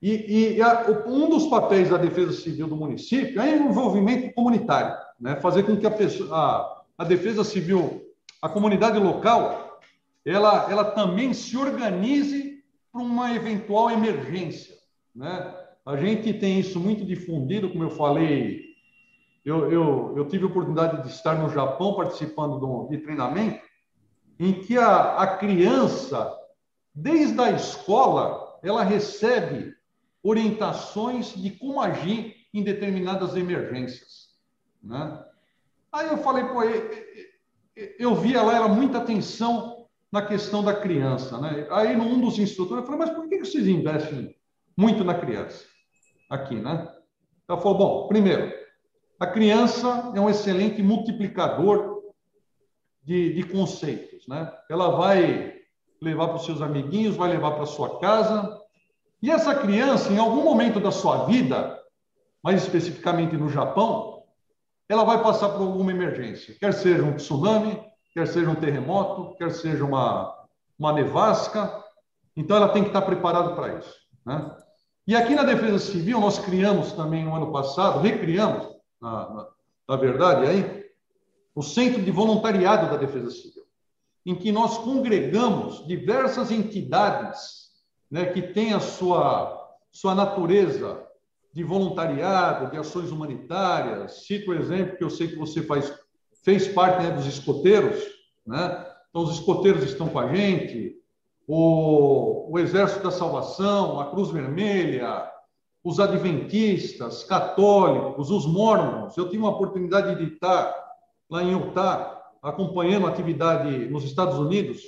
E, 0.01 0.55
e 0.55 0.61
a, 0.61 0.85
um 1.05 1.29
dos 1.29 1.47
papéis 1.47 1.89
da 1.89 1.97
Defesa 1.97 2.31
Civil 2.31 2.67
do 2.67 2.75
município 2.75 3.41
é 3.41 3.51
o 3.57 3.69
envolvimento 3.69 4.33
comunitário, 4.33 4.95
né? 5.19 5.35
Fazer 5.37 5.63
com 5.63 5.75
que 5.75 5.85
a, 5.85 5.91
pessoa, 5.91 6.29
a, 6.33 6.81
a 6.99 7.03
Defesa 7.03 7.43
Civil 7.43 8.05
a 8.41 8.47
comunidade 8.47 8.97
local 8.97 9.79
ela, 10.25 10.69
ela 10.69 10.85
também 10.91 11.33
se 11.33 11.57
organize 11.57 12.63
para 12.91 13.01
uma 13.01 13.33
eventual 13.33 13.89
emergência. 13.89 14.75
Né? 15.15 15.55
A 15.85 15.95
gente 15.95 16.33
tem 16.33 16.59
isso 16.59 16.79
muito 16.79 17.05
difundido, 17.05 17.69
como 17.69 17.83
eu 17.83 17.89
falei, 17.89 18.69
eu, 19.45 19.71
eu, 19.71 20.13
eu 20.17 20.27
tive 20.27 20.43
a 20.43 20.47
oportunidade 20.47 21.03
de 21.03 21.09
estar 21.09 21.35
no 21.35 21.49
Japão 21.49 21.95
participando 21.95 22.87
de, 22.87 22.97
de 22.97 23.03
treinamento, 23.03 23.61
em 24.39 24.53
que 24.53 24.77
a, 24.77 25.17
a 25.17 25.37
criança, 25.37 26.31
desde 26.93 27.39
a 27.41 27.51
escola, 27.51 28.59
ela 28.63 28.83
recebe 28.83 29.73
orientações 30.21 31.33
de 31.33 31.51
como 31.51 31.81
agir 31.81 32.35
em 32.53 32.63
determinadas 32.63 33.35
emergências. 33.35 34.29
Né? 34.83 35.25
Aí 35.91 36.07
eu 36.07 36.17
falei, 36.17 36.45
pô, 36.45 36.61
eu 37.97 38.15
via 38.15 38.41
lá, 38.41 38.55
era 38.55 38.67
muita 38.67 38.97
atenção 38.97 39.87
na 40.11 40.21
questão 40.21 40.63
da 40.63 40.73
criança. 40.73 41.39
Né? 41.39 41.67
Aí, 41.71 41.95
num 41.95 42.19
dos 42.19 42.37
instrutores, 42.37 42.83
eu 42.83 42.85
falei, 42.85 43.07
mas 43.07 43.15
por 43.15 43.27
que 43.29 43.39
vocês 43.39 43.67
investem 43.67 44.35
muito 44.79 45.03
na 45.03 45.13
criança? 45.13 45.65
Aqui, 46.29 46.55
né? 46.55 46.87
Ela 47.49 47.59
falou, 47.59 47.77
bom, 47.77 48.07
primeiro, 48.07 48.49
a 49.19 49.27
criança 49.27 50.13
é 50.15 50.21
um 50.21 50.29
excelente 50.29 50.81
multiplicador 50.81 52.01
de, 53.03 53.33
de 53.33 53.43
conceitos, 53.43 54.25
né? 54.25 54.49
Ela 54.69 54.91
vai 54.91 55.59
levar 56.01 56.29
para 56.29 56.37
os 56.37 56.45
seus 56.45 56.61
amiguinhos, 56.61 57.17
vai 57.17 57.29
levar 57.29 57.51
para 57.51 57.63
a 57.63 57.67
sua 57.67 57.99
casa, 57.99 58.57
e 59.21 59.29
essa 59.29 59.53
criança, 59.53 60.13
em 60.13 60.17
algum 60.17 60.43
momento 60.45 60.79
da 60.79 60.91
sua 60.91 61.25
vida, 61.25 61.77
mais 62.41 62.63
especificamente 62.63 63.35
no 63.35 63.49
Japão, 63.49 64.23
ela 64.87 65.03
vai 65.03 65.21
passar 65.21 65.49
por 65.49 65.61
alguma 65.61 65.91
emergência, 65.91 66.55
quer 66.57 66.73
seja 66.73 67.03
um 67.03 67.17
tsunami, 67.17 67.83
quer 68.13 68.25
seja 68.27 68.49
um 68.49 68.55
terremoto, 68.55 69.35
quer 69.35 69.51
seja 69.51 69.83
uma, 69.83 70.33
uma 70.79 70.93
nevasca. 70.93 71.83
Então, 72.33 72.55
ela 72.55 72.69
tem 72.69 72.83
que 72.83 72.89
estar 72.89 73.01
preparada 73.01 73.53
para 73.55 73.77
isso. 73.77 73.93
Né? 74.25 74.55
E 75.09 75.15
aqui 75.15 75.33
na 75.33 75.41
Defesa 75.41 75.79
Civil, 75.79 76.19
nós 76.19 76.37
criamos 76.37 76.91
também 76.91 77.25
no 77.25 77.33
ano 77.33 77.51
passado, 77.51 77.99
recriamos, 77.99 78.67
na, 79.01 79.11
na, 79.11 79.47
na 79.89 79.95
verdade, 79.95 80.45
aí, 80.45 80.85
o 81.55 81.63
Centro 81.63 82.03
de 82.03 82.11
Voluntariado 82.11 82.91
da 82.91 82.95
Defesa 82.95 83.31
Civil, 83.31 83.63
em 84.23 84.35
que 84.35 84.51
nós 84.51 84.77
congregamos 84.77 85.83
diversas 85.87 86.51
entidades 86.51 87.71
né, 88.11 88.27
que 88.27 88.53
têm 88.53 88.71
a 88.71 88.79
sua, 88.79 89.75
sua 89.91 90.13
natureza 90.13 91.03
de 91.51 91.63
voluntariado, 91.63 92.69
de 92.69 92.77
ações 92.77 93.09
humanitárias. 93.09 94.27
Cito 94.27 94.51
o 94.51 94.53
exemplo 94.53 94.95
que 94.95 95.03
eu 95.03 95.09
sei 95.09 95.29
que 95.29 95.37
você 95.37 95.63
faz, 95.63 95.91
fez 96.43 96.67
parte 96.67 97.01
né, 97.01 97.09
dos 97.09 97.25
escoteiros, 97.25 97.99
né? 98.45 98.85
Então, 99.09 99.23
os 99.23 99.39
escoteiros 99.39 99.83
estão 99.83 100.07
com 100.07 100.19
a 100.19 100.31
gente, 100.31 100.98
o, 101.51 102.53
o 102.53 102.59
Exército 102.59 103.05
da 103.05 103.09
Salvação, 103.09 103.99
a 103.99 104.11
Cruz 104.11 104.29
Vermelha, 104.29 105.27
os 105.83 105.99
adventistas, 105.99 107.23
católicos, 107.23 108.29
os 108.29 108.45
mormons. 108.45 109.17
Eu 109.17 109.25
tive 109.25 109.39
uma 109.39 109.49
oportunidade 109.49 110.15
de 110.23 110.35
estar 110.35 110.71
lá 111.27 111.41
em 111.41 111.53
Utah, 111.53 112.21
acompanhando 112.43 113.07
a 113.07 113.09
atividade 113.09 113.89
nos 113.89 114.03
Estados 114.03 114.37
Unidos, 114.37 114.79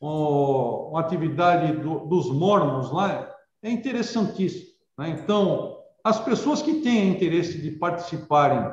uma 0.00 1.00
atividade 1.00 1.72
do, 1.72 2.06
dos 2.06 2.30
mormons 2.30 2.92
lá. 2.92 3.34
É 3.60 3.68
interessantíssimo. 3.68 4.68
Né? 4.96 5.18
Então, 5.20 5.80
as 6.04 6.20
pessoas 6.20 6.62
que 6.62 6.74
têm 6.74 7.08
interesse 7.08 7.60
de 7.60 7.72
participarem 7.72 8.72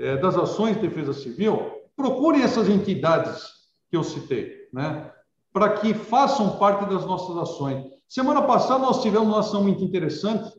é, 0.00 0.16
das 0.16 0.36
ações 0.36 0.74
de 0.74 0.82
defesa 0.82 1.12
civil, 1.12 1.70
procurem 1.96 2.42
essas 2.42 2.68
entidades 2.68 3.46
que 3.88 3.96
eu 3.96 4.02
citei, 4.02 4.68
né? 4.72 5.12
Para 5.52 5.74
que 5.74 5.94
façam 5.94 6.58
parte 6.58 6.88
das 6.88 7.04
nossas 7.04 7.36
ações. 7.36 7.84
Semana 8.08 8.42
passada 8.42 8.80
nós 8.80 9.02
tivemos 9.02 9.28
uma 9.28 9.40
ação 9.40 9.62
muito 9.62 9.82
interessante 9.82 10.52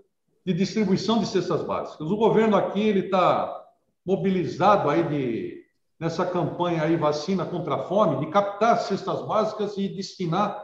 de 0.45 0.53
distribuição 0.53 1.19
de 1.19 1.25
cestas 1.25 1.63
básicas. 1.63 2.09
O 2.09 2.17
governo 2.17 2.55
aqui 2.55 2.81
ele 2.81 3.01
está 3.01 3.61
mobilizado 4.05 4.89
aí 4.89 5.03
de 5.03 5.61
nessa 5.99 6.25
campanha 6.25 6.81
aí 6.81 6.95
vacina 6.95 7.45
contra 7.45 7.75
a 7.75 7.83
fome, 7.83 8.25
de 8.25 8.31
captar 8.31 8.79
cestas 8.79 9.21
básicas 9.21 9.77
e 9.77 9.87
destinar 9.87 10.59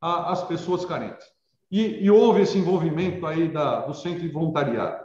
às 0.00 0.42
pessoas 0.42 0.84
carentes. 0.84 1.24
E, 1.70 2.04
e 2.04 2.10
houve 2.10 2.42
esse 2.42 2.58
envolvimento 2.58 3.24
aí 3.24 3.46
da, 3.46 3.82
do 3.82 3.94
centro 3.94 4.22
de 4.22 4.28
voluntariado. 4.28 5.04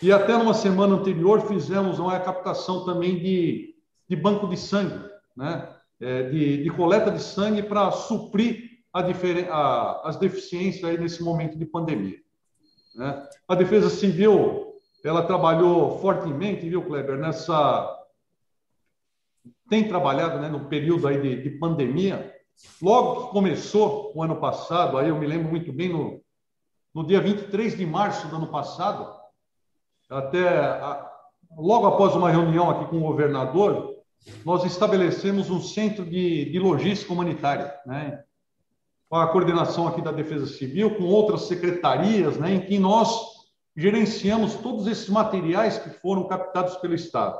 E 0.00 0.10
até 0.10 0.36
numa 0.36 0.54
semana 0.54 0.94
anterior 0.94 1.42
fizemos 1.42 1.98
uma 1.98 2.18
captação 2.18 2.86
também 2.86 3.18
de, 3.18 3.74
de 4.08 4.16
banco 4.16 4.48
de 4.48 4.56
sangue, 4.56 4.98
né? 5.36 5.68
É, 6.00 6.22
de, 6.24 6.62
de 6.62 6.70
coleta 6.70 7.10
de 7.10 7.20
sangue 7.20 7.62
para 7.62 7.90
suprir 7.90 8.78
a, 8.92 9.00
a, 9.00 10.08
as 10.08 10.16
deficiências 10.16 10.84
aí 10.84 10.96
nesse 10.96 11.22
momento 11.22 11.58
de 11.58 11.66
pandemia. 11.66 12.18
Né? 12.94 13.28
A 13.46 13.54
Defesa 13.54 13.90
Civil, 13.90 14.74
ela 15.04 15.24
trabalhou 15.24 15.98
fortemente, 16.00 16.68
viu, 16.68 16.84
Kleber, 16.84 17.18
nessa... 17.18 17.96
Tem 19.68 19.86
trabalhado 19.86 20.38
né, 20.40 20.48
no 20.48 20.68
período 20.68 21.06
aí 21.06 21.20
de, 21.20 21.42
de 21.42 21.50
pandemia. 21.58 22.34
Logo 22.80 23.26
que 23.26 23.32
começou 23.32 24.12
o 24.14 24.22
ano 24.22 24.36
passado, 24.36 24.98
aí 24.98 25.08
eu 25.08 25.18
me 25.18 25.26
lembro 25.26 25.50
muito 25.50 25.72
bem, 25.72 25.90
no, 25.90 26.22
no 26.94 27.06
dia 27.06 27.20
23 27.20 27.76
de 27.76 27.86
março 27.86 28.26
do 28.28 28.36
ano 28.36 28.46
passado, 28.48 29.14
até 30.08 30.48
a, 30.48 31.08
logo 31.56 31.86
após 31.86 32.14
uma 32.16 32.30
reunião 32.30 32.70
aqui 32.70 32.90
com 32.90 32.98
o 32.98 33.06
governador, 33.06 33.97
nós 34.44 34.64
estabelecemos 34.64 35.50
um 35.50 35.60
centro 35.60 36.04
de, 36.04 36.50
de 36.50 36.58
logística 36.58 37.12
humanitária, 37.12 37.74
né? 37.86 38.22
com 39.08 39.16
a 39.16 39.28
coordenação 39.28 39.88
aqui 39.88 40.02
da 40.02 40.12
Defesa 40.12 40.46
Civil, 40.46 40.94
com 40.96 41.04
outras 41.04 41.42
secretarias, 41.42 42.36
né, 42.36 42.54
em 42.54 42.60
que 42.60 42.78
nós 42.78 43.38
gerenciamos 43.74 44.56
todos 44.56 44.86
esses 44.86 45.08
materiais 45.08 45.78
que 45.78 45.88
foram 45.88 46.28
captados 46.28 46.76
pelo 46.76 46.94
Estado. 46.94 47.38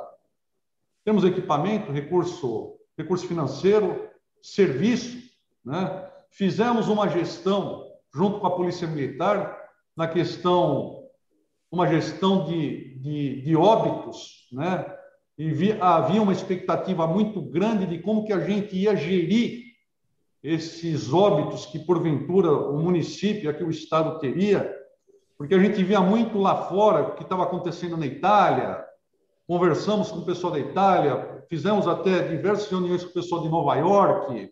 Temos 1.05 1.23
equipamento, 1.23 1.91
recurso, 1.91 2.77
recurso 2.97 3.27
financeiro, 3.27 4.09
serviço, 4.41 5.17
né? 5.63 6.09
Fizemos 6.31 6.87
uma 6.87 7.09
gestão 7.09 7.85
junto 8.13 8.39
com 8.39 8.47
a 8.47 8.55
Polícia 8.55 8.87
Militar 8.87 9.57
na 9.95 10.07
questão, 10.07 11.03
uma 11.71 11.87
gestão 11.87 12.45
de, 12.45 12.97
de, 12.99 13.41
de 13.41 13.55
óbitos, 13.55 14.47
né? 14.51 14.85
Vi, 15.47 15.71
havia 15.79 16.21
uma 16.21 16.33
expectativa 16.33 17.07
muito 17.07 17.41
grande 17.41 17.85
de 17.85 17.99
como 17.99 18.25
que 18.25 18.33
a 18.33 18.41
gente 18.41 18.75
ia 18.75 18.93
gerir 18.93 19.63
esses 20.43 21.13
óbitos 21.13 21.65
que, 21.65 21.79
porventura, 21.79 22.51
o 22.51 22.77
município, 22.77 23.49
aqui 23.49 23.63
o 23.63 23.69
Estado 23.69 24.19
teria, 24.19 24.69
porque 25.37 25.55
a 25.55 25.59
gente 25.59 25.81
via 25.81 26.01
muito 26.01 26.37
lá 26.37 26.65
fora 26.65 27.03
o 27.03 27.15
que 27.15 27.23
estava 27.23 27.43
acontecendo 27.43 27.95
na 27.95 28.05
Itália, 28.05 28.83
conversamos 29.47 30.11
com 30.11 30.19
o 30.19 30.25
pessoal 30.25 30.51
da 30.51 30.59
Itália, 30.59 31.45
fizemos 31.49 31.87
até 31.87 32.27
diversas 32.27 32.69
reuniões 32.69 33.05
com 33.05 33.11
o 33.11 33.13
pessoal 33.13 33.41
de 33.41 33.47
Nova 33.47 33.75
York, 33.75 34.51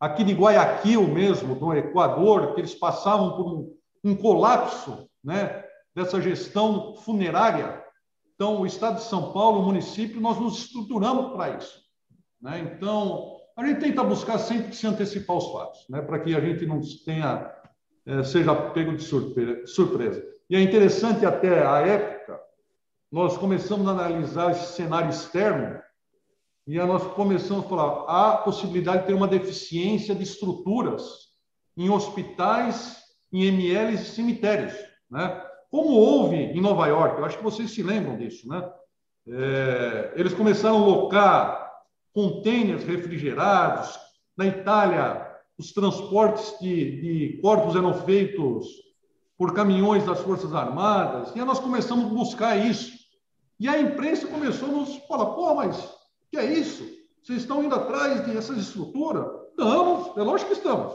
aqui 0.00 0.24
de 0.24 0.34
Guayaquil 0.34 1.06
mesmo, 1.06 1.54
do 1.54 1.72
Equador, 1.74 2.54
que 2.54 2.60
eles 2.60 2.74
passavam 2.74 3.36
por 3.36 3.46
um, 3.46 3.72
um 4.02 4.16
colapso 4.16 5.08
né, 5.22 5.64
dessa 5.94 6.20
gestão 6.20 6.96
funerária. 6.96 7.83
Então, 8.34 8.60
o 8.60 8.66
Estado 8.66 8.96
de 8.96 9.04
São 9.04 9.32
Paulo, 9.32 9.60
o 9.60 9.64
município, 9.64 10.20
nós 10.20 10.38
nos 10.40 10.58
estruturamos 10.58 11.32
para 11.32 11.56
isso. 11.56 11.80
Né? 12.40 12.58
Então, 12.60 13.36
a 13.56 13.64
gente 13.64 13.80
tenta 13.80 14.02
buscar 14.02 14.38
sempre 14.38 14.74
se 14.74 14.86
antecipar 14.86 15.36
os 15.36 15.52
fatos, 15.52 15.88
né, 15.88 16.02
para 16.02 16.18
que 16.18 16.34
a 16.34 16.40
gente 16.40 16.66
não 16.66 16.80
tenha, 17.04 17.54
é, 18.04 18.22
seja 18.24 18.54
pego 18.72 18.96
de 18.96 19.04
surpresa. 19.04 20.24
E 20.50 20.56
é 20.56 20.60
interessante 20.60 21.24
até 21.24 21.64
a 21.64 21.78
época, 21.78 22.40
nós 23.10 23.38
começamos 23.38 23.86
a 23.86 23.92
analisar 23.92 24.50
esse 24.50 24.72
cenário 24.72 25.10
externo 25.10 25.80
e 26.66 26.76
nós 26.78 27.04
começamos 27.14 27.64
a 27.64 27.68
falar 27.68 28.04
há 28.08 28.36
possibilidade 28.38 29.02
de 29.02 29.06
ter 29.06 29.14
uma 29.14 29.28
deficiência 29.28 30.14
de 30.14 30.24
estruturas 30.24 31.02
em 31.76 31.90
hospitais, 31.90 32.96
em 33.32 33.46
MLs 33.46 34.02
e 34.02 34.10
cemitérios, 34.14 34.74
né? 35.10 35.43
Como 35.74 35.90
houve 35.90 36.36
em 36.36 36.60
Nova 36.60 36.86
York, 36.86 37.18
eu 37.18 37.24
acho 37.24 37.36
que 37.36 37.42
vocês 37.42 37.72
se 37.72 37.82
lembram 37.82 38.16
disso, 38.16 38.48
né? 38.48 38.64
É, 39.26 40.12
eles 40.14 40.32
começaram 40.32 40.76
a 40.76 40.86
locar 40.86 41.68
containers 42.12 42.84
refrigerados. 42.84 43.98
Na 44.36 44.46
Itália, 44.46 45.28
os 45.58 45.72
transportes 45.72 46.56
de, 46.60 47.00
de 47.00 47.40
corpos 47.42 47.74
eram 47.74 47.92
feitos 47.92 48.68
por 49.36 49.52
caminhões 49.52 50.06
das 50.06 50.20
Forças 50.20 50.54
Armadas, 50.54 51.34
e 51.34 51.40
aí 51.40 51.44
nós 51.44 51.58
começamos 51.58 52.04
a 52.04 52.14
buscar 52.14 52.56
isso. 52.56 52.92
E 53.58 53.68
a 53.68 53.76
imprensa 53.76 54.28
começou 54.28 54.68
a 54.68 54.72
nos 54.72 54.94
falar: 55.08 55.26
pô, 55.34 55.56
mas 55.56 55.92
que 56.30 56.38
é 56.38 56.52
isso? 56.52 56.84
Vocês 57.20 57.40
estão 57.40 57.64
indo 57.64 57.74
atrás 57.74 58.24
dessas 58.24 58.58
estruturas? 58.58 59.26
Estamos, 59.48 60.16
é 60.16 60.22
lógico 60.22 60.52
que 60.52 60.56
estamos. 60.56 60.94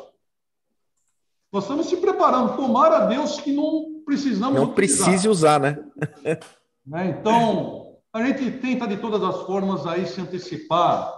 Nós 1.52 1.66
estamos 1.66 1.88
se 1.88 1.98
preparando. 1.98 2.56
Tomara 2.56 3.00
a 3.00 3.06
Deus 3.08 3.42
que 3.42 3.52
não 3.52 3.99
precisamos. 4.10 4.56
Não 4.56 4.74
precise 4.74 5.30
usar, 5.30 5.60
né? 5.60 5.78
né? 6.86 7.16
Então, 7.20 7.98
a 8.12 8.24
gente 8.26 8.50
tenta 8.52 8.88
de 8.88 8.98
todas 8.98 9.22
as 9.24 9.44
formas 9.46 9.86
aí 9.86 10.08
se 10.08 10.20
antecipar 10.20 11.14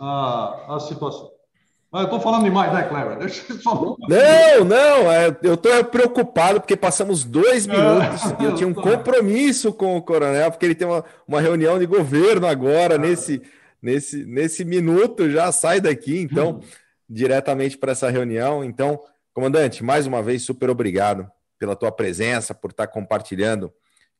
a, 0.00 0.74
a 0.74 0.80
situação. 0.80 1.30
Mas 1.92 2.02
eu 2.02 2.06
estou 2.06 2.20
falando 2.20 2.42
demais, 2.42 2.72
né, 2.72 2.82
Cleber? 2.82 3.18
Deixa 3.18 3.52
eu 3.52 3.56
só... 3.58 3.96
Não, 4.08 4.64
não, 4.64 5.12
é, 5.12 5.28
eu 5.44 5.54
estou 5.54 5.84
preocupado 5.84 6.60
porque 6.60 6.76
passamos 6.76 7.22
dois 7.22 7.68
minutos 7.68 8.34
e 8.40 8.44
eu 8.44 8.54
tinha 8.56 8.68
um 8.68 8.74
compromisso 8.74 9.72
com 9.72 9.96
o 9.96 10.02
coronel, 10.02 10.50
porque 10.50 10.66
ele 10.66 10.74
tem 10.74 10.88
uma, 10.88 11.04
uma 11.26 11.40
reunião 11.40 11.78
de 11.78 11.86
governo 11.86 12.48
agora, 12.48 12.98
nesse, 12.98 13.40
nesse, 13.80 14.24
nesse 14.24 14.64
minuto, 14.64 15.30
já 15.30 15.52
sai 15.52 15.80
daqui, 15.80 16.18
então, 16.18 16.58
diretamente 17.08 17.78
para 17.78 17.92
essa 17.92 18.10
reunião. 18.10 18.64
Então, 18.64 18.98
comandante, 19.32 19.84
mais 19.84 20.04
uma 20.04 20.20
vez, 20.20 20.42
super 20.42 20.70
obrigado 20.70 21.30
pela 21.64 21.74
tua 21.74 21.90
presença, 21.90 22.54
por 22.54 22.72
estar 22.72 22.86
compartilhando 22.88 23.72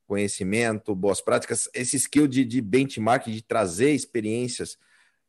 conhecimento, 0.06 0.94
boas 0.94 1.20
práticas, 1.20 1.68
esse 1.74 1.98
skill 1.98 2.26
de, 2.26 2.42
de 2.42 2.62
benchmark, 2.62 3.26
de 3.26 3.42
trazer 3.42 3.92
experiências 3.92 4.78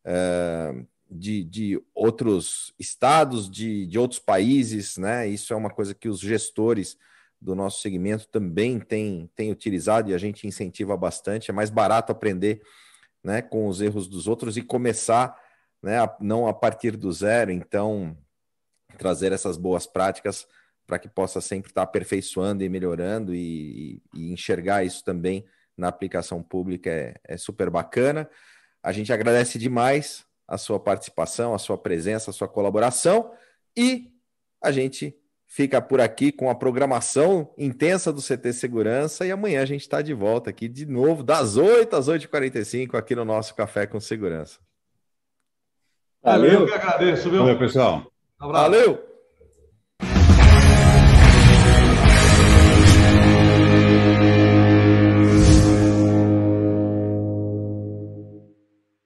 uh, 0.05 0.87
de, 1.11 1.43
de 1.43 1.81
outros 1.93 2.73
estados, 2.79 3.49
de, 3.51 3.85
de 3.85 3.99
outros 3.99 4.19
países, 4.19 4.95
né? 4.95 5.27
Isso 5.27 5.51
é 5.51 5.57
uma 5.57 5.69
coisa 5.69 5.93
que 5.93 6.07
os 6.07 6.21
gestores 6.21 6.97
do 7.41 7.53
nosso 7.53 7.81
segmento 7.81 8.29
também 8.29 8.79
têm, 8.79 9.29
têm 9.35 9.51
utilizado 9.51 10.09
e 10.09 10.13
a 10.13 10.17
gente 10.17 10.47
incentiva 10.47 10.95
bastante. 10.95 11.51
É 11.51 11.53
mais 11.53 11.69
barato 11.69 12.13
aprender 12.13 12.61
né, 13.21 13.41
com 13.41 13.67
os 13.67 13.81
erros 13.81 14.07
dos 14.07 14.25
outros 14.25 14.55
e 14.55 14.61
começar, 14.61 15.37
né, 15.83 15.99
a, 15.99 16.15
não 16.21 16.47
a 16.47 16.53
partir 16.53 16.95
do 16.95 17.11
zero. 17.11 17.51
Então, 17.51 18.17
trazer 18.97 19.33
essas 19.33 19.57
boas 19.57 19.85
práticas 19.85 20.47
para 20.85 20.99
que 20.99 21.09
possa 21.09 21.41
sempre 21.41 21.71
estar 21.71 21.81
aperfeiçoando 21.81 22.63
e 22.63 22.69
melhorando 22.69 23.33
e, 23.33 24.01
e, 24.13 24.31
enxergar 24.31 24.83
isso 24.83 25.03
também 25.03 25.45
na 25.75 25.87
aplicação 25.87 26.41
pública 26.41 26.89
é, 26.89 27.15
é, 27.23 27.37
super 27.37 27.69
bacana. 27.69 28.29
A 28.81 28.91
gente 28.91 29.11
agradece 29.11 29.57
demais 29.57 30.25
a 30.47 30.57
sua 30.57 30.79
participação, 30.79 31.53
a 31.53 31.57
sua 31.57 31.77
presença, 31.77 32.29
a 32.29 32.33
sua 32.33 32.47
colaboração 32.47 33.31
e 33.75 34.11
a 34.61 34.71
gente 34.71 35.15
fica 35.47 35.81
por 35.81 35.99
aqui 35.99 36.31
com 36.31 36.49
a 36.49 36.55
programação 36.55 37.53
intensa 37.57 38.11
do 38.13 38.21
CT 38.21 38.53
Segurança 38.53 39.25
e 39.25 39.31
amanhã 39.31 39.61
a 39.61 39.65
gente 39.65 39.81
está 39.81 40.01
de 40.01 40.13
volta 40.13 40.49
aqui 40.49 40.67
de 40.67 40.85
novo, 40.85 41.23
das 41.23 41.57
8 41.57 41.95
às 41.95 42.07
8h45, 42.07 42.95
aqui 42.95 43.15
no 43.15 43.25
nosso 43.25 43.55
Café 43.55 43.87
com 43.87 43.99
Segurança. 43.99 44.59
Valeu, 46.21 46.61
eu 46.61 46.65
que 46.65 46.73
agradeço, 46.73 47.29
viu? 47.29 47.39
Valeu, 47.39 47.59
pessoal. 47.59 48.11
Um 48.41 48.51
Valeu! 48.51 49.14